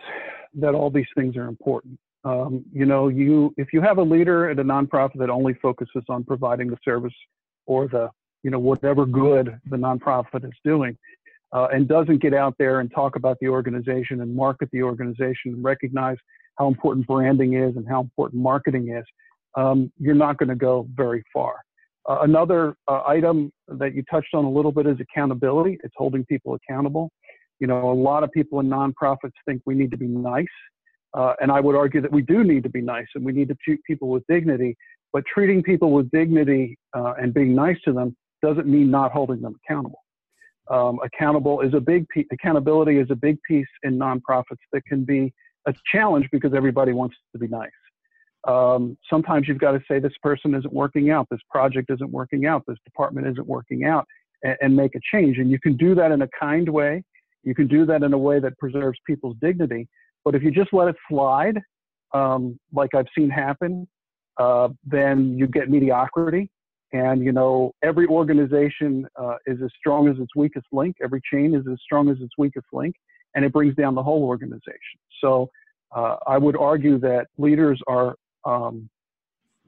that 0.55 0.73
all 0.73 0.89
these 0.89 1.07
things 1.15 1.35
are 1.37 1.47
important. 1.47 1.97
Um, 2.25 2.65
you 2.73 2.85
know, 2.85 3.07
you 3.07 3.53
if 3.57 3.71
you 3.71 3.81
have 3.81 3.97
a 3.97 4.03
leader 4.03 4.49
at 4.49 4.59
a 4.59 4.63
nonprofit 4.63 5.17
that 5.19 5.29
only 5.29 5.53
focuses 5.55 6.03
on 6.09 6.23
providing 6.23 6.69
the 6.69 6.77
service 6.83 7.13
or 7.65 7.87
the 7.87 8.09
you 8.43 8.51
know 8.51 8.59
whatever 8.59 9.05
good 9.05 9.57
the 9.69 9.77
nonprofit 9.77 10.43
is 10.43 10.57
doing, 10.65 10.97
uh, 11.53 11.67
and 11.71 11.87
doesn't 11.87 12.21
get 12.21 12.33
out 12.33 12.55
there 12.59 12.81
and 12.81 12.91
talk 12.93 13.15
about 13.15 13.37
the 13.39 13.47
organization 13.47 14.21
and 14.21 14.35
market 14.35 14.69
the 14.71 14.83
organization 14.83 15.53
and 15.53 15.63
recognize 15.63 16.17
how 16.57 16.67
important 16.67 17.07
branding 17.07 17.53
is 17.53 17.75
and 17.77 17.87
how 17.87 18.01
important 18.01 18.41
marketing 18.41 18.89
is, 18.89 19.05
um, 19.55 19.91
you're 19.97 20.13
not 20.13 20.37
going 20.37 20.49
to 20.49 20.55
go 20.55 20.87
very 20.93 21.23
far. 21.33 21.55
Uh, 22.07 22.19
another 22.21 22.75
uh, 22.87 23.01
item 23.07 23.51
that 23.67 23.95
you 23.95 24.03
touched 24.09 24.33
on 24.33 24.43
a 24.43 24.49
little 24.49 24.71
bit 24.71 24.85
is 24.87 24.97
accountability. 24.99 25.77
It's 25.83 25.93
holding 25.95 26.25
people 26.25 26.55
accountable. 26.55 27.11
You 27.59 27.67
know, 27.67 27.91
a 27.91 27.93
lot 27.93 28.23
of 28.23 28.31
people 28.31 28.59
in 28.59 28.67
nonprofits 28.67 29.33
think 29.45 29.61
we 29.65 29.75
need 29.75 29.91
to 29.91 29.97
be 29.97 30.07
nice. 30.07 30.45
Uh, 31.17 31.33
and 31.41 31.51
I 31.51 31.59
would 31.59 31.75
argue 31.75 32.01
that 32.01 32.11
we 32.11 32.21
do 32.21 32.43
need 32.43 32.63
to 32.63 32.69
be 32.69 32.81
nice 32.81 33.07
and 33.15 33.25
we 33.25 33.31
need 33.31 33.47
to 33.49 33.55
treat 33.63 33.83
people 33.83 34.09
with 34.09 34.23
dignity. 34.29 34.75
But 35.11 35.23
treating 35.25 35.63
people 35.63 35.91
with 35.91 36.09
dignity 36.11 36.77
uh, 36.95 37.13
and 37.19 37.33
being 37.33 37.55
nice 37.55 37.77
to 37.85 37.93
them 37.93 38.15
doesn't 38.43 38.67
mean 38.67 38.91
not 38.91 39.11
holding 39.11 39.41
them 39.41 39.55
accountable. 39.63 39.99
Um, 40.69 40.99
accountable 41.03 41.61
is 41.61 41.73
a 41.73 41.79
big 41.79 42.05
accountability 42.31 42.99
is 42.99 43.07
a 43.09 43.15
big 43.15 43.37
piece 43.47 43.67
in 43.81 43.97
nonprofits 43.97 44.61
that 44.71 44.85
can 44.85 45.03
be 45.03 45.33
a 45.67 45.73
challenge 45.91 46.27
because 46.31 46.53
everybody 46.53 46.93
wants 46.93 47.15
to 47.33 47.39
be 47.39 47.47
nice. 47.47 47.71
Um, 48.47 48.97
sometimes 49.09 49.47
you've 49.47 49.57
got 49.57 49.71
to 49.71 49.81
say 49.89 49.99
this 49.99 50.13
person 50.21 50.53
isn't 50.53 50.71
working 50.71 51.09
out, 51.09 51.27
this 51.29 51.41
project 51.49 51.89
isn't 51.91 52.11
working 52.11 52.45
out, 52.45 52.63
this 52.67 52.77
department 52.85 53.27
isn't 53.27 53.47
working 53.47 53.83
out, 53.83 54.05
and, 54.43 54.57
and 54.61 54.75
make 54.75 54.95
a 54.95 54.99
change. 55.11 55.39
And 55.39 55.49
you 55.49 55.59
can 55.59 55.75
do 55.75 55.95
that 55.95 56.11
in 56.11 56.21
a 56.21 56.29
kind 56.39 56.69
way 56.69 57.03
you 57.43 57.55
can 57.55 57.67
do 57.67 57.85
that 57.85 58.03
in 58.03 58.13
a 58.13 58.17
way 58.17 58.39
that 58.39 58.57
preserves 58.57 58.99
people's 59.05 59.35
dignity. 59.41 59.87
But 60.25 60.35
if 60.35 60.43
you 60.43 60.51
just 60.51 60.73
let 60.73 60.87
it 60.87 60.95
slide, 61.09 61.59
um, 62.13 62.59
like 62.73 62.93
I've 62.95 63.07
seen 63.17 63.29
happen, 63.29 63.87
uh, 64.37 64.69
then 64.85 65.37
you 65.37 65.47
get 65.47 65.69
mediocrity. 65.69 66.49
And 66.91 67.23
you 67.23 67.31
know, 67.31 67.71
every 67.83 68.07
organization 68.07 69.07
uh, 69.15 69.35
is 69.45 69.59
as 69.63 69.69
strong 69.77 70.07
as 70.07 70.17
its 70.17 70.35
weakest 70.35 70.65
link. 70.71 70.95
Every 71.03 71.21
chain 71.31 71.53
is 71.53 71.65
as 71.71 71.77
strong 71.83 72.09
as 72.09 72.17
its 72.19 72.33
weakest 72.37 72.65
link, 72.73 72.95
and 73.35 73.45
it 73.45 73.53
brings 73.53 73.75
down 73.75 73.93
the 73.93 74.01
whole 74.01 74.23
organization. 74.23 74.99
So 75.21 75.49
uh, 75.95 76.15
I 76.25 76.37
would 76.37 76.57
argue 76.57 76.97
that 76.99 77.27
leaders 77.37 77.79
are 77.87 78.15
um, 78.45 78.89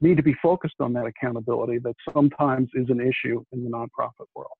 need 0.00 0.16
to 0.16 0.22
be 0.22 0.34
focused 0.42 0.80
on 0.80 0.92
that 0.94 1.06
accountability 1.06 1.78
that 1.78 1.94
sometimes 2.12 2.68
is 2.74 2.90
an 2.90 3.00
issue 3.00 3.44
in 3.52 3.62
the 3.62 3.70
nonprofit 3.70 4.26
world. 4.34 4.58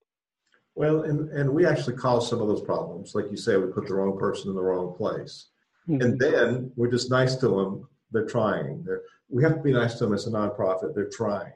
Well, 0.74 1.02
and, 1.02 1.28
and 1.30 1.50
we 1.50 1.66
actually 1.66 1.96
cause 1.96 2.28
some 2.28 2.40
of 2.40 2.48
those 2.48 2.62
problems. 2.62 3.14
Like 3.14 3.30
you 3.30 3.36
say, 3.36 3.56
we 3.56 3.70
put 3.70 3.86
the 3.86 3.94
wrong 3.94 4.18
person 4.18 4.48
in 4.48 4.56
the 4.56 4.62
wrong 4.62 4.94
place. 4.96 5.48
Mm-hmm. 5.88 6.00
And 6.00 6.18
then 6.18 6.72
we're 6.76 6.90
just 6.90 7.10
nice 7.10 7.36
to 7.36 7.48
them. 7.48 7.88
They're 8.10 8.26
trying. 8.26 8.82
They're, 8.84 9.02
we 9.28 9.42
have 9.42 9.56
to 9.56 9.62
be 9.62 9.72
nice 9.72 9.94
to 9.94 10.04
them 10.04 10.14
as 10.14 10.26
a 10.26 10.30
nonprofit. 10.30 10.94
They're 10.94 11.10
trying. 11.10 11.52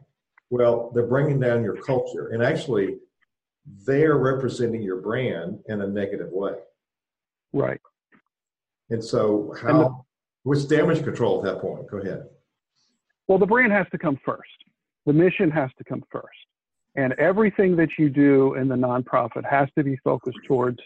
Well, 0.50 0.90
they're 0.94 1.06
bringing 1.06 1.40
down 1.40 1.64
your 1.64 1.76
culture. 1.76 2.28
And 2.28 2.42
actually, 2.42 2.98
they're 3.86 4.18
representing 4.18 4.82
your 4.82 5.00
brand 5.00 5.60
in 5.66 5.80
a 5.80 5.86
negative 5.86 6.30
way. 6.30 6.54
Right. 7.52 7.80
And 8.90 9.02
so, 9.02 9.54
how, 9.60 9.68
and 9.68 9.80
the, 9.80 9.96
what's 10.44 10.64
damage 10.64 11.02
control 11.02 11.38
at 11.38 11.44
that 11.44 11.60
point? 11.60 11.90
Go 11.90 11.98
ahead. 11.98 12.26
Well, 13.28 13.38
the 13.38 13.46
brand 13.46 13.72
has 13.72 13.86
to 13.90 13.98
come 13.98 14.18
first, 14.24 14.42
the 15.04 15.12
mission 15.12 15.50
has 15.50 15.70
to 15.78 15.84
come 15.84 16.04
first. 16.10 16.26
And 16.96 17.12
everything 17.14 17.76
that 17.76 17.90
you 17.98 18.08
do 18.08 18.54
in 18.54 18.68
the 18.68 18.74
nonprofit 18.74 19.44
has 19.48 19.68
to 19.76 19.84
be 19.84 19.96
focused 19.98 20.38
towards 20.46 20.78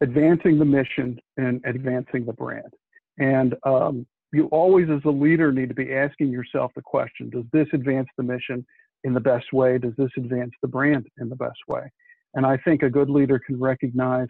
advancing 0.00 0.58
the 0.58 0.64
mission 0.64 1.18
and 1.36 1.62
advancing 1.64 2.24
the 2.24 2.32
brand. 2.32 2.72
And 3.18 3.54
um, 3.64 4.06
you 4.32 4.46
always, 4.46 4.88
as 4.90 5.00
a 5.04 5.10
leader, 5.10 5.52
need 5.52 5.68
to 5.68 5.74
be 5.74 5.94
asking 5.94 6.30
yourself 6.30 6.72
the 6.74 6.82
question 6.82 7.30
Does 7.30 7.44
this 7.52 7.68
advance 7.72 8.08
the 8.16 8.24
mission 8.24 8.66
in 9.04 9.14
the 9.14 9.20
best 9.20 9.52
way? 9.52 9.78
Does 9.78 9.94
this 9.96 10.10
advance 10.16 10.52
the 10.60 10.68
brand 10.68 11.06
in 11.18 11.28
the 11.28 11.36
best 11.36 11.60
way? 11.68 11.90
And 12.34 12.44
I 12.44 12.58
think 12.58 12.82
a 12.82 12.90
good 12.90 13.08
leader 13.08 13.38
can 13.38 13.58
recognize 13.58 14.28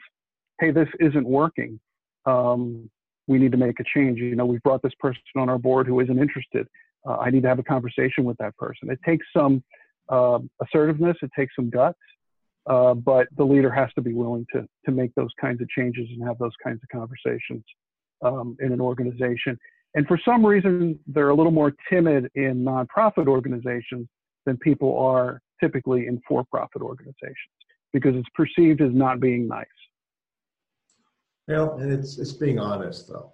hey, 0.61 0.71
this 0.71 0.89
isn't 1.01 1.27
working. 1.27 1.79
um, 2.27 2.89
we 3.29 3.39
need 3.39 3.51
to 3.51 3.59
make 3.59 3.81
a 3.81 3.85
change. 3.93 4.19
You 4.21 4.37
know, 4.37 4.47
we've 4.47 4.63
brought 4.63 4.83
this 4.83 4.95
person 5.01 5.21
on 5.37 5.49
our 5.49 5.59
board 5.59 5.87
who 5.87 5.99
isn't 6.01 6.19
interested. 6.19 6.69
Uh, 7.07 7.17
I 7.17 7.31
need 7.31 7.43
to 7.43 7.49
have 7.49 7.59
a 7.59 7.65
conversation 7.65 8.25
with 8.25 8.37
that 8.39 8.57
person. 8.57 8.89
It 8.91 9.01
takes 9.05 9.27
some 9.37 9.63
uh, 10.09 10.39
assertiveness, 10.63 11.17
it 11.23 11.31
takes 11.37 11.55
some 11.57 11.71
guts, 11.71 11.99
uh, 12.67 12.95
but 12.95 13.27
the 13.37 13.45
leader 13.45 13.71
has 13.71 13.89
to 13.95 14.03
be 14.03 14.13
willing 14.13 14.47
to 14.53 14.67
to 14.85 14.93
make 14.93 15.15
those 15.15 15.31
kinds 15.41 15.61
of 15.61 15.69
changes 15.69 16.07
and 16.11 16.27
have 16.27 16.39
those 16.39 16.55
kinds 16.63 16.81
of 16.83 16.89
conversations 16.89 17.65
um, 18.23 18.57
in 18.61 18.73
an 18.73 18.81
organization. 18.81 19.59
And 19.95 20.07
for 20.07 20.19
some 20.25 20.45
reason, 20.45 20.99
they're 21.07 21.31
a 21.31 21.35
little 21.35 21.53
more 21.53 21.73
timid 21.91 22.31
in 22.35 22.65
nonprofit 22.65 23.29
organizations 23.29 24.09
than 24.45 24.57
people 24.59 24.99
are 24.99 25.41
typically 25.63 26.07
in 26.07 26.21
for-profit 26.29 26.83
organizations 26.83 27.35
because 27.93 28.15
it's 28.15 28.29
perceived 28.35 28.83
as 28.83 28.91
not 28.93 29.21
being 29.21 29.49
nice. 29.49 29.67
Well, 31.49 31.79
and 31.79 31.93
it's 31.93 32.19
it's 32.19 32.33
being 32.33 32.59
honest 32.59 33.09
though. 33.09 33.33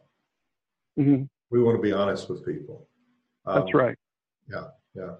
Mm-hmm. 0.99 1.25
We 1.51 1.63
want 1.63 1.79
to 1.79 1.83
be 1.83 1.93
honest 1.93 2.29
with 2.29 2.45
people. 2.45 2.89
Um, 3.47 3.61
That's 3.61 3.75
right. 3.75 3.97
Yeah, 4.51 4.69
yeah. 4.95 5.15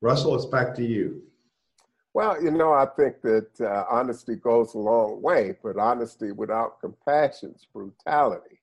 Russell, 0.00 0.34
it's 0.34 0.46
back 0.46 0.74
to 0.76 0.84
you. 0.84 1.22
Well, 2.14 2.42
you 2.42 2.50
know, 2.50 2.72
I 2.72 2.86
think 2.86 3.20
that 3.22 3.48
uh, 3.60 3.84
honesty 3.88 4.34
goes 4.34 4.74
a 4.74 4.78
long 4.78 5.22
way, 5.22 5.56
but 5.62 5.76
honesty 5.76 6.32
without 6.32 6.80
compassion 6.80 7.52
is 7.54 7.66
brutality. 7.72 8.60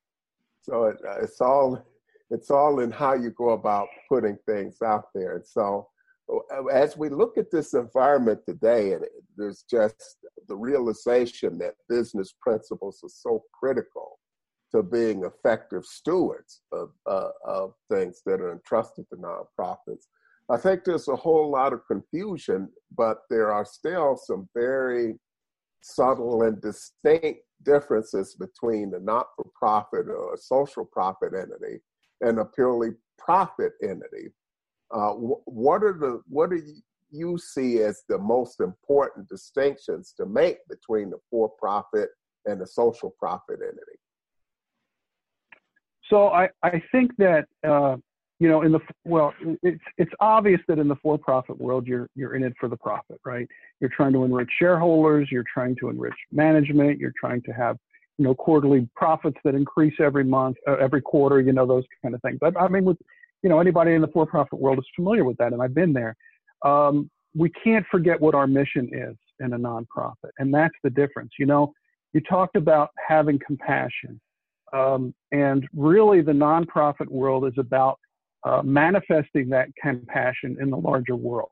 So 0.62 0.86
it, 0.86 0.98
uh, 1.08 1.22
it's 1.22 1.40
all 1.40 1.86
it's 2.30 2.52
all 2.52 2.82
in 2.82 2.92
how 2.92 3.14
you 3.14 3.30
go 3.30 3.52
about 3.52 3.88
putting 4.10 4.38
things 4.46 4.82
out 4.82 5.06
there. 5.16 5.38
And 5.38 5.46
so, 5.46 5.88
uh, 6.30 6.66
as 6.66 6.98
we 6.98 7.08
look 7.08 7.38
at 7.38 7.52
this 7.52 7.74
environment 7.74 8.42
today, 8.46 8.94
and 8.94 9.06
there's 9.38 9.64
just 9.70 10.18
the 10.50 10.56
realization 10.56 11.58
that 11.60 11.76
business 11.88 12.34
principles 12.42 13.00
are 13.04 13.10
so 13.10 13.44
critical 13.58 14.20
to 14.72 14.84
being 14.84 15.24
effective 15.24 15.86
stewards 15.86 16.62
of, 16.74 16.90
uh, 17.06 17.30
of 17.46 17.74
things 17.90 18.22
that 18.26 18.42
are 18.42 18.52
entrusted 18.52 19.06
to 19.10 19.16
nonprofits. 19.16 20.08
I 20.50 20.58
think 20.58 20.84
there's 20.84 21.10
a 21.10 21.16
whole 21.16 21.52
lot 21.52 21.74
of 21.74 21.86
confusion, 21.88 22.70
but 22.96 23.18
there 23.30 23.52
are 23.52 23.66
still 23.66 24.16
some 24.16 24.48
very 24.56 25.16
subtle 25.82 26.44
and 26.44 26.62
distinct 26.62 27.42
differences 27.64 28.36
between 28.36 28.92
the 28.92 29.00
not 29.00 29.28
for 29.36 29.46
profit 29.56 30.08
or 30.08 30.34
a 30.34 30.38
social 30.38 30.86
profit 30.86 31.34
entity 31.34 31.80
and 32.22 32.40
a 32.40 32.46
purely 32.46 32.92
profit 33.18 33.74
entity. 33.84 34.30
Uh, 34.92 35.12
what 35.12 35.84
are 35.84 35.98
the 36.00 36.22
what 36.30 36.50
do 36.50 36.62
you 37.10 37.38
see 37.38 37.80
as 37.80 38.04
the 38.08 38.18
most 38.18 38.62
important 38.62 39.28
distinctions 39.28 40.14
to 40.16 40.26
make 40.26 40.58
between 40.70 41.10
the 41.10 41.18
for 41.30 41.50
profit 41.60 42.10
and 42.46 42.62
the 42.62 42.68
social 42.68 43.14
profit 43.20 43.60
entity? 43.62 43.98
So 46.10 46.30
I, 46.30 46.48
I 46.64 46.82
think 46.92 47.12
that 47.18 47.46
uh, 47.68 47.98
you 48.40 48.48
know 48.48 48.62
in 48.62 48.72
the 48.72 48.80
well 49.06 49.34
it's 49.64 49.82
it's 49.98 50.12
obvious 50.20 50.62
that 50.68 50.80
in 50.80 50.88
the 50.88 50.96
for-profit 50.98 51.60
world 51.60 51.88
you're 51.88 52.10
you're 52.16 52.36
in 52.36 52.44
it 52.44 52.54
for 52.60 52.70
the 52.70 52.78
profit 52.78 53.20
right? 53.26 53.48
You're 53.80 53.92
trying 53.96 54.14
to 54.14 54.24
enrich 54.24 54.50
shareholders 54.60 55.30
you're 55.32 55.46
trying 55.52 55.76
to 55.80 55.90
enrich 55.90 56.16
management 56.32 57.00
you're 57.00 57.14
trying 57.20 57.42
to 57.44 57.52
have 57.52 57.78
you 58.18 58.26
know 58.26 58.36
quarterly 58.36 58.88
profits 58.96 59.38
that 59.44 59.56
increase 59.56 59.96
every 60.00 60.24
month 60.24 60.58
uh, 60.68 60.76
every 60.76 61.02
quarter 61.02 61.42
you 61.42 61.54
know 61.54 61.66
those 61.66 61.84
kind 62.02 62.16
of 62.16 62.22
things. 62.22 62.38
But 62.40 62.60
I 62.60 62.68
mean 62.68 62.86
with 62.86 62.98
you 63.44 63.50
know 63.50 63.60
anybody 63.60 63.94
in 63.94 64.02
the 64.02 64.08
for-profit 64.10 64.60
world 64.60 64.80
is 64.80 64.86
familiar 64.96 65.24
with 65.26 65.38
that 65.38 65.54
and 65.54 65.62
I've 65.62 65.76
been 65.76 65.94
there. 65.94 66.16
Um, 66.66 67.10
we 67.36 67.50
can't 67.64 67.86
forget 67.92 68.20
what 68.20 68.34
our 68.34 68.48
mission 68.48 68.90
is 68.92 69.16
in 69.40 69.54
a 69.54 69.58
nonprofit 69.58 70.32
and 70.40 70.54
that's 70.54 70.76
the 70.84 70.90
difference. 70.90 71.32
You 71.40 71.46
know 71.48 71.74
you 72.14 72.22
talked 72.22 72.56
about 72.56 72.90
having 73.08 73.40
compassion. 73.46 74.20
Um, 74.74 75.14
and 75.32 75.68
really, 75.76 76.22
the 76.22 76.32
nonprofit 76.32 77.08
world 77.08 77.46
is 77.46 77.54
about 77.58 78.00
uh, 78.46 78.62
manifesting 78.64 79.50
that 79.50 79.70
compassion 79.82 80.58
in 80.62 80.70
the 80.70 80.78
larger 80.78 81.16
world. 81.16 81.50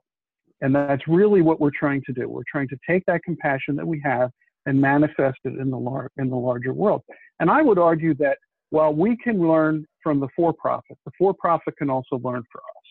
And 0.61 0.73
that's 0.73 1.07
really 1.07 1.41
what 1.41 1.59
we're 1.59 1.71
trying 1.77 2.01
to 2.05 2.13
do. 2.13 2.29
We're 2.29 2.43
trying 2.49 2.69
to 2.69 2.77
take 2.87 3.03
that 3.07 3.23
compassion 3.23 3.75
that 3.75 3.85
we 3.85 4.01
have 4.05 4.31
and 4.65 4.79
manifest 4.79 5.37
it 5.43 5.59
in 5.59 5.69
the, 5.69 5.77
lar- 5.77 6.11
in 6.17 6.29
the 6.29 6.35
larger 6.35 6.73
world. 6.73 7.03
And 7.39 7.49
I 7.49 7.61
would 7.61 7.77
argue 7.77 8.13
that 8.15 8.37
while 8.69 8.93
we 8.93 9.17
can 9.17 9.39
learn 9.47 9.85
from 10.01 10.19
the 10.19 10.27
for 10.35 10.53
profit, 10.53 10.97
the 11.05 11.11
for 11.17 11.33
profit 11.33 11.75
can 11.77 11.89
also 11.89 12.19
learn 12.23 12.43
for 12.51 12.59
us, 12.59 12.85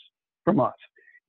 from 0.44 0.60
us. 0.60 0.74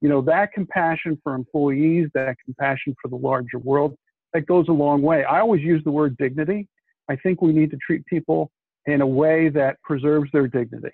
You 0.01 0.09
know, 0.09 0.21
that 0.21 0.51
compassion 0.53 1.19
for 1.23 1.33
employees, 1.33 2.09
that 2.13 2.35
compassion 2.43 2.95
for 3.01 3.07
the 3.07 3.15
larger 3.15 3.59
world, 3.59 3.95
that 4.33 4.45
goes 4.45 4.67
a 4.67 4.73
long 4.73 5.01
way. 5.01 5.23
I 5.23 5.39
always 5.39 5.61
use 5.61 5.83
the 5.83 5.91
word 5.91 6.17
dignity. 6.17 6.67
I 7.09 7.15
think 7.15 7.41
we 7.41 7.53
need 7.53 7.71
to 7.71 7.77
treat 7.77 8.05
people 8.05 8.51
in 8.85 9.01
a 9.01 9.07
way 9.07 9.49
that 9.49 9.81
preserves 9.81 10.29
their 10.31 10.47
dignity, 10.47 10.91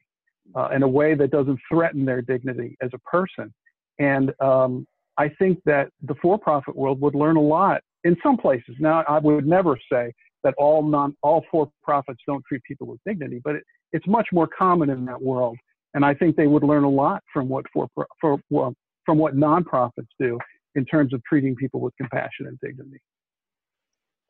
uh, 0.55 0.69
in 0.69 0.83
a 0.83 0.87
way 0.87 1.13
that 1.15 1.31
doesn't 1.31 1.59
threaten 1.69 2.05
their 2.05 2.21
dignity 2.21 2.77
as 2.81 2.89
a 2.93 2.99
person. 2.99 3.53
And 3.99 4.33
um, 4.39 4.85
I 5.17 5.29
think 5.29 5.59
that 5.65 5.89
the 6.01 6.15
for-profit 6.21 6.75
world 6.75 6.99
would 7.01 7.15
learn 7.15 7.35
a 7.35 7.41
lot 7.41 7.81
in 8.03 8.15
some 8.23 8.37
places. 8.37 8.75
Now, 8.79 9.03
I 9.07 9.19
would 9.19 9.45
never 9.45 9.77
say 9.91 10.11
that 10.43 10.53
all 10.57 10.81
non 10.81 11.15
all 11.21 11.45
for-profits 11.51 12.19
don't 12.25 12.43
treat 12.47 12.63
people 12.63 12.87
with 12.87 12.99
dignity, 13.05 13.41
but 13.43 13.55
it, 13.55 13.63
it's 13.91 14.07
much 14.07 14.27
more 14.31 14.47
common 14.47 14.89
in 14.89 15.05
that 15.05 15.21
world. 15.21 15.57
And 15.93 16.05
I 16.05 16.13
think 16.13 16.35
they 16.35 16.47
would 16.47 16.63
learn 16.63 16.83
a 16.83 16.89
lot 16.89 17.21
from 17.33 17.49
what 17.49 17.65
for, 17.73 17.87
for 18.19 18.39
from 18.49 19.17
what 19.17 19.35
nonprofits 19.35 20.07
do 20.19 20.39
in 20.75 20.85
terms 20.85 21.13
of 21.13 21.21
treating 21.25 21.55
people 21.55 21.79
with 21.79 21.93
compassion 21.97 22.47
and 22.47 22.57
dignity. 22.59 22.99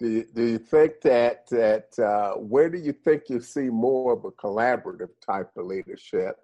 Do 0.01 0.09
you, 0.09 0.25
do 0.33 0.43
you 0.43 0.57
think 0.57 0.93
that 1.03 1.47
that 1.51 1.99
uh, 1.99 2.31
where 2.39 2.71
do 2.71 2.79
you 2.79 2.91
think 2.91 3.29
you 3.29 3.39
see 3.39 3.69
more 3.69 4.13
of 4.13 4.25
a 4.25 4.31
collaborative 4.31 5.11
type 5.23 5.51
of 5.55 5.67
leadership? 5.67 6.37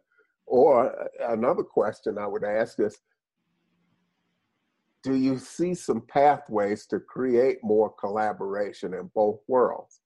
Or 0.46 0.92
uh, 0.92 1.34
another 1.34 1.64
question 1.64 2.20
I 2.20 2.28
would 2.28 2.44
ask 2.44 2.80
is, 2.80 3.00
do 5.02 5.16
you 5.16 5.40
see 5.40 5.74
some 5.74 6.02
pathways 6.02 6.86
to 6.88 7.00
create 7.00 7.58
more 7.64 7.90
collaboration 7.90 8.94
in 8.94 9.10
both 9.16 9.40
worlds? 9.48 10.02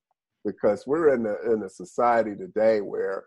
Because 0.46 0.88
we're 0.88 1.14
in 1.14 1.26
a, 1.26 1.52
in 1.52 1.64
a 1.64 1.70
society 1.70 2.36
today 2.38 2.80
where 2.80 3.26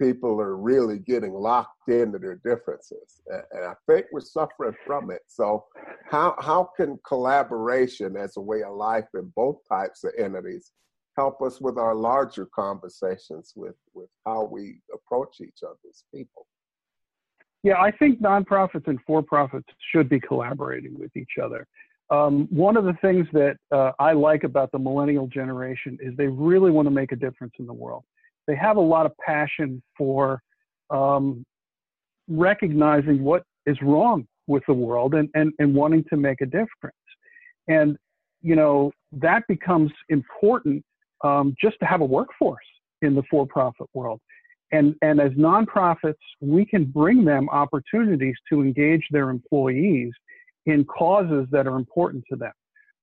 people 0.00 0.40
are 0.40 0.56
really 0.56 0.98
getting 0.98 1.32
locked 1.32 1.88
into 1.88 2.18
their 2.18 2.36
differences. 2.36 3.20
And 3.28 3.64
I 3.64 3.74
think 3.86 4.06
we're 4.12 4.20
suffering 4.20 4.74
from 4.86 5.10
it. 5.10 5.22
So, 5.26 5.64
how, 6.10 6.34
how 6.38 6.70
can 6.76 6.98
collaboration 7.06 8.16
as 8.16 8.36
a 8.36 8.40
way 8.40 8.62
of 8.62 8.74
life 8.74 9.06
in 9.14 9.32
both 9.34 9.56
types 9.68 10.04
of 10.04 10.12
entities 10.18 10.72
help 11.16 11.40
us 11.40 11.60
with 11.60 11.78
our 11.78 11.94
larger 11.94 12.46
conversations 12.54 13.52
with, 13.56 13.76
with 13.94 14.08
how 14.26 14.44
we 14.44 14.80
approach 14.92 15.40
each 15.40 15.60
other's 15.62 16.04
people? 16.14 16.46
Yeah, 17.62 17.80
I 17.80 17.90
think 17.90 18.20
nonprofits 18.20 18.86
and 18.86 19.00
for 19.06 19.22
profits 19.22 19.66
should 19.92 20.08
be 20.08 20.20
collaborating 20.20 20.96
with 20.98 21.16
each 21.16 21.38
other. 21.42 21.66
Um, 22.10 22.46
one 22.50 22.76
of 22.76 22.84
the 22.84 22.96
things 23.02 23.26
that 23.32 23.56
uh, 23.72 23.90
I 23.98 24.12
like 24.12 24.44
about 24.44 24.70
the 24.70 24.78
millennial 24.78 25.26
generation 25.26 25.98
is 26.00 26.16
they 26.16 26.28
really 26.28 26.70
want 26.70 26.86
to 26.86 26.92
make 26.92 27.10
a 27.10 27.16
difference 27.16 27.54
in 27.58 27.66
the 27.66 27.72
world 27.72 28.04
they 28.46 28.56
have 28.56 28.76
a 28.76 28.80
lot 28.80 29.06
of 29.06 29.12
passion 29.24 29.82
for 29.96 30.40
um, 30.90 31.44
recognizing 32.28 33.22
what 33.22 33.42
is 33.66 33.76
wrong 33.82 34.26
with 34.46 34.62
the 34.66 34.74
world 34.74 35.14
and, 35.14 35.28
and, 35.34 35.52
and 35.58 35.74
wanting 35.74 36.04
to 36.10 36.16
make 36.16 36.40
a 36.40 36.46
difference. 36.46 36.96
And, 37.68 37.96
you 38.42 38.54
know, 38.54 38.92
that 39.12 39.42
becomes 39.48 39.90
important 40.08 40.84
um, 41.24 41.54
just 41.60 41.76
to 41.80 41.86
have 41.86 42.00
a 42.00 42.04
workforce 42.04 42.64
in 43.02 43.14
the 43.14 43.22
for 43.30 43.46
profit 43.46 43.88
world. 43.94 44.20
And, 44.72 44.94
and 45.02 45.20
as 45.20 45.32
nonprofits, 45.32 46.14
we 46.40 46.64
can 46.64 46.84
bring 46.84 47.24
them 47.24 47.48
opportunities 47.50 48.34
to 48.50 48.62
engage 48.62 49.06
their 49.10 49.30
employees 49.30 50.10
in 50.66 50.84
causes 50.84 51.46
that 51.52 51.66
are 51.66 51.76
important 51.76 52.24
to 52.30 52.36
them 52.36 52.52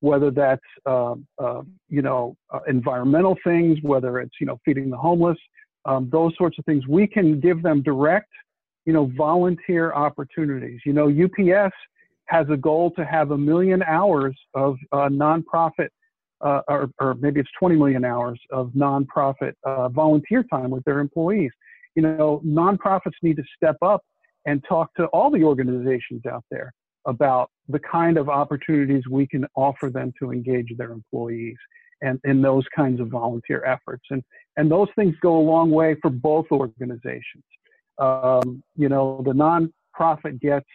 whether 0.04 0.32
that's 0.32 0.62
uh, 0.86 1.16
uh, 1.42 1.62
you 1.88 2.02
know 2.02 2.36
uh, 2.54 2.60
environmental 2.68 3.38
things, 3.42 3.80
whether 3.84 4.20
it's 4.20 4.36
you 4.42 4.46
know 4.46 4.60
feeding 4.66 4.90
the 4.90 4.98
homeless, 4.98 5.38
um, 5.86 6.10
those 6.12 6.34
sorts 6.38 6.60
of 6.60 6.66
things. 6.66 6.86
We 6.90 7.08
can 7.08 7.40
give 7.40 7.64
them 7.64 7.82
direct, 7.82 8.30
you 8.86 8.92
know, 8.92 9.10
volunteer 9.18 9.94
opportunities. 9.94 10.82
You 10.86 10.92
know, 10.92 11.08
UPS 11.08 11.74
has 12.26 12.46
a 12.50 12.58
goal 12.58 12.92
to 12.98 13.06
have 13.06 13.32
a 13.32 13.38
million 13.38 13.82
hours 13.84 14.36
of 14.54 14.76
uh, 14.92 15.08
nonprofit, 15.08 15.88
uh, 16.42 16.62
or, 16.68 16.90
or, 17.00 17.14
maybe 17.16 17.40
it's 17.40 17.50
20 17.58 17.78
million 17.78 18.04
hours 18.04 18.38
of 18.52 18.72
nonprofit 18.72 19.54
uh, 19.66 19.88
volunteer 19.88 20.44
time 20.52 20.70
with 20.70 20.84
their 20.84 21.00
employees. 21.00 21.52
You 21.96 22.02
know, 22.02 22.42
nonprofits 22.46 23.14
need 23.22 23.38
to 23.38 23.44
step 23.56 23.78
up 23.82 24.02
and 24.46 24.62
talk 24.68 24.94
to 24.96 25.06
all 25.08 25.32
the 25.32 25.44
organizations 25.46 26.26
out 26.26 26.44
there 26.52 26.74
about 27.06 27.50
the 27.70 27.80
kind 27.80 28.18
of 28.18 28.30
opportunities 28.30 29.04
we 29.10 29.26
can 29.28 29.46
offer 29.56 29.90
them 29.90 30.12
to 30.20 30.32
engage 30.32 30.74
their 30.78 30.92
employees 30.92 31.58
and 32.02 32.20
in 32.26 32.42
those 32.42 32.66
kinds 32.76 33.00
of 33.00 33.08
volunteer 33.08 33.64
efforts. 33.66 34.04
And, 34.10 34.22
and 34.58 34.70
those 34.70 34.90
things 34.96 35.16
go 35.22 35.38
a 35.38 35.40
long 35.40 35.72
way 35.72 35.96
for 36.02 36.10
both 36.10 36.46
organizations. 36.52 37.44
Um, 38.00 38.62
you 38.76 38.90
know, 38.90 39.24
the 39.26 39.32
nonprofit 39.32 40.42
gets 40.42 40.66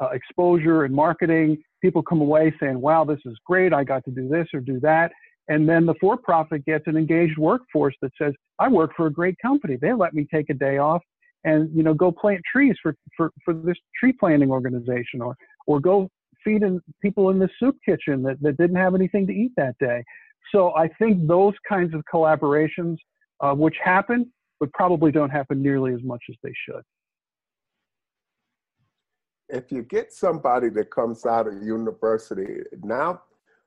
uh, 0.00 0.08
exposure 0.10 0.84
and 0.84 0.94
marketing. 0.94 1.58
People 1.82 2.02
come 2.02 2.20
away 2.20 2.54
saying, 2.60 2.80
wow, 2.80 3.04
this 3.04 3.18
is 3.26 3.36
great. 3.44 3.72
I 3.74 3.84
got 3.84 4.04
to 4.04 4.10
do 4.10 4.28
this 4.28 4.46
or 4.54 4.60
do 4.60 4.80
that. 4.80 5.12
And 5.48 5.68
then 5.68 5.86
the 5.86 5.94
for-profit 6.00 6.64
gets 6.64 6.86
an 6.86 6.96
engaged 6.96 7.38
workforce 7.38 7.94
that 8.02 8.12
says, 8.20 8.34
I 8.58 8.68
work 8.68 8.92
for 8.96 9.06
a 9.06 9.12
great 9.12 9.36
company. 9.40 9.76
They 9.80 9.92
let 9.92 10.14
me 10.14 10.26
take 10.32 10.50
a 10.50 10.54
day 10.54 10.78
off 10.78 11.02
and, 11.44 11.70
you 11.74 11.82
know, 11.82 11.94
go 11.94 12.12
plant 12.12 12.40
trees 12.50 12.76
for, 12.82 12.94
for, 13.16 13.32
for 13.44 13.54
this 13.54 13.76
tree 13.98 14.12
planting 14.12 14.50
organization 14.50 15.20
or, 15.20 15.36
or 15.66 15.80
go 15.80 16.08
feed 16.48 16.62
people 17.02 17.30
in 17.30 17.38
the 17.38 17.48
soup 17.58 17.76
kitchen 17.84 18.22
that, 18.22 18.40
that 18.40 18.56
didn't 18.56 18.76
have 18.76 18.94
anything 18.94 19.26
to 19.26 19.32
eat 19.32 19.52
that 19.56 19.76
day. 19.78 20.02
So 20.52 20.74
I 20.74 20.88
think 20.88 21.26
those 21.26 21.54
kinds 21.68 21.94
of 21.94 22.02
collaborations, 22.12 22.96
uh, 23.40 23.54
which 23.54 23.76
happen, 23.82 24.32
but 24.60 24.72
probably 24.72 25.12
don't 25.12 25.30
happen 25.30 25.62
nearly 25.62 25.92
as 25.92 26.02
much 26.02 26.22
as 26.30 26.36
they 26.42 26.52
should. 26.66 26.82
If 29.50 29.72
you 29.72 29.82
get 29.82 30.12
somebody 30.12 30.68
that 30.70 30.90
comes 30.90 31.24
out 31.24 31.46
of 31.46 31.62
university 31.62 32.60
now, 32.82 33.22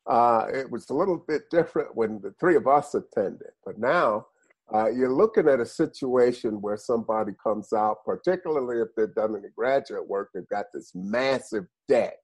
uh, 0.08 0.48
it 0.54 0.70
was 0.70 0.90
a 0.90 0.94
little 0.94 1.18
bit 1.18 1.44
different 1.52 1.96
when 1.96 2.20
the 2.22 2.34
three 2.40 2.56
of 2.56 2.68
us 2.68 2.96
attended, 2.96 3.52
but 3.66 3.78
now 3.78 4.28
uh, 4.74 4.90
you're 4.90 5.14
looking 5.14 5.48
at 5.48 5.60
a 5.60 5.66
situation 5.66 6.62
where 6.62 6.78
somebody 6.78 7.34
comes 7.44 7.74
out, 7.74 7.98
particularly 8.06 8.82
if 8.82 8.88
they've 8.96 9.14
done 9.14 9.36
any 9.36 9.50
graduate 9.56 10.08
work, 10.08 10.30
they've 10.34 10.48
got 10.48 10.66
this 10.74 10.92
massive 10.96 11.66
debt 11.88 12.18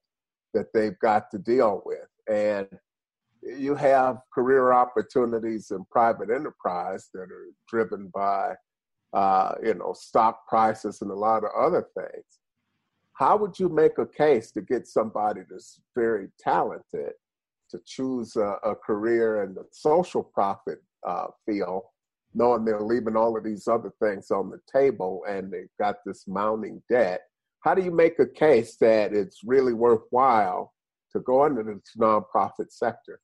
that 0.54 0.72
they've 0.72 0.98
got 1.00 1.30
to 1.30 1.38
deal 1.38 1.82
with. 1.84 2.08
And 2.28 2.68
you 3.42 3.74
have 3.74 4.18
career 4.32 4.72
opportunities 4.72 5.70
in 5.70 5.84
private 5.90 6.30
enterprise 6.30 7.08
that 7.14 7.30
are 7.30 7.48
driven 7.68 8.10
by, 8.14 8.54
uh, 9.12 9.54
you 9.62 9.74
know, 9.74 9.92
stock 9.92 10.46
prices 10.48 11.02
and 11.02 11.10
a 11.10 11.14
lot 11.14 11.44
of 11.44 11.50
other 11.58 11.86
things. 11.96 12.24
How 13.14 13.36
would 13.36 13.58
you 13.58 13.68
make 13.68 13.98
a 13.98 14.06
case 14.06 14.50
to 14.52 14.60
get 14.60 14.86
somebody 14.86 15.42
that's 15.48 15.80
very 15.96 16.28
talented 16.38 17.12
to 17.70 17.80
choose 17.84 18.36
a, 18.36 18.56
a 18.64 18.74
career 18.74 19.42
in 19.42 19.54
the 19.54 19.64
social 19.72 20.22
profit 20.22 20.82
uh, 21.06 21.26
field, 21.44 21.82
knowing 22.34 22.64
they're 22.64 22.80
leaving 22.80 23.16
all 23.16 23.36
of 23.36 23.44
these 23.44 23.66
other 23.66 23.92
things 24.00 24.30
on 24.30 24.50
the 24.50 24.60
table 24.72 25.22
and 25.28 25.52
they've 25.52 25.68
got 25.80 25.96
this 26.06 26.26
mounting 26.26 26.82
debt? 26.88 27.22
How 27.60 27.74
do 27.74 27.82
you 27.82 27.90
make 27.90 28.18
a 28.18 28.26
case 28.26 28.76
that 28.80 29.12
it's 29.12 29.40
really 29.44 29.72
worthwhile 29.72 30.72
to 31.12 31.20
go 31.20 31.44
into 31.46 31.62
this 31.62 31.80
nonprofit 31.98 32.70
sector? 32.70 33.20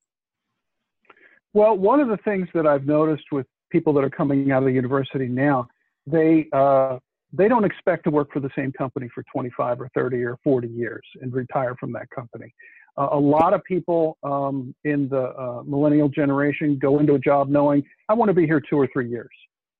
Well, 1.52 1.76
one 1.76 2.00
of 2.00 2.08
the 2.08 2.16
things 2.18 2.48
that 2.54 2.66
I've 2.66 2.86
noticed 2.86 3.26
with 3.30 3.46
people 3.70 3.92
that 3.94 4.04
are 4.04 4.10
coming 4.10 4.50
out 4.50 4.58
of 4.58 4.66
the 4.66 4.72
university 4.72 5.28
now, 5.28 5.68
they 6.06 6.48
uh, 6.52 6.98
they 7.32 7.48
don't 7.48 7.64
expect 7.64 8.04
to 8.04 8.10
work 8.10 8.32
for 8.32 8.40
the 8.40 8.50
same 8.56 8.70
company 8.72 9.08
for 9.12 9.24
25 9.32 9.80
or 9.80 9.90
30 9.94 10.22
or 10.22 10.38
40 10.44 10.68
years 10.68 11.02
and 11.20 11.32
retire 11.32 11.74
from 11.80 11.92
that 11.92 12.08
company. 12.10 12.54
Uh, 12.96 13.08
a 13.10 13.18
lot 13.18 13.52
of 13.52 13.64
people 13.64 14.16
um, 14.22 14.72
in 14.84 15.08
the 15.08 15.30
uh, 15.36 15.62
millennial 15.64 16.08
generation 16.08 16.78
go 16.78 17.00
into 17.00 17.14
a 17.14 17.18
job 17.18 17.48
knowing 17.48 17.82
I 18.08 18.14
want 18.14 18.28
to 18.28 18.34
be 18.34 18.46
here 18.46 18.60
two 18.60 18.76
or 18.78 18.88
three 18.92 19.08
years. 19.08 19.30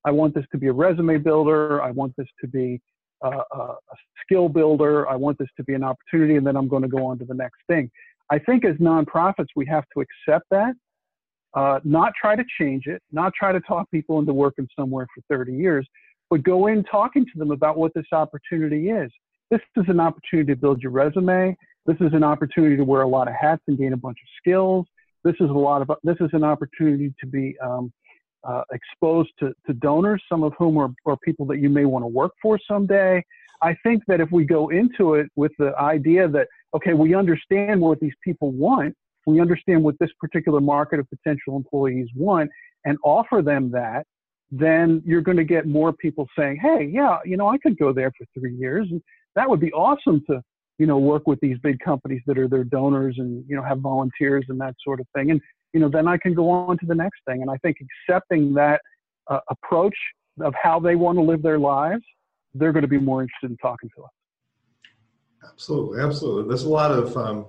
I 0.05 0.11
want 0.11 0.35
this 0.35 0.45
to 0.53 0.59
be 0.59 0.67
a 0.67 0.73
resume 0.73 1.19
builder. 1.19 1.81
I 1.81 1.91
want 1.93 2.13
this 2.19 2.27
to 2.41 2.49
be 2.49 2.81
uh, 3.29 3.75
a 3.91 3.97
skill 4.25 4.49
builder. 4.49 5.09
I 5.09 5.16
want 5.16 5.39
this 5.39 5.49
to 5.57 5.64
be 5.64 5.75
an 5.75 5.85
opportunity, 5.85 6.37
and 6.37 6.47
then 6.47 6.57
I'm 6.57 6.68
going 6.68 6.83
to 6.83 6.89
go 6.89 7.07
on 7.07 7.18
to 7.18 7.25
the 7.25 7.35
next 7.35 7.59
thing. 7.66 7.91
I 8.31 8.39
think 8.39 8.64
as 8.64 8.77
nonprofits, 8.77 9.49
we 9.55 9.66
have 9.66 9.85
to 9.95 10.03
accept 10.03 10.47
that 10.51 10.75
uh, 11.55 11.81
not 11.85 12.12
try 12.20 12.37
to 12.37 12.45
change 12.59 12.87
it, 12.87 13.03
not 13.12 13.33
try 13.35 13.53
to 13.53 13.61
talk 13.61 13.91
people 13.91 14.18
into 14.18 14.33
working 14.33 14.68
somewhere 14.79 15.07
for 15.14 15.22
30 15.35 15.53
years, 15.53 15.87
but 16.31 16.43
go 16.43 16.66
in 16.66 16.83
talking 16.85 17.25
to 17.25 17.39
them 17.39 17.51
about 17.51 17.77
what 17.77 17.95
this 17.95 18.07
opportunity 18.12 18.91
is. 18.91 19.11
This 19.51 19.61
is 19.77 19.85
an 19.89 20.01
opportunity 20.01 20.53
to 20.53 20.57
build 20.57 20.83
your 20.83 20.91
resume. 20.91 21.57
This 21.87 21.97
is 22.01 22.12
an 22.12 22.25
opportunity 22.25 22.77
to 22.77 22.85
wear 22.85 23.03
a 23.03 23.09
lot 23.09 23.29
of 23.29 23.35
hats 23.41 23.62
and 23.68 23.79
gain 23.79 23.93
a 23.93 23.97
bunch 23.97 24.18
of 24.20 24.29
skills. 24.39 24.87
This 25.22 25.35
is 25.35 25.49
a 25.49 25.53
lot 25.53 25.81
of. 25.83 25.91
This 26.03 26.16
is 26.20 26.31
an 26.33 26.45
opportunity 26.45 27.14
to 27.20 27.27
be 27.27 27.57
um, 27.62 27.93
uh, 28.47 28.63
exposed 28.73 29.31
to, 29.41 29.53
to 29.67 29.73
donors, 29.75 30.23
some 30.29 30.43
of 30.43 30.53
whom 30.59 30.79
are, 30.79 30.91
are 31.07 31.17
people 31.25 31.47
that 31.47 31.59
you 31.59 31.69
may 31.69 31.85
want 31.85 32.03
to 32.03 32.09
work 32.09 32.33
for 32.43 32.59
someday. 32.71 33.23
I 33.63 33.75
think 33.83 34.03
that 34.09 34.21
if 34.21 34.31
we 34.31 34.45
go 34.45 34.69
into 34.69 35.15
it 35.15 35.27
with 35.37 35.53
the 35.59 35.75
idea 35.79 36.29
that 36.29 36.49
okay, 36.75 36.93
we 36.93 37.15
understand 37.15 37.81
what 37.81 38.01
these 38.01 38.15
people 38.23 38.51
want, 38.53 38.95
we 39.27 39.41
understand 39.41 39.83
what 39.83 39.95
this 40.01 40.11
particular 40.21 40.61
market 40.61 40.99
of 40.99 41.09
potential 41.09 41.57
employees 41.57 42.09
want 42.15 42.51
and 42.85 42.99
offer 43.05 43.43
them 43.43 43.71
that, 43.71 44.05
then 44.51 45.03
you're 45.07 45.23
going 45.23 45.37
to 45.37 45.45
get 45.45 45.67
more 45.67 45.93
people 45.93 46.29
saying, 46.39 46.59
hey, 46.61 46.91
yeah, 46.93 47.19
you 47.25 47.37
know, 47.37 47.49
I 47.49 47.59
could 47.59 47.79
go 47.79 47.93
there 47.93 48.13
for 48.17 48.27
three 48.39 48.55
years. 48.55 48.87
And 48.91 49.01
that 49.35 49.49
would 49.49 49.61
be 49.61 49.73
awesome 49.73 50.23
to, 50.29 50.43
you 50.79 50.87
know, 50.87 50.99
work 50.99 51.27
with 51.27 51.41
these 51.41 51.57
big 51.63 51.79
companies 51.79 52.21
that 52.27 52.39
are 52.39 52.49
their 52.49 52.65
donors 52.65 53.17
and, 53.19 53.45
you 53.49 53.57
know, 53.57 53.63
have 53.63 53.79
volunteers 53.79 54.45
and 54.49 54.61
that 54.61 54.75
sort 54.85 55.01
of 55.01 55.07
thing. 55.15 55.31
And, 55.31 55.41
you 55.75 55.81
know, 55.81 55.89
then 55.89 56.07
I 56.07 56.16
can 56.16 56.33
go 56.35 56.49
on 56.49 56.79
to 56.79 56.87
the 56.87 56.95
next 56.95 57.20
thing. 57.27 57.43
And 57.43 57.51
I 57.51 57.57
think 57.59 57.79
accepting 58.09 58.55
that 58.55 58.81
uh, 59.29 59.41
approach 59.51 59.97
of 60.41 60.55
how 60.61 60.79
they 60.79 60.95
want 60.95 61.18
to 61.18 61.22
live 61.22 61.43
their 61.43 61.59
lives, 61.59 62.05
they're 62.55 62.72
going 62.72 62.83
to 62.83 62.89
be 62.89 62.99
more 62.99 63.22
interested 63.22 63.51
in 63.51 63.57
talking 63.57 63.91
to 63.97 64.05
us. 64.05 64.11
Absolutely, 65.51 66.01
absolutely. 66.01 66.49
There's 66.49 66.62
a 66.62 66.68
lot 66.68 66.93
of 66.93 67.16
um, 67.16 67.47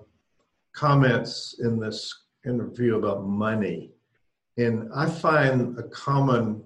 comments 0.74 1.60
in 1.64 1.80
this 1.80 2.14
interview 2.46 2.96
about 2.96 3.26
money. 3.26 3.92
And 4.58 4.90
I 4.94 5.08
find 5.08 5.78
a 5.78 5.84
common 5.84 6.64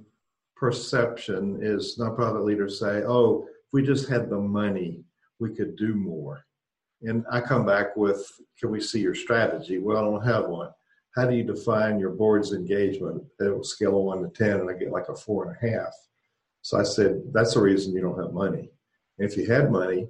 perception 0.55 1.59
is 1.61 1.97
nonprofit 1.99 2.43
leaders 2.43 2.79
say, 2.79 3.03
oh, 3.05 3.45
if 3.47 3.73
we 3.73 3.83
just 3.83 4.07
had 4.09 4.29
the 4.29 4.39
money, 4.39 5.03
we 5.39 5.53
could 5.53 5.75
do 5.75 5.93
more. 5.93 6.45
And 7.01 7.25
I 7.31 7.41
come 7.41 7.65
back 7.65 7.95
with, 7.95 8.25
can 8.59 8.71
we 8.71 8.81
see 8.81 8.99
your 8.99 9.15
strategy? 9.15 9.77
Well, 9.77 9.97
I 9.97 10.01
don't 10.01 10.25
have 10.25 10.47
one. 10.47 10.69
How 11.15 11.25
do 11.25 11.35
you 11.35 11.43
define 11.43 11.99
your 11.99 12.11
board's 12.11 12.53
engagement? 12.53 13.23
It 13.39 13.45
will 13.45 13.63
scale 13.63 13.97
of 13.97 14.03
one 14.03 14.21
to 14.21 14.29
10, 14.29 14.61
and 14.61 14.69
I 14.69 14.73
get 14.73 14.91
like 14.91 15.09
a 15.09 15.15
four 15.15 15.45
and 15.45 15.55
a 15.55 15.77
half. 15.77 15.93
So 16.61 16.79
I 16.79 16.83
said, 16.83 17.21
that's 17.33 17.55
the 17.55 17.61
reason 17.61 17.93
you 17.93 18.01
don't 18.01 18.19
have 18.19 18.33
money. 18.33 18.69
And 19.17 19.29
if 19.29 19.37
you 19.37 19.45
had 19.45 19.71
money, 19.71 20.07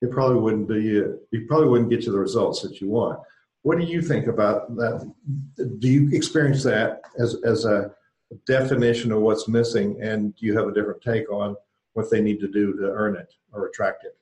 it 0.00 0.10
probably 0.10 0.40
wouldn't 0.40 0.68
be 0.68 0.82
you 0.82 1.46
probably 1.48 1.68
wouldn't 1.68 1.90
get 1.90 2.04
you 2.04 2.12
the 2.12 2.18
results 2.18 2.62
that 2.62 2.80
you 2.80 2.88
want. 2.88 3.18
What 3.62 3.78
do 3.78 3.84
you 3.84 4.00
think 4.00 4.28
about 4.28 4.76
that? 4.76 5.12
Do 5.56 5.88
you 5.88 6.08
experience 6.12 6.62
that 6.62 7.02
as 7.18 7.36
as 7.44 7.64
a 7.64 7.90
definition 8.46 9.10
of 9.10 9.22
what's 9.22 9.48
missing, 9.48 10.00
and 10.00 10.36
do 10.36 10.46
you 10.46 10.56
have 10.56 10.68
a 10.68 10.72
different 10.72 11.02
take 11.02 11.30
on 11.32 11.56
what 11.94 12.10
they 12.10 12.20
need 12.20 12.38
to 12.40 12.48
do 12.48 12.74
to 12.74 12.90
earn 12.90 13.16
it 13.16 13.32
or 13.52 13.66
attract 13.66 14.04
it? 14.04 14.16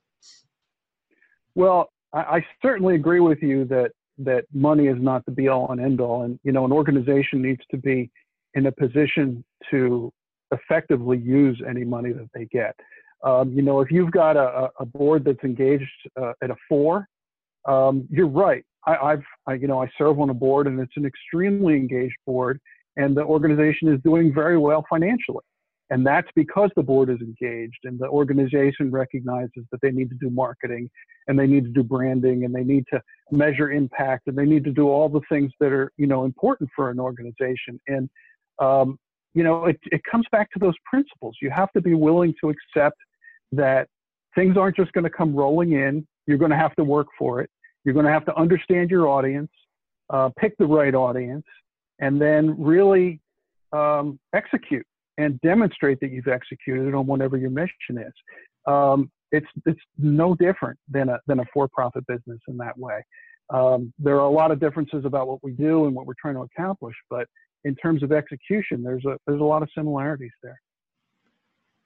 Well, 1.55 1.91
I 2.13 2.45
certainly 2.63 2.95
agree 2.95 3.21
with 3.21 3.43
you 3.43 3.67
that 3.67 3.93
that 4.19 4.45
money 4.53 4.87
is 4.87 4.97
not 4.99 5.25
the 5.27 5.33
be 5.33 5.49
all 5.49 5.71
and 5.71 5.81
end 5.81 6.01
all, 6.01 6.23
and 6.23 6.39
you 6.43 6.53
know 6.53 6.65
an 6.65 6.73
organization 6.73 7.43
needs 7.43 7.63
to 7.71 7.77
be 7.77 8.11
in 8.55 8.67
a 8.67 8.73
position 8.73 9.45
to 9.71 10.13
effectively 10.53 11.19
use 11.19 11.61
any 11.69 11.85
money 11.85 12.13
that 12.13 12.29
they 12.35 12.47
get. 12.47 12.75
Um, 13.25 13.53
you 13.53 13.63
know, 13.63 13.81
if 13.81 13.91
you've 13.91 14.11
got 14.11 14.37
a, 14.37 14.71
a 14.79 14.87
board 14.87 15.25
that's 15.25 15.43
engaged 15.43 15.91
uh, 16.21 16.33
at 16.43 16.51
a 16.51 16.57
four, 16.69 17.09
um, 17.67 18.07
you're 18.11 18.29
right. 18.29 18.65
I, 18.87 19.11
have 19.11 19.23
I, 19.47 19.55
you 19.55 19.67
know, 19.67 19.83
I 19.83 19.91
serve 19.99 20.21
on 20.21 20.31
a 20.31 20.35
board 20.35 20.69
and 20.69 20.79
it's 20.79 20.97
an 20.97 21.05
extremely 21.05 21.75
engaged 21.75 22.17
board, 22.25 22.61
and 22.97 23.17
the 23.17 23.23
organization 23.23 23.93
is 23.93 24.01
doing 24.03 24.33
very 24.33 24.59
well 24.59 24.85
financially. 24.89 25.43
And 25.91 26.05
that's 26.05 26.29
because 26.35 26.71
the 26.75 26.83
board 26.83 27.11
is 27.11 27.21
engaged 27.21 27.79
and 27.85 27.99
the 27.99 28.09
organization 28.09 28.91
recognizes 28.91 29.65
that 29.71 29.81
they 29.83 29.93
need 29.93 30.11
to 30.11 30.17
do 30.17 30.31
marketing 30.31 30.91
and 31.29 31.39
they 31.39 31.47
need 31.47 31.65
to 31.65 31.71
do 31.71 31.85
branding 31.85 32.45
and 32.45 32.55
they 32.55 32.65
need 32.65 32.85
to 32.93 33.01
measure 33.31 33.71
impact 33.71 34.27
and 34.27 34.37
they 34.37 34.45
need 34.45 34.65
to 34.65 34.73
do 34.73 34.89
all 34.89 35.09
the 35.09 35.21
things 35.29 35.53
that 35.61 35.73
are, 35.73 35.93
you 35.97 36.09
know, 36.09 36.25
important 36.25 36.69
for 36.75 36.91
an 36.91 36.99
organization. 36.99 37.81
And, 37.87 38.11
um, 38.59 38.99
you 39.35 39.45
know, 39.45 39.67
it, 39.67 39.79
it 39.87 40.01
comes 40.11 40.27
back 40.33 40.51
to 40.53 40.59
those 40.59 40.75
principles. 40.85 41.37
You 41.41 41.51
have 41.51 41.71
to 41.73 41.81
be 41.81 41.95
willing 41.95 42.35
to 42.41 42.51
accept 42.51 42.97
that 43.53 43.87
things 44.35 44.57
aren't 44.57 44.77
just 44.77 44.93
going 44.93 45.05
to 45.05 45.11
come 45.11 45.37
rolling 45.37 45.73
in. 45.73 46.07
You're 46.27 46.39
going 46.39 46.51
to 46.51 46.57
have 46.57 46.75
to 46.77 46.85
work 46.85 47.07
for 47.17 47.41
it. 47.41 47.51
You're 47.85 47.95
going 47.95 48.07
to 48.07 48.13
have 48.13 48.25
to 48.27 48.37
understand 48.37 48.91
your 48.91 49.07
audience, 49.07 49.51
uh, 50.11 50.31
pick 50.37 50.57
the 50.59 50.67
right 50.67 50.95
audience, 50.95 51.45
and 52.01 52.21
then 52.21 52.61
really 52.61 53.21
um, 53.73 54.19
execute 54.35 54.85
and 55.19 55.41
demonstrate 55.41 56.01
that 56.01 56.11
you've 56.11 56.29
executed 56.29 56.95
on 56.95 57.07
whatever 57.07 57.37
your 57.37 57.51
mission 57.51 57.99
is. 57.99 58.13
Um, 58.67 59.11
it's 59.33 59.47
it's 59.65 59.81
no 59.99 60.35
different 60.35 60.79
than 60.89 61.09
a 61.09 61.19
than 61.27 61.41
a 61.41 61.45
for-profit 61.53 62.07
business 62.07 62.39
in 62.49 62.57
that 62.59 62.79
way. 62.79 63.05
Um, 63.51 63.93
there 63.99 64.17
are 64.17 64.27
a 64.27 64.31
lot 64.31 64.51
of 64.51 64.61
differences 64.61 65.05
about 65.05 65.29
what 65.29 65.43
we 65.43 65.53
do 65.53 65.87
and 65.87 65.95
what 65.95 66.07
we're 66.07 66.15
trying 66.21 66.35
to 66.35 66.43
accomplish, 66.43 66.95
but 67.11 67.27
in 67.65 67.75
terms 67.77 68.03
of 68.03 68.13
execution, 68.13 68.83
there's 68.83 69.05
a 69.05 69.19
there's 69.27 69.41
a 69.41 69.45
lot 69.45 69.63
of 69.63 69.69
similarities 69.75 70.33
there 70.43 70.61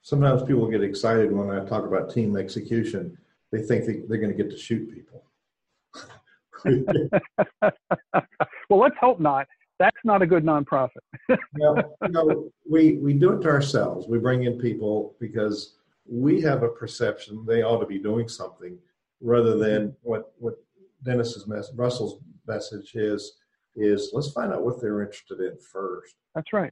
sometimes 0.01 0.43
people 0.43 0.67
get 0.67 0.83
excited 0.83 1.31
when 1.31 1.49
I 1.49 1.63
talk 1.65 1.85
about 1.85 2.13
team 2.13 2.35
execution. 2.35 3.17
They 3.51 3.61
think 3.61 3.85
they, 3.85 4.01
they're 4.07 4.17
going 4.17 4.35
to 4.35 4.43
get 4.43 4.51
to 4.51 4.57
shoot 4.57 4.91
people. 4.93 5.23
well, 8.69 8.79
let's 8.79 8.95
hope 8.99 9.19
not. 9.19 9.47
That's 9.81 9.97
not 10.03 10.21
a 10.21 10.27
good 10.27 10.43
nonprofit. 10.43 11.01
no, 11.57 11.75
no, 12.07 12.51
we, 12.69 12.97
we 12.97 13.13
do 13.13 13.33
it 13.33 13.41
to 13.41 13.49
ourselves. 13.49 14.05
We 14.07 14.19
bring 14.19 14.43
in 14.43 14.59
people 14.59 15.15
because 15.19 15.73
we 16.07 16.39
have 16.41 16.61
a 16.61 16.69
perception 16.69 17.43
they 17.47 17.63
ought 17.63 17.79
to 17.79 17.87
be 17.87 17.97
doing 17.97 18.27
something 18.27 18.77
rather 19.21 19.57
than 19.57 19.95
what, 20.03 20.33
what 20.37 20.53
Dennis's 21.03 21.47
mess, 21.47 21.71
Russell's 21.75 22.19
message 22.47 22.91
is 22.93 23.33
is 23.75 24.11
let's 24.13 24.29
find 24.31 24.53
out 24.53 24.63
what 24.63 24.79
they're 24.79 25.01
interested 25.01 25.39
in 25.39 25.57
first. 25.57 26.13
That's 26.35 26.53
right. 26.53 26.71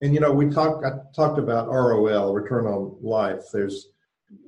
And 0.00 0.14
you 0.14 0.20
know, 0.20 0.32
we 0.32 0.48
talked 0.48 0.82
I 0.82 0.92
talked 1.14 1.38
about 1.38 1.68
ROL, 1.68 2.32
return 2.32 2.66
on 2.66 2.96
life. 3.02 3.42
There's 3.52 3.88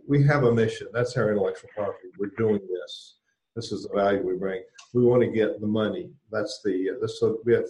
we 0.07 0.23
have 0.23 0.45
a 0.45 0.55
mission. 0.55 0.87
That's 0.95 1.15
our 1.19 1.31
intellectual 1.31 1.69
property. 1.75 2.09
We're 2.19 2.33
doing 2.39 2.61
this. 2.73 3.17
This 3.55 3.71
is 3.73 3.83
the 3.83 3.95
value 3.95 4.23
we 4.23 4.37
bring. 4.37 4.63
We 4.95 5.05
want 5.05 5.23
to 5.23 5.29
get 5.29 5.61
the 5.61 5.67
money. 5.67 6.11
That's 6.31 6.61
the 6.65 6.93
uh, 6.95 7.01
this, 7.03 7.21
so 7.21 7.41
we 7.45 7.53
have 7.53 7.67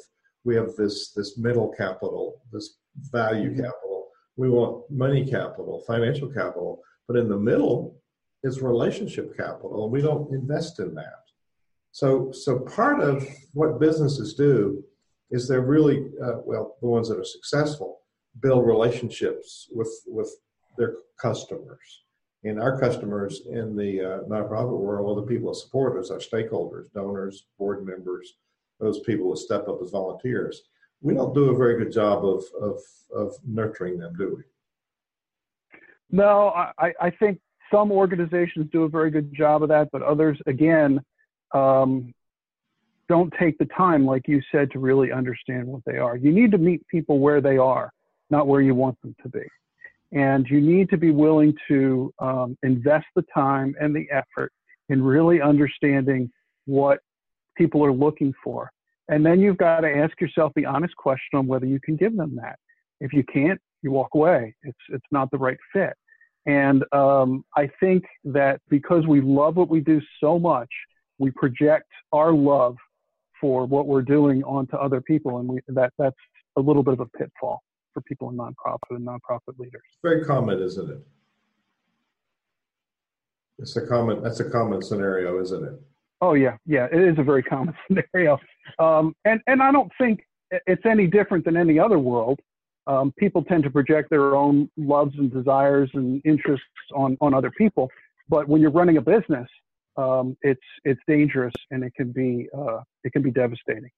we 0.49 0.57
have 0.57 0.74
this 0.76 1.11
this 1.11 1.36
middle 1.36 1.68
capital, 1.68 2.40
this 2.51 2.78
value 3.12 3.51
mm-hmm. 3.51 3.61
capital. 3.61 4.09
We 4.36 4.49
want 4.49 4.90
money 4.90 5.22
capital, 5.28 5.84
financial 5.86 6.28
capital, 6.28 6.80
but 7.07 7.18
in 7.18 7.28
the 7.28 7.36
middle 7.51 8.01
is 8.42 8.62
relationship 8.62 9.36
capital, 9.36 9.84
and 9.84 9.92
we 9.92 10.01
don't 10.01 10.32
invest 10.32 10.80
in 10.80 10.94
that. 10.94 11.22
So 11.92 12.32
so 12.32 12.61
part 12.61 13.01
of 13.01 13.28
what 13.53 13.78
businesses 13.78 14.34
do 14.34 14.82
is 15.30 15.46
they're 15.46 15.72
really 15.76 15.99
uh, 16.24 16.38
well 16.51 16.76
the 16.80 16.88
ones 16.96 17.09
that 17.11 17.18
are 17.18 17.34
successful 17.36 17.90
build 18.40 18.66
relationships 18.66 19.68
with 19.78 19.92
with 20.07 20.30
their 20.78 20.94
customers 21.20 21.88
and 22.44 22.59
our 22.59 22.80
customers 22.80 23.42
in 23.61 23.76
the 23.76 23.92
uh, 24.01 24.18
nonprofit 24.32 24.78
world 24.86 25.18
the 25.18 25.30
people 25.32 25.49
that 25.51 25.61
support 25.64 25.99
us 25.99 26.11
our 26.14 26.22
stakeholders 26.30 26.86
donors 26.94 27.46
board 27.59 27.84
members 27.84 28.26
those 28.81 29.01
people 29.01 29.31
that 29.31 29.39
step 29.39 29.68
up 29.68 29.81
as 29.83 29.91
volunteers 29.91 30.62
we 31.01 31.14
don't 31.14 31.35
do 31.35 31.51
a 31.51 31.57
very 31.57 31.83
good 31.83 31.93
job 31.93 32.24
of 32.24 32.45
of, 32.61 32.81
of 33.14 33.35
nurturing 33.47 33.99
them 33.99 34.14
do 34.16 34.35
we 34.37 34.43
no 36.11 36.49
I, 36.79 36.93
I 37.01 37.11
think 37.11 37.41
some 37.70 37.93
organizations 37.93 38.68
do 38.72 38.85
a 38.85 38.89
very 38.89 39.11
good 39.11 39.33
job 39.35 39.62
of 39.62 39.68
that 39.68 39.89
but 39.93 40.03
others 40.03 40.39
again 40.47 41.01
um, 41.55 42.12
don't 43.09 43.33
take 43.41 43.57
the 43.59 43.64
time, 43.66 44.05
like 44.05 44.29
you 44.29 44.43
said, 44.53 44.70
to 44.70 44.79
really 44.79 45.11
understand 45.11 45.66
what 45.66 45.83
they 45.87 45.97
are. 45.97 46.16
You 46.16 46.31
need 46.31 46.53
to 46.53 46.59
meet 46.59 46.87
people 46.89 47.18
where 47.18 47.41
they 47.41 47.57
are, 47.57 47.91
not 48.31 48.47
where 48.47 48.61
you 48.61 48.74
want 48.74 49.01
them 49.03 49.16
to 49.22 49.29
be. 49.29 49.45
And 50.12 50.47
you 50.49 50.61
need 50.61 50.91
to 50.91 50.97
be 50.97 51.11
willing 51.11 51.55
to 51.68 52.12
um, 52.18 52.57
invest 52.62 53.07
the 53.16 53.24
time 53.35 53.74
and 53.81 53.95
the 53.95 54.07
effort 54.11 54.53
in 54.89 55.03
really 55.03 55.41
understanding 55.41 56.31
what 56.66 57.01
people 57.59 57.85
are 57.85 57.93
looking 57.93 58.33
for. 58.43 58.71
And 59.09 59.25
then 59.27 59.41
you've 59.41 59.59
got 59.59 59.81
to 59.81 59.91
ask 59.95 60.19
yourself 60.21 60.53
the 60.55 60.67
honest 60.67 60.95
question 60.97 61.39
on 61.39 61.47
whether 61.47 61.67
you 61.67 61.81
can 61.81 61.97
give 61.97 62.17
them 62.17 62.37
that. 62.37 62.59
If 63.01 63.13
you 63.13 63.25
can't, 63.25 63.61
you 63.83 63.91
walk 63.91 64.11
away. 64.15 64.55
It's 64.63 64.79
it's 64.91 65.07
not 65.11 65.31
the 65.31 65.39
right 65.39 65.59
fit. 65.73 65.95
And 66.47 66.85
um, 66.93 67.45
I 67.57 67.69
think 67.81 68.05
that 68.25 68.61
because 68.69 69.07
we 69.07 69.21
love 69.21 69.57
what 69.57 69.69
we 69.69 69.81
do 69.81 70.01
so 70.21 70.39
much, 70.39 70.69
we 71.19 71.31
project 71.33 71.89
our 72.13 72.33
love 72.33 72.77
for 73.41 73.67
what 73.67 73.87
we're 73.87 74.03
doing 74.03 74.43
onto 74.45 74.77
other 74.77 75.01
people, 75.01 75.39
and 75.39 75.49
we, 75.49 75.61
that 75.69 75.93
that's 75.99 76.17
a 76.57 76.61
little 76.61 76.83
bit 76.83 76.95
of 76.95 77.01
a 77.01 77.07
pitfall 77.19 77.63
for 77.95 78.01
people 78.03 78.31
in 78.31 78.37
nonprofit 78.37 78.97
and 78.97 79.07
nonprofit 79.07 79.59
leaders. 79.59 79.83
Very 80.03 80.25
common, 80.25 80.61
isn't 80.61 80.91
it? 80.91 80.99
It's 83.59 83.77
a 83.77 83.87
common. 83.87 84.23
That's 84.23 84.41
a 84.41 84.51
common 84.51 84.83
scenario, 84.83 85.41
isn't 85.41 85.65
it? 85.65 85.81
Oh 86.21 86.35
yeah, 86.35 86.57
yeah. 86.66 86.87
It 86.91 87.01
is 87.01 87.19
a 87.19 87.23
very 87.23 87.43
common 87.43 87.75
scenario, 87.87 88.39
um, 88.79 89.14
and 89.25 89.41
and 89.47 89.62
I 89.62 89.71
don't 89.71 89.91
think 89.99 90.21
it's 90.51 90.87
any 90.87 91.07
different 91.07 91.45
than 91.45 91.57
any 91.57 91.79
other 91.79 91.99
world. 91.99 92.41
Um, 92.87 93.12
people 93.19 93.45
tend 93.45 93.64
to 93.64 93.71
project 93.71 94.09
their 94.11 94.35
own 94.35 94.71
loves 94.79 95.14
and 95.19 95.33
desires 95.33 95.91
and 95.95 96.23
interests 96.25 96.64
on 96.95 97.16
on 97.21 97.35
other 97.35 97.51
people, 97.51 97.91
but 98.29 98.49
when 98.49 98.61
you're 98.61 98.71
running 98.71 98.97
a 98.97 99.03
business, 99.03 99.49
um, 99.97 100.37
it's 100.43 100.61
it's 100.85 101.01
dangerous 101.07 101.55
and 101.71 101.85
it 101.85 101.93
can 101.95 102.12
be 102.12 102.49
uh, 102.57 102.81
it 103.05 103.12
can 103.12 103.23
be 103.23 103.31
devastating. 103.31 103.91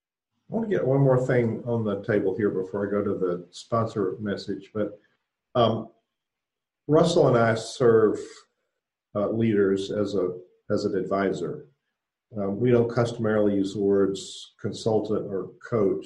I 0.51 0.55
want 0.55 0.69
to 0.69 0.75
get 0.75 0.85
one 0.85 0.99
more 0.99 1.25
thing 1.25 1.63
on 1.65 1.85
the 1.85 2.03
table 2.03 2.35
here 2.35 2.49
before 2.49 2.85
I 2.85 2.91
go 2.91 3.01
to 3.03 3.17
the 3.17 3.47
sponsor 3.51 4.17
message. 4.19 4.69
But 4.73 4.99
um, 5.55 5.89
Russell 6.87 7.29
and 7.29 7.37
I 7.37 7.55
serve 7.55 8.19
uh, 9.15 9.29
leaders 9.29 9.91
as 9.91 10.15
a 10.15 10.37
as 10.69 10.85
an 10.85 10.95
advisor. 10.95 11.67
Um, 12.37 12.59
we 12.59 12.71
don't 12.71 12.89
customarily 12.89 13.55
use 13.55 13.73
the 13.73 13.81
words 13.81 14.53
consultant 14.59 15.25
or 15.27 15.51
coach 15.67 16.05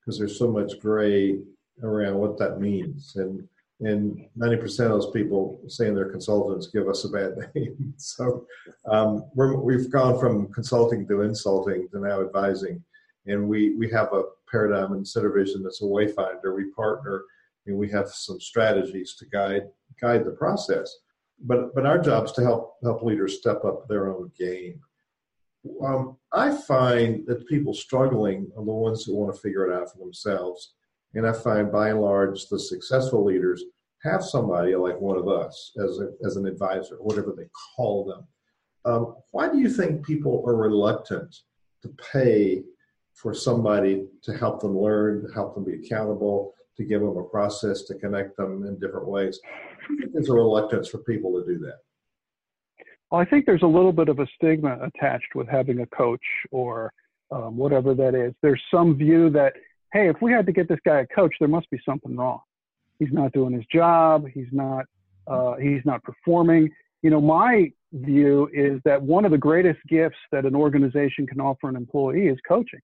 because 0.00 0.18
there's 0.18 0.38
so 0.38 0.50
much 0.50 0.80
gray 0.80 1.38
around 1.82 2.16
what 2.16 2.38
that 2.38 2.60
means, 2.60 3.14
and 3.16 3.46
and 3.82 4.26
90% 4.38 4.64
of 4.84 4.90
those 4.90 5.10
people 5.10 5.58
saying 5.66 5.94
they're 5.94 6.10
consultants 6.10 6.66
give 6.66 6.86
us 6.86 7.04
a 7.04 7.08
bad 7.08 7.32
name. 7.54 7.94
so 7.96 8.46
um, 8.90 9.24
we 9.34 9.74
have 9.74 9.90
gone 9.90 10.20
from 10.20 10.52
consulting 10.52 11.08
to 11.08 11.22
insulting 11.22 11.88
to 11.88 11.98
now 11.98 12.20
advising. 12.20 12.82
And 13.26 13.48
we, 13.48 13.74
we 13.76 13.90
have 13.90 14.12
a 14.12 14.24
paradigm 14.50 14.92
in 14.92 15.04
Vision 15.32 15.62
that's 15.62 15.82
a 15.82 15.84
wayfinder. 15.84 16.54
We 16.54 16.70
partner 16.72 17.24
and 17.66 17.76
we 17.76 17.90
have 17.90 18.08
some 18.08 18.40
strategies 18.40 19.14
to 19.16 19.26
guide 19.26 19.68
guide 20.00 20.24
the 20.24 20.32
process. 20.32 20.98
But 21.42 21.74
but 21.74 21.86
our 21.86 21.98
job 21.98 22.24
is 22.24 22.32
to 22.32 22.42
help 22.42 22.76
help 22.82 23.02
leaders 23.02 23.38
step 23.38 23.64
up 23.64 23.88
their 23.88 24.08
own 24.08 24.30
game. 24.38 24.80
Um, 25.82 26.16
I 26.32 26.56
find 26.56 27.26
that 27.26 27.46
people 27.46 27.74
struggling 27.74 28.50
are 28.56 28.64
the 28.64 28.72
ones 28.72 29.04
who 29.04 29.16
want 29.16 29.34
to 29.34 29.40
figure 29.40 29.70
it 29.70 29.74
out 29.74 29.92
for 29.92 29.98
themselves. 29.98 30.74
And 31.14 31.26
I 31.26 31.32
find 31.32 31.72
by 31.72 31.90
and 31.90 32.00
large 32.00 32.46
the 32.46 32.58
successful 32.58 33.24
leaders 33.24 33.64
have 34.02 34.24
somebody 34.24 34.74
like 34.74 34.98
one 34.98 35.18
of 35.18 35.28
us 35.28 35.72
as, 35.82 35.98
a, 35.98 36.10
as 36.24 36.36
an 36.36 36.46
advisor, 36.46 36.96
whatever 36.96 37.34
they 37.36 37.48
call 37.76 38.04
them. 38.04 38.26
Um, 38.84 39.16
why 39.32 39.50
do 39.50 39.58
you 39.58 39.68
think 39.68 40.06
people 40.06 40.42
are 40.46 40.56
reluctant 40.56 41.36
to 41.82 41.88
pay 42.12 42.62
for 43.12 43.34
somebody 43.34 44.06
to 44.22 44.36
help 44.36 44.60
them 44.60 44.78
learn, 44.78 45.26
to 45.26 45.34
help 45.34 45.54
them 45.54 45.64
be 45.64 45.74
accountable, 45.74 46.54
to 46.76 46.84
give 46.84 47.02
them 47.02 47.16
a 47.18 47.24
process 47.24 47.82
to 47.82 47.94
connect 47.96 48.36
them 48.38 48.64
in 48.66 48.78
different 48.78 49.08
ways? 49.08 49.38
There's 50.12 50.30
a 50.30 50.34
reluctance 50.34 50.88
for 50.88 50.98
people 50.98 51.38
to 51.38 51.46
do 51.46 51.58
that. 51.58 51.80
Well, 53.10 53.20
I 53.20 53.24
think 53.24 53.44
there's 53.44 53.62
a 53.62 53.66
little 53.66 53.92
bit 53.92 54.08
of 54.08 54.20
a 54.20 54.26
stigma 54.36 54.78
attached 54.82 55.34
with 55.34 55.48
having 55.48 55.80
a 55.80 55.86
coach 55.86 56.22
or 56.50 56.92
um, 57.32 57.56
whatever 57.56 57.94
that 57.94 58.14
is. 58.14 58.34
There's 58.42 58.62
some 58.72 58.96
view 58.96 59.30
that 59.30 59.54
hey, 59.92 60.08
if 60.08 60.16
we 60.22 60.30
had 60.30 60.46
to 60.46 60.52
get 60.52 60.68
this 60.68 60.78
guy 60.86 61.00
a 61.00 61.06
coach, 61.06 61.34
there 61.40 61.48
must 61.48 61.68
be 61.70 61.80
something 61.84 62.16
wrong. 62.16 62.40
He's 63.00 63.12
not 63.12 63.32
doing 63.32 63.52
his 63.52 63.64
job. 63.72 64.26
He's 64.32 64.48
not. 64.52 64.84
Uh, 65.26 65.54
he's 65.56 65.82
not 65.84 66.02
performing. 66.02 66.70
You 67.02 67.10
know, 67.10 67.20
my 67.20 67.72
view 67.92 68.48
is 68.52 68.80
that 68.84 69.00
one 69.00 69.24
of 69.24 69.30
the 69.30 69.38
greatest 69.38 69.80
gifts 69.88 70.16
that 70.32 70.44
an 70.44 70.54
organization 70.54 71.26
can 71.26 71.40
offer 71.40 71.68
an 71.68 71.76
employee 71.76 72.28
is 72.28 72.38
coaching 72.46 72.80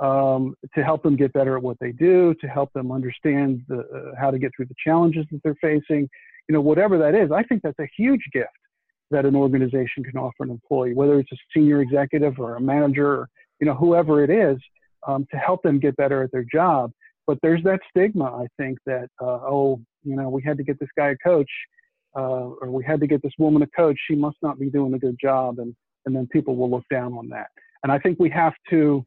um, 0.00 0.54
to 0.74 0.82
help 0.82 1.02
them 1.02 1.16
get 1.16 1.32
better 1.32 1.56
at 1.56 1.62
what 1.62 1.76
they 1.80 1.92
do, 1.92 2.34
to 2.40 2.46
help 2.46 2.72
them 2.72 2.90
understand 2.92 3.62
the, 3.68 3.80
uh, 3.80 4.20
how 4.20 4.30
to 4.30 4.38
get 4.38 4.52
through 4.56 4.66
the 4.66 4.74
challenges 4.84 5.24
that 5.30 5.40
they're 5.42 5.56
facing. 5.60 6.08
You 6.48 6.54
know, 6.54 6.60
whatever 6.60 6.98
that 6.98 7.14
is, 7.14 7.30
I 7.30 7.42
think 7.42 7.62
that's 7.62 7.78
a 7.78 7.88
huge 7.96 8.22
gift 8.32 8.48
that 9.12 9.24
an 9.24 9.36
organization 9.36 10.02
can 10.02 10.18
offer 10.18 10.42
an 10.42 10.50
employee, 10.50 10.94
whether 10.94 11.18
it's 11.20 11.32
a 11.32 11.36
senior 11.54 11.80
executive 11.80 12.38
or 12.38 12.56
a 12.56 12.60
manager, 12.60 13.08
or, 13.18 13.28
you 13.60 13.66
know, 13.66 13.74
whoever 13.74 14.24
it 14.24 14.30
is 14.30 14.58
um, 15.06 15.26
to 15.30 15.36
help 15.36 15.62
them 15.62 15.78
get 15.78 15.96
better 15.96 16.22
at 16.22 16.32
their 16.32 16.46
job. 16.52 16.90
But 17.26 17.38
there's 17.42 17.62
that 17.62 17.80
stigma, 17.90 18.24
I 18.24 18.46
think, 18.58 18.78
that, 18.86 19.08
uh, 19.20 19.38
oh, 19.54 19.80
you 20.02 20.16
know, 20.16 20.28
we 20.28 20.42
had 20.42 20.56
to 20.56 20.64
get 20.64 20.80
this 20.80 20.88
guy 20.96 21.10
a 21.10 21.16
coach, 21.16 21.50
uh, 22.16 22.48
or 22.60 22.70
we 22.70 22.84
had 22.84 23.00
to 23.00 23.06
get 23.06 23.22
this 23.22 23.32
woman 23.38 23.62
a 23.62 23.66
coach. 23.68 23.98
She 24.08 24.16
must 24.16 24.38
not 24.42 24.58
be 24.58 24.68
doing 24.70 24.94
a 24.94 24.98
good 24.98 25.16
job. 25.20 25.60
And, 25.60 25.74
and 26.06 26.16
then 26.16 26.26
people 26.26 26.56
will 26.56 26.70
look 26.70 26.84
down 26.90 27.12
on 27.14 27.28
that. 27.28 27.48
And 27.82 27.92
I 27.92 27.98
think 27.98 28.18
we 28.18 28.30
have 28.30 28.54
to 28.70 29.04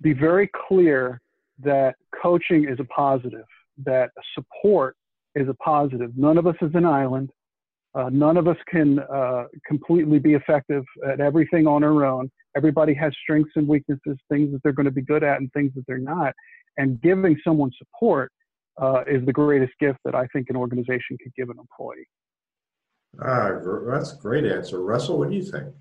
be 0.00 0.12
very 0.12 0.50
clear 0.68 1.20
that 1.62 1.96
coaching 2.22 2.68
is 2.68 2.78
a 2.80 2.84
positive, 2.84 3.46
that 3.84 4.10
support 4.34 4.96
is 5.34 5.48
a 5.48 5.54
positive. 5.54 6.10
None 6.16 6.38
of 6.38 6.46
us 6.46 6.56
is 6.62 6.70
an 6.74 6.84
island. 6.84 7.30
Uh, 7.98 8.08
none 8.12 8.36
of 8.36 8.46
us 8.46 8.56
can 8.68 9.00
uh, 9.00 9.44
completely 9.66 10.20
be 10.20 10.34
effective 10.34 10.84
at 11.10 11.18
everything 11.20 11.66
on 11.66 11.82
our 11.82 12.06
own. 12.06 12.30
Everybody 12.56 12.94
has 12.94 13.12
strengths 13.24 13.50
and 13.56 13.66
weaknesses, 13.66 14.16
things 14.30 14.52
that 14.52 14.62
they're 14.62 14.72
going 14.72 14.86
to 14.86 14.92
be 14.92 15.02
good 15.02 15.24
at 15.24 15.40
and 15.40 15.52
things 15.52 15.72
that 15.74 15.84
they're 15.88 15.98
not. 15.98 16.32
And 16.76 17.00
giving 17.02 17.36
someone 17.42 17.72
support 17.76 18.30
uh, 18.80 19.02
is 19.08 19.26
the 19.26 19.32
greatest 19.32 19.72
gift 19.80 19.98
that 20.04 20.14
I 20.14 20.28
think 20.28 20.48
an 20.48 20.54
organization 20.54 21.18
could 21.20 21.34
give 21.36 21.50
an 21.50 21.56
employee. 21.58 22.06
Ah, 23.20 23.58
that's 23.90 24.12
a 24.12 24.16
great 24.16 24.44
answer. 24.44 24.80
Russell, 24.80 25.18
what 25.18 25.30
do 25.30 25.34
you 25.34 25.42
think? 25.42 25.74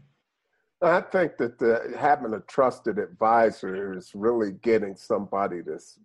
I 0.81 1.01
think 1.01 1.37
that 1.37 1.59
the, 1.59 1.93
having 1.99 2.33
a 2.33 2.39
trusted 2.41 2.97
advisor 2.97 3.95
is 3.95 4.11
really 4.15 4.53
getting 4.63 4.95
somebody 4.95 5.61
that's 5.61 5.99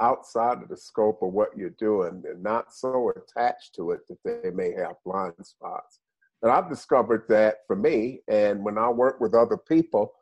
outside 0.00 0.62
of 0.62 0.68
the 0.68 0.76
scope 0.76 1.22
of 1.22 1.32
what 1.32 1.56
you're 1.56 1.70
doing 1.70 2.22
and 2.28 2.42
not 2.42 2.72
so 2.72 3.12
attached 3.16 3.74
to 3.74 3.92
it 3.92 4.00
that 4.08 4.42
they 4.42 4.50
may 4.50 4.72
have 4.72 4.96
blind 5.04 5.34
spots. 5.42 6.00
And 6.42 6.52
I've 6.52 6.68
discovered 6.68 7.24
that 7.28 7.58
for 7.66 7.76
me, 7.76 8.20
and 8.28 8.64
when 8.64 8.78
I 8.78 8.88
work 8.90 9.20
with 9.20 9.34
other 9.34 9.56
people, 9.56 10.12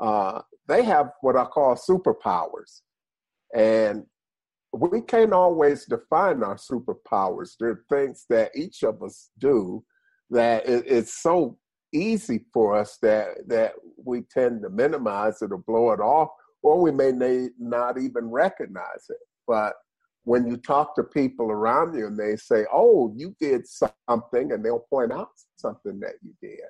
uh, 0.00 0.42
they 0.68 0.82
have 0.84 1.12
what 1.22 1.36
I 1.36 1.44
call 1.44 1.74
superpowers. 1.74 2.82
And 3.54 4.04
we 4.72 5.00
can't 5.02 5.32
always 5.32 5.84
define 5.84 6.42
our 6.42 6.56
superpowers. 6.56 7.56
There 7.58 7.70
are 7.70 7.84
things 7.88 8.24
that 8.28 8.52
each 8.54 8.82
of 8.82 9.02
us 9.02 9.30
do 9.38 9.84
that 10.30 10.66
it, 10.66 10.84
it's 10.86 11.22
so 11.22 11.58
easy 11.92 12.44
for 12.52 12.74
us 12.76 12.98
that 13.02 13.46
that 13.48 13.72
we 14.02 14.22
tend 14.22 14.62
to 14.62 14.70
minimize 14.70 15.42
it 15.42 15.52
or 15.52 15.58
blow 15.58 15.92
it 15.92 16.00
off 16.00 16.30
or 16.62 16.80
we 16.80 16.92
may 16.92 17.12
not 17.58 17.98
even 17.98 18.30
recognize 18.30 19.06
it. 19.08 19.16
But 19.46 19.74
when 20.24 20.46
you 20.46 20.56
talk 20.56 20.94
to 20.94 21.02
people 21.02 21.50
around 21.50 21.94
you 21.94 22.06
and 22.06 22.18
they 22.18 22.36
say, 22.36 22.64
Oh, 22.72 23.12
you 23.16 23.34
did 23.40 23.66
something, 23.66 24.52
and 24.52 24.64
they'll 24.64 24.86
point 24.90 25.12
out 25.12 25.28
something 25.56 25.98
that 26.00 26.14
you 26.22 26.32
did. 26.40 26.60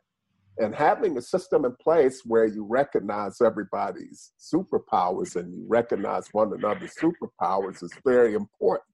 And 0.59 0.75
having 0.75 1.17
a 1.17 1.23
system 1.23 1.65
in 1.65 1.75
place 1.83 2.23
where 2.25 2.45
you 2.45 2.65
recognize 2.65 3.41
everybody's 3.41 4.33
superpowers 4.39 5.37
and 5.37 5.53
you 5.53 5.65
recognize 5.67 6.29
one 6.33 6.53
another's 6.53 6.95
superpowers 7.01 7.83
is 7.83 7.93
very 8.05 8.35
important 8.35 8.85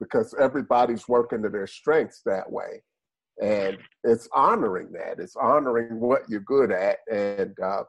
because 0.00 0.34
everybody's 0.40 1.06
working 1.06 1.42
to 1.42 1.50
their 1.50 1.66
strengths 1.66 2.22
that 2.24 2.50
way. 2.50 2.82
And 3.42 3.78
it's 4.02 4.28
honoring 4.32 4.92
that, 4.92 5.18
it's 5.18 5.36
honoring 5.36 6.00
what 6.00 6.22
you're 6.28 6.40
good 6.40 6.72
at. 6.72 6.98
And, 7.10 7.54
uh, 7.60 7.84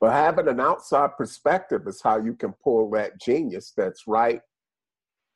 but 0.00 0.12
having 0.12 0.48
an 0.48 0.60
outside 0.60 1.10
perspective 1.16 1.82
is 1.86 2.00
how 2.02 2.18
you 2.18 2.34
can 2.34 2.54
pull 2.64 2.90
that 2.90 3.20
genius 3.20 3.72
that's 3.76 4.06
right 4.06 4.40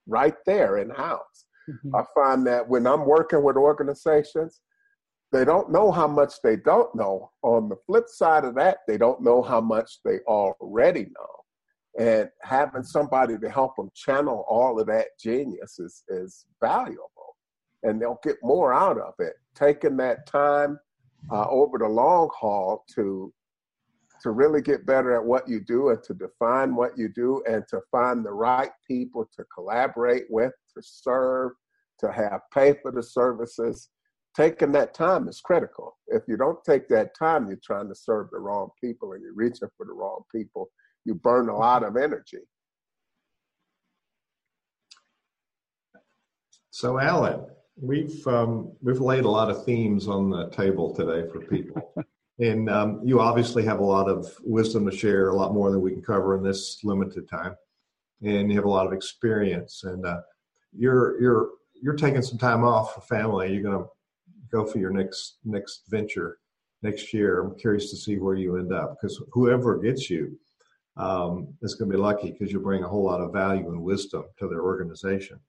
right 0.06 0.34
there 0.46 0.78
in 0.78 0.90
house. 0.90 1.46
Mm-hmm. 1.68 1.96
I 1.96 2.04
find 2.14 2.46
that 2.46 2.68
when 2.68 2.86
I'm 2.86 3.06
working 3.06 3.42
with 3.42 3.56
organizations, 3.56 4.60
they 5.32 5.44
don't 5.44 5.72
know 5.72 5.90
how 5.90 6.06
much 6.06 6.34
they 6.42 6.56
don't 6.56 6.94
know. 6.94 7.30
On 7.42 7.68
the 7.68 7.76
flip 7.86 8.04
side 8.08 8.44
of 8.44 8.54
that, 8.56 8.78
they 8.86 8.98
don't 8.98 9.22
know 9.22 9.42
how 9.42 9.60
much 9.60 9.98
they 10.04 10.18
already 10.26 11.06
know. 11.18 11.98
And 11.98 12.28
having 12.42 12.82
somebody 12.82 13.38
to 13.38 13.48
help 13.48 13.76
them 13.76 13.90
channel 13.94 14.44
all 14.48 14.80
of 14.80 14.86
that 14.88 15.08
genius 15.18 15.78
is, 15.78 16.02
is 16.08 16.44
valuable. 16.60 17.36
And 17.82 18.00
they'll 18.00 18.20
get 18.22 18.36
more 18.42 18.72
out 18.72 18.98
of 18.98 19.14
it. 19.18 19.34
Taking 19.54 19.96
that 19.98 20.26
time 20.26 20.78
uh, 21.32 21.48
over 21.48 21.78
the 21.78 21.88
long 21.88 22.30
haul 22.38 22.84
to 22.94 23.32
to 24.24 24.30
really 24.30 24.62
get 24.62 24.86
better 24.86 25.14
at 25.14 25.22
what 25.22 25.46
you 25.46 25.60
do 25.60 25.90
and 25.90 26.02
to 26.02 26.14
define 26.14 26.74
what 26.74 26.96
you 26.96 27.10
do 27.14 27.42
and 27.46 27.62
to 27.68 27.78
find 27.92 28.24
the 28.24 28.32
right 28.32 28.70
people 28.88 29.28
to 29.36 29.44
collaborate 29.54 30.24
with, 30.30 30.52
to 30.74 30.82
serve, 30.82 31.52
to 32.00 32.10
have 32.10 32.40
pay 32.52 32.74
for 32.80 32.90
the 32.90 33.02
services. 33.02 33.90
Taking 34.34 34.72
that 34.72 34.94
time 34.94 35.28
is 35.28 35.42
critical. 35.44 35.98
If 36.06 36.22
you 36.26 36.38
don't 36.38 36.58
take 36.64 36.88
that 36.88 37.14
time, 37.14 37.48
you're 37.48 37.58
trying 37.62 37.86
to 37.90 37.94
serve 37.94 38.28
the 38.32 38.38
wrong 38.38 38.70
people 38.82 39.12
and 39.12 39.22
you're 39.22 39.34
reaching 39.34 39.68
for 39.76 39.84
the 39.84 39.92
wrong 39.92 40.22
people. 40.34 40.70
You 41.04 41.16
burn 41.16 41.50
a 41.50 41.56
lot 41.58 41.82
of 41.84 41.98
energy. 41.98 42.38
So, 46.70 46.98
Alan, 46.98 47.44
we've 47.76 48.26
um, 48.26 48.72
we've 48.80 49.02
laid 49.02 49.24
a 49.24 49.30
lot 49.30 49.50
of 49.50 49.66
themes 49.66 50.08
on 50.08 50.30
the 50.30 50.48
table 50.48 50.94
today 50.94 51.30
for 51.30 51.40
people. 51.40 51.92
And 52.38 52.68
um, 52.68 53.00
you 53.04 53.20
obviously 53.20 53.64
have 53.64 53.78
a 53.78 53.84
lot 53.84 54.08
of 54.08 54.32
wisdom 54.42 54.88
to 54.90 54.96
share, 54.96 55.28
a 55.28 55.36
lot 55.36 55.54
more 55.54 55.70
than 55.70 55.80
we 55.80 55.92
can 55.92 56.02
cover 56.02 56.36
in 56.36 56.42
this 56.42 56.80
limited 56.82 57.28
time. 57.28 57.54
And 58.22 58.50
you 58.50 58.56
have 58.56 58.64
a 58.64 58.70
lot 58.70 58.86
of 58.86 58.92
experience, 58.92 59.84
and 59.84 60.04
uh, 60.04 60.20
you're 60.72 61.20
you're 61.20 61.50
you're 61.74 61.94
taking 61.94 62.22
some 62.22 62.38
time 62.38 62.64
off 62.64 62.94
for 62.94 63.00
family. 63.02 63.52
You're 63.52 63.62
going 63.62 63.78
to 63.78 63.88
go 64.50 64.64
for 64.64 64.78
your 64.78 64.90
next 64.90 65.38
next 65.44 65.82
venture 65.88 66.38
next 66.82 67.12
year. 67.12 67.42
I'm 67.42 67.58
curious 67.58 67.90
to 67.90 67.96
see 67.96 68.18
where 68.18 68.34
you 68.34 68.56
end 68.56 68.72
up 68.72 68.96
because 68.96 69.20
whoever 69.32 69.78
gets 69.78 70.08
you 70.08 70.38
um, 70.96 71.48
is 71.62 71.74
going 71.74 71.90
to 71.90 71.96
be 71.96 72.02
lucky 72.02 72.30
because 72.30 72.52
you 72.52 72.60
bring 72.60 72.84
a 72.84 72.88
whole 72.88 73.04
lot 73.04 73.20
of 73.20 73.32
value 73.32 73.68
and 73.68 73.82
wisdom 73.82 74.24
to 74.38 74.48
their 74.48 74.62
organization. 74.62 75.40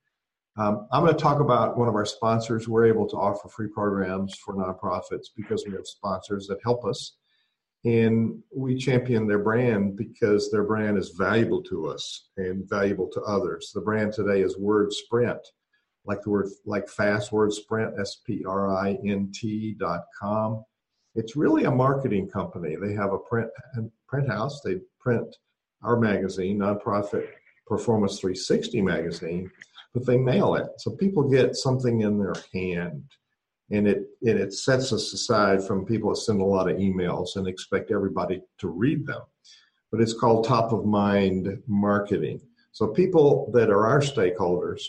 Um, 0.57 0.87
I'm 0.91 1.03
going 1.03 1.13
to 1.13 1.21
talk 1.21 1.41
about 1.41 1.77
one 1.77 1.89
of 1.89 1.95
our 1.95 2.05
sponsors. 2.05 2.67
We're 2.67 2.85
able 2.85 3.07
to 3.09 3.17
offer 3.17 3.49
free 3.49 3.67
programs 3.67 4.35
for 4.35 4.55
nonprofits 4.55 5.27
because 5.35 5.65
we 5.67 5.73
have 5.73 5.85
sponsors 5.85 6.47
that 6.47 6.59
help 6.63 6.85
us. 6.85 7.17
And 7.83 8.41
we 8.55 8.77
champion 8.77 9.27
their 9.27 9.39
brand 9.39 9.95
because 9.97 10.49
their 10.49 10.63
brand 10.63 10.97
is 10.97 11.09
valuable 11.09 11.61
to 11.63 11.87
us 11.87 12.29
and 12.37 12.67
valuable 12.67 13.09
to 13.09 13.21
others. 13.21 13.71
The 13.75 13.81
brand 13.81 14.13
today 14.13 14.41
is 14.41 14.57
Word 14.57 14.93
Sprint, 14.93 15.39
like 16.05 16.21
the 16.23 16.29
word, 16.29 16.47
like 16.65 16.87
fast 16.87 17.31
word 17.31 17.53
sprint, 17.53 17.99
S 17.99 18.21
P 18.25 18.43
R 18.45 18.69
I 18.75 18.97
N 19.05 19.31
T 19.33 19.75
dot 19.77 20.05
com. 20.19 20.63
It's 21.13 21.35
really 21.35 21.65
a 21.65 21.71
marketing 21.71 22.27
company. 22.27 22.75
They 22.75 22.93
have 22.93 23.13
a 23.13 23.19
print 23.19 23.49
print 24.07 24.27
house. 24.29 24.61
They 24.61 24.77
print 24.99 25.35
our 25.83 25.99
magazine, 25.99 26.59
Nonprofit 26.59 27.27
Performance 27.67 28.19
360 28.19 28.81
magazine 28.81 29.51
but 29.95 30.05
they 30.05 30.17
mail 30.17 30.55
it. 30.55 30.67
So 30.77 30.91
people 30.91 31.23
get 31.23 31.55
something 31.55 32.01
in 32.01 32.19
their 32.19 32.35
hand. 32.53 33.03
And 33.71 33.87
it, 33.87 34.03
it, 34.21 34.35
it 34.35 34.53
sets 34.53 34.91
us 34.91 35.13
aside 35.13 35.65
from 35.65 35.85
people 35.85 36.09
that 36.09 36.17
send 36.17 36.41
a 36.41 36.45
lot 36.45 36.69
of 36.69 36.77
emails 36.77 37.37
and 37.37 37.47
expect 37.47 37.91
everybody 37.91 38.41
to 38.59 38.67
read 38.67 39.07
them. 39.07 39.21
But 39.91 40.01
it's 40.01 40.13
called 40.13 40.45
top 40.45 40.73
of 40.73 40.85
mind 40.85 41.63
marketing. 41.65 42.41
So 42.73 42.87
people 42.87 43.49
that 43.53 43.69
are 43.69 43.87
our 43.87 44.01
stakeholders 44.01 44.81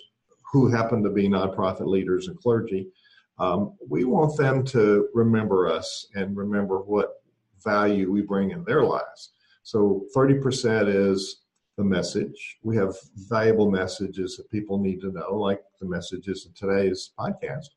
who 0.53 0.69
happen 0.69 1.05
to 1.05 1.11
be 1.11 1.29
nonprofit 1.29 1.87
leaders 1.87 2.27
and 2.27 2.37
clergy, 2.37 2.89
um, 3.39 3.77
we 3.89 4.05
want 4.05 4.37
them 4.37 4.65
to 4.67 5.09
remember 5.15 5.69
us 5.69 6.09
and 6.17 6.37
remember 6.37 6.81
what 6.81 7.23
value 7.63 8.11
we 8.11 8.23
bring 8.23 8.51
in 8.51 8.65
their 8.65 8.83
lives. 8.83 9.35
So 9.63 10.07
30% 10.17 10.89
is 10.89 11.45
the 11.77 11.85
message. 11.85 12.59
We 12.63 12.77
have 12.77 12.97
valuable 13.15 13.71
messages 13.71 14.37
that 14.37 14.51
people 14.51 14.79
need 14.79 15.01
to 15.03 15.13
know, 15.13 15.35
like 15.35 15.63
the 15.81 15.87
messages 15.87 16.47
in 16.47 16.53
today's 16.55 17.13
podcast. 17.19 17.69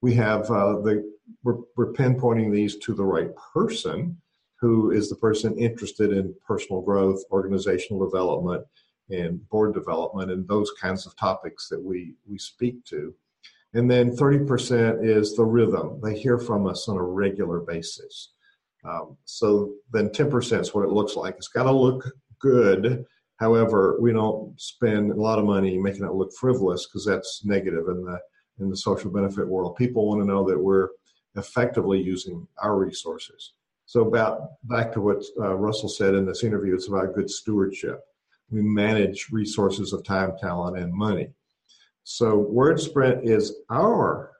We 0.00 0.14
have 0.14 0.50
uh, 0.50 0.80
the 0.80 1.12
we're, 1.44 1.58
we're 1.76 1.92
pinpointing 1.92 2.52
these 2.52 2.76
to 2.78 2.94
the 2.94 3.04
right 3.04 3.30
person, 3.54 4.20
who 4.60 4.90
is 4.90 5.08
the 5.08 5.16
person 5.16 5.56
interested 5.56 6.12
in 6.12 6.34
personal 6.46 6.82
growth, 6.82 7.22
organizational 7.30 8.04
development, 8.04 8.64
and 9.10 9.48
board 9.48 9.74
development, 9.74 10.30
and 10.32 10.46
those 10.48 10.72
kinds 10.80 11.06
of 11.06 11.16
topics 11.16 11.68
that 11.68 11.80
we 11.80 12.14
we 12.28 12.38
speak 12.38 12.84
to. 12.86 13.14
And 13.74 13.90
then 13.90 14.14
30% 14.14 15.02
is 15.02 15.34
the 15.34 15.44
rhythm. 15.44 15.98
They 16.02 16.18
hear 16.18 16.38
from 16.38 16.66
us 16.66 16.88
on 16.88 16.98
a 16.98 17.02
regular 17.02 17.60
basis. 17.60 18.32
Um, 18.84 19.16
so 19.24 19.72
then 19.92 20.08
10% 20.10 20.60
is 20.60 20.74
what 20.74 20.84
it 20.84 20.90
looks 20.90 21.16
like. 21.16 21.36
It's 21.36 21.48
got 21.48 21.62
to 21.62 21.72
look 21.72 22.10
good. 22.38 23.06
However, 23.42 23.96
we 24.00 24.12
don't 24.12 24.58
spend 24.60 25.10
a 25.10 25.20
lot 25.20 25.40
of 25.40 25.44
money 25.44 25.76
making 25.76 26.04
it 26.04 26.12
look 26.12 26.32
frivolous 26.32 26.86
because 26.86 27.04
that's 27.04 27.44
negative 27.44 27.88
in 27.88 28.04
the 28.04 28.20
in 28.60 28.70
the 28.70 28.76
social 28.76 29.10
benefit 29.10 29.48
world. 29.48 29.74
People 29.74 30.06
want 30.06 30.20
to 30.20 30.26
know 30.28 30.48
that 30.48 30.56
we're 30.56 30.90
effectively 31.34 32.00
using 32.00 32.46
our 32.62 32.78
resources. 32.78 33.54
So, 33.84 34.02
about 34.02 34.62
back 34.68 34.92
to 34.92 35.00
what 35.00 35.24
uh, 35.40 35.56
Russell 35.56 35.88
said 35.88 36.14
in 36.14 36.24
this 36.24 36.44
interview, 36.44 36.72
it's 36.72 36.86
about 36.86 37.16
good 37.16 37.28
stewardship. 37.28 38.04
We 38.50 38.62
manage 38.62 39.32
resources 39.32 39.92
of 39.92 40.04
time, 40.04 40.34
talent, 40.40 40.78
and 40.78 40.94
money. 40.94 41.30
So, 42.04 42.48
WordSprint 42.48 43.28
is 43.28 43.56
our 43.70 44.34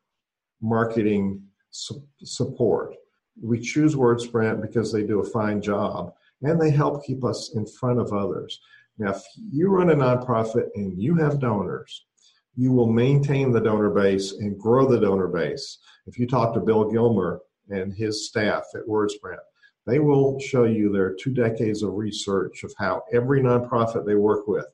marketing 0.61 1.43
su- 1.71 2.07
support. 2.23 2.95
We 3.43 3.59
choose 3.59 3.97
WordSprint 3.97 4.63
because 4.63 4.93
they 4.93 5.03
do 5.03 5.19
a 5.19 5.29
fine 5.29 5.61
job 5.61 6.15
and 6.43 6.61
they 6.61 6.71
help 6.71 7.05
keep 7.05 7.25
us 7.25 7.55
in 7.55 7.67
front 7.67 8.01
of 8.01 8.13
others. 8.13 8.61
Now, 9.03 9.11
if 9.11 9.23
you 9.51 9.69
run 9.69 9.91
a 9.91 9.97
nonprofit 9.97 10.69
and 10.77 10.97
you 10.97 11.17
have 11.17 11.41
donors, 11.41 12.07
you 12.55 12.71
will 12.71 12.87
maintain 12.87 13.51
the 13.51 13.61
donor 13.61 13.91
base 13.91 14.35
and 14.35 14.57
grow 14.57 14.87
the 14.87 15.01
donor 15.01 15.27
base. 15.27 15.79
If 16.07 16.21
you 16.21 16.29
talk 16.29 16.55
to 16.55 16.61
Bill 16.61 16.89
Gilmer 16.89 17.41
and 17.69 17.93
his 17.93 18.29
staff 18.29 18.63
at 18.77 18.87
WordSprint, 18.87 19.41
they 19.87 19.99
will 19.99 20.39
show 20.39 20.63
you 20.65 20.93
their 20.93 21.15
two 21.15 21.35
decades 21.35 21.83
of 21.83 21.95
research 21.95 22.63
of 22.63 22.73
how 22.79 23.03
every 23.13 23.41
nonprofit 23.41 24.07
they 24.07 24.15
work 24.15 24.47
with 24.47 24.67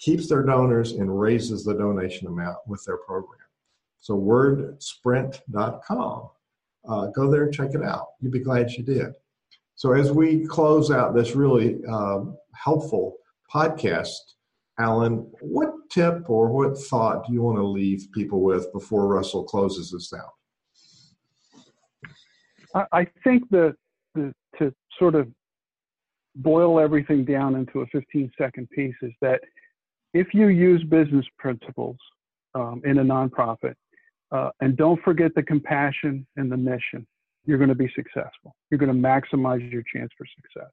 keeps 0.00 0.28
their 0.28 0.42
donors 0.42 0.90
and 0.92 1.20
raises 1.20 1.62
the 1.62 1.74
donation 1.74 2.26
amount 2.26 2.56
with 2.66 2.84
their 2.84 2.96
program. 2.96 3.38
So, 4.00 4.18
wordsprint.com. 4.18 6.30
Uh, 6.88 7.06
go 7.08 7.30
there 7.30 7.44
and 7.44 7.54
check 7.54 7.74
it 7.74 7.84
out. 7.84 8.08
You'll 8.20 8.32
be 8.32 8.40
glad 8.40 8.72
you 8.72 8.82
did. 8.82 9.12
So, 9.76 9.92
as 9.92 10.10
we 10.10 10.44
close 10.46 10.90
out 10.90 11.14
this 11.14 11.36
really 11.36 11.84
um, 11.84 12.36
helpful 12.52 13.18
podcast, 13.52 14.08
Alan, 14.78 15.30
what 15.40 15.70
tip 15.90 16.28
or 16.28 16.50
what 16.50 16.76
thought 16.76 17.26
do 17.26 17.32
you 17.32 17.42
want 17.42 17.56
to 17.58 17.64
leave 17.64 18.08
people 18.12 18.42
with 18.42 18.72
before 18.72 19.06
Russell 19.06 19.44
closes 19.44 19.90
this 19.90 20.12
out? 20.12 20.32
I 22.92 23.06
think 23.24 23.48
that 23.50 23.74
the, 24.14 24.34
to 24.58 24.74
sort 24.98 25.14
of 25.14 25.28
boil 26.36 26.78
everything 26.78 27.24
down 27.24 27.54
into 27.54 27.80
a 27.80 27.86
15 27.86 28.30
second 28.38 28.68
piece 28.70 28.94
is 29.00 29.12
that 29.22 29.40
if 30.12 30.34
you 30.34 30.48
use 30.48 30.82
business 30.84 31.24
principles 31.38 31.96
um, 32.54 32.82
in 32.84 32.98
a 32.98 33.04
nonprofit 33.04 33.74
uh, 34.30 34.50
and 34.60 34.76
don't 34.76 35.02
forget 35.02 35.34
the 35.34 35.42
compassion 35.42 36.26
and 36.36 36.52
the 36.52 36.56
mission, 36.56 37.06
you're 37.46 37.58
going 37.58 37.68
to 37.68 37.74
be 37.74 37.90
successful. 37.94 38.54
You're 38.70 38.78
going 38.78 38.92
to 38.92 39.08
maximize 39.08 39.70
your 39.72 39.82
chance 39.94 40.10
for 40.18 40.26
success. 40.34 40.70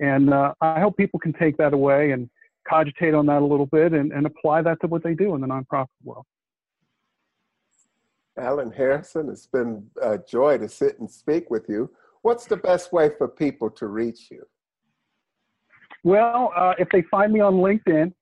And 0.00 0.32
uh, 0.32 0.54
I 0.60 0.80
hope 0.80 0.96
people 0.96 1.20
can 1.20 1.32
take 1.32 1.56
that 1.58 1.72
away 1.72 2.12
and 2.12 2.28
cogitate 2.68 3.14
on 3.14 3.26
that 3.26 3.42
a 3.42 3.44
little 3.44 3.66
bit 3.66 3.92
and, 3.92 4.12
and 4.12 4.26
apply 4.26 4.62
that 4.62 4.80
to 4.80 4.86
what 4.86 5.02
they 5.02 5.14
do 5.14 5.34
in 5.34 5.40
the 5.40 5.46
nonprofit 5.46 5.86
world. 6.02 6.24
Alan 8.38 8.70
Harrison, 8.70 9.28
it's 9.28 9.46
been 9.46 9.86
a 10.00 10.16
joy 10.16 10.56
to 10.58 10.68
sit 10.68 10.98
and 10.98 11.10
speak 11.10 11.50
with 11.50 11.68
you. 11.68 11.90
What's 12.22 12.46
the 12.46 12.56
best 12.56 12.92
way 12.92 13.10
for 13.18 13.28
people 13.28 13.70
to 13.70 13.86
reach 13.86 14.30
you? 14.30 14.44
Well, 16.04 16.52
uh, 16.56 16.74
if 16.78 16.88
they 16.90 17.02
find 17.10 17.32
me 17.32 17.40
on 17.40 17.54
LinkedIn 17.54 18.12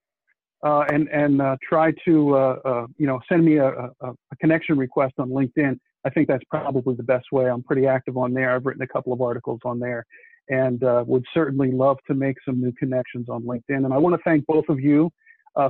uh, 0.65 0.85
and 0.93 1.09
and 1.09 1.41
uh, 1.41 1.57
try 1.63 1.93
to 2.05 2.35
uh, 2.37 2.59
uh, 2.65 2.87
you 2.97 3.07
know 3.07 3.21
send 3.29 3.45
me 3.45 3.59
a, 3.59 3.69
a, 3.69 3.91
a, 4.01 4.37
connection 4.41 4.77
request 4.77 5.15
on 5.19 5.29
LinkedIn, 5.29 5.79
I 6.05 6.11
think 6.11 6.27
that's 6.27 6.43
probably 6.51 6.97
the 6.97 7.05
best 7.05 7.27
way. 7.31 7.49
I'm 7.49 7.63
pretty 7.63 7.87
active 7.87 8.17
on 8.17 8.35
there. 8.35 8.53
I've 8.53 8.67
written 8.67 8.83
a 8.83 8.89
couple 8.89 9.13
of 9.13 9.21
articles 9.21 9.61
on 9.65 9.79
there, 9.79 10.05
and 10.49 10.83
uh, 10.83 11.05
would 11.07 11.25
certainly 11.35 11.71
love 11.71 11.99
to 12.07 12.15
make 12.15 12.37
some 12.45 12.61
new 12.61 12.73
connections 12.73 13.29
on 13.29 13.43
LinkedIn. 13.43 13.85
And 13.85 13.93
I 13.93 13.99
want 13.99 14.15
to 14.15 14.23
thank 14.25 14.47
both 14.47 14.69
of 14.69 14.81
you 14.81 15.11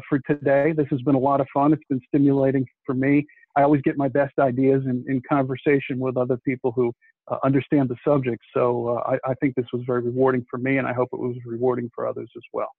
for 0.08 0.18
today. 0.26 0.72
This 0.72 0.86
has 0.90 1.00
been 1.02 1.14
a 1.14 1.18
lot 1.18 1.40
of 1.40 1.46
fun. 1.52 1.72
It's 1.72 1.82
been 1.88 2.00
stimulating 2.08 2.66
for 2.84 2.94
me. 2.94 3.26
I 3.56 3.62
always 3.62 3.82
get 3.82 3.96
my 3.96 4.08
best 4.08 4.38
ideas 4.38 4.84
in, 4.86 5.04
in 5.08 5.20
conversation 5.28 5.98
with 5.98 6.16
other 6.16 6.36
people 6.36 6.72
who 6.72 6.92
uh, 7.28 7.38
understand 7.44 7.88
the 7.88 7.96
subject. 8.06 8.42
So 8.54 8.88
uh, 8.88 9.16
I, 9.24 9.30
I, 9.30 9.34
think 9.34 9.54
this 9.54 9.66
was 9.72 9.82
very 9.86 10.02
rewarding 10.02 10.46
for 10.50 10.58
me, 10.58 10.78
and 10.78 10.86
I 10.86 10.92
hope 10.92 11.08
it 11.12 11.18
was 11.18 11.36
rewarding 11.44 11.90
for 11.94 12.06
others 12.06 12.30
as 12.36 12.42
well. 12.52 12.70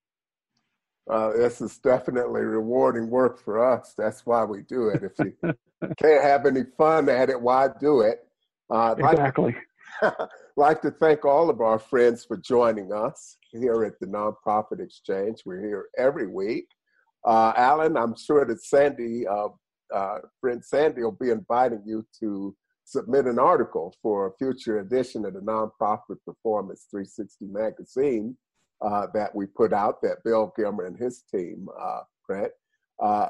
Uh, 1.10 1.34
this 1.34 1.60
is 1.60 1.78
definitely 1.80 2.42
rewarding 2.42 3.10
work 3.10 3.40
for 3.44 3.64
us. 3.64 3.94
That's 3.98 4.26
why 4.26 4.44
we 4.46 4.62
do 4.62 4.90
it. 4.90 5.04
If 5.04 5.12
you 5.20 5.54
can't 5.98 6.24
have 6.24 6.46
any 6.46 6.64
fun 6.78 7.10
at 7.10 7.30
it, 7.30 7.40
why 7.40 7.68
do 7.80 8.02
it? 8.02 8.28
Uh, 8.70 8.96
exactly. 9.00 9.46
Like, 9.46 9.69
like 10.58 10.82
to 10.82 10.92
thank 10.92 11.26
all 11.26 11.50
of 11.50 11.62
our 11.62 11.80
friends 11.80 12.26
for 12.26 12.38
joining 12.38 12.92
us 12.94 13.38
here 13.52 13.84
at 13.84 14.00
the 14.00 14.08
Nonprofit 14.08 14.80
Exchange. 14.80 15.42
We're 15.46 15.62
here 15.62 15.88
every 15.98 16.28
week. 16.28 16.68
Uh, 17.26 17.54
Alan, 17.56 17.98
I'm 17.98 18.16
sure 18.16 18.46
that 18.46 18.64
Sandy, 18.64 19.28
uh, 19.28 19.50
uh, 19.94 20.20
friend 20.40 20.64
Sandy, 20.64 21.02
will 21.02 21.18
be 21.20 21.32
inviting 21.32 21.84
you 21.86 22.06
to 22.20 22.56
submit 22.86 23.26
an 23.26 23.40
article 23.40 23.94
for 24.02 24.28
a 24.28 24.38
future 24.38 24.80
edition 24.80 25.26
of 25.26 25.34
the 25.34 25.42
Nonprofit 25.42 26.18
Performance 26.26 26.88
360 26.90 27.46
magazine 27.46 28.38
uh, 28.82 29.08
that 29.14 29.34
we 29.36 29.46
put 29.46 29.74
out 29.74 30.02
that 30.02 30.24
Bill 30.24 30.54
Gilmer 30.56 30.86
and 30.86 30.98
his 30.98 31.24
team 31.32 31.68
uh, 31.80 32.02
print. 32.24 32.52
Uh, 33.02 33.30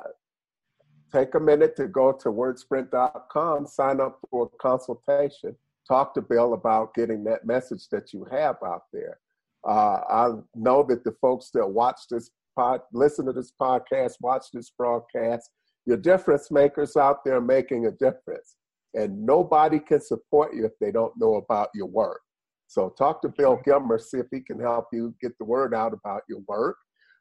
take 1.11 1.33
a 1.35 1.39
minute 1.39 1.75
to 1.75 1.87
go 1.87 2.11
to 2.11 2.29
wordsprint.com, 2.29 3.65
sign 3.65 3.99
up 3.99 4.19
for 4.29 4.49
a 4.53 4.57
consultation, 4.57 5.55
talk 5.89 6.13
to 6.13 6.21
Bill 6.21 6.53
about 6.53 6.93
getting 6.93 7.23
that 7.25 7.45
message 7.45 7.89
that 7.91 8.13
you 8.13 8.25
have 8.31 8.57
out 8.65 8.83
there. 8.93 9.19
Uh, 9.67 9.99
I 10.09 10.29
know 10.55 10.85
that 10.87 11.03
the 11.03 11.15
folks 11.19 11.49
that 11.53 11.67
watch 11.67 12.01
this 12.09 12.29
pod, 12.55 12.81
listen 12.93 13.25
to 13.25 13.33
this 13.33 13.51
podcast, 13.59 14.13
watch 14.21 14.45
this 14.53 14.71
broadcast, 14.77 15.49
your 15.85 15.97
difference 15.97 16.51
makers 16.51 16.95
out 16.95 17.25
there 17.25 17.41
making 17.41 17.87
a 17.87 17.91
difference 17.91 18.55
and 18.93 19.25
nobody 19.25 19.79
can 19.79 20.01
support 20.01 20.53
you 20.53 20.65
if 20.65 20.71
they 20.79 20.91
don't 20.91 21.13
know 21.17 21.35
about 21.35 21.69
your 21.73 21.87
work. 21.87 22.21
So 22.67 22.93
talk 22.97 23.21
to 23.23 23.29
Bill 23.29 23.59
Gilmer, 23.65 23.97
see 23.97 24.19
if 24.19 24.27
he 24.31 24.41
can 24.41 24.59
help 24.59 24.85
you 24.93 25.15
get 25.21 25.37
the 25.39 25.45
word 25.45 25.73
out 25.73 25.93
about 25.93 26.21
your 26.29 26.41
work. 26.47 26.77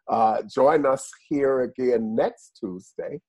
Uh, 0.09 0.43
join 0.43 0.87
us 0.87 1.11
here 1.29 1.63
again 1.63 2.15
next 2.15 2.59
Tuesday 2.61 3.21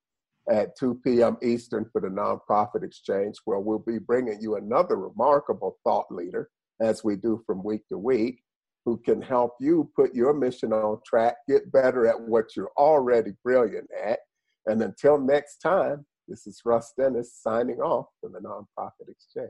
at 0.50 0.76
2 0.78 1.00
p.m. 1.04 1.38
Eastern 1.44 1.86
for 1.92 2.02
the 2.02 2.08
Nonprofit 2.08 2.84
Exchange, 2.84 3.36
where 3.46 3.60
we'll 3.60 3.80
be 3.80 4.00
bringing 4.00 4.42
you 4.42 4.56
another 4.56 4.98
remarkable 4.98 5.78
thought 5.84 6.12
leader, 6.12 6.50
as 6.82 7.04
we 7.04 7.16
do 7.16 7.42
from 7.46 7.64
week 7.64 7.88
to 7.90 7.98
week, 7.98 8.42
who 8.86 8.98
can 8.98 9.22
help 9.22 9.54
you 9.60 9.90
put 9.96 10.16
your 10.16 10.34
mission 10.34 10.74
on 10.74 11.00
track, 11.06 11.36
get 11.48 11.72
better 11.72 12.08
at 12.08 12.20
what 12.20 12.56
you're 12.56 12.72
already 12.78 13.34
brilliant 13.44 13.90
at. 14.04 14.20
And 14.66 14.82
until 14.82 15.20
next 15.20 15.58
time, 15.58 16.06
this 16.28 16.48
is 16.48 16.62
Russ 16.66 16.94
Dennis 16.98 17.34
signing 17.42 17.80
off 17.80 18.08
from 18.22 18.34
the 18.34 18.40
Nonprofit 18.40 19.10
Exchange. 19.10 19.50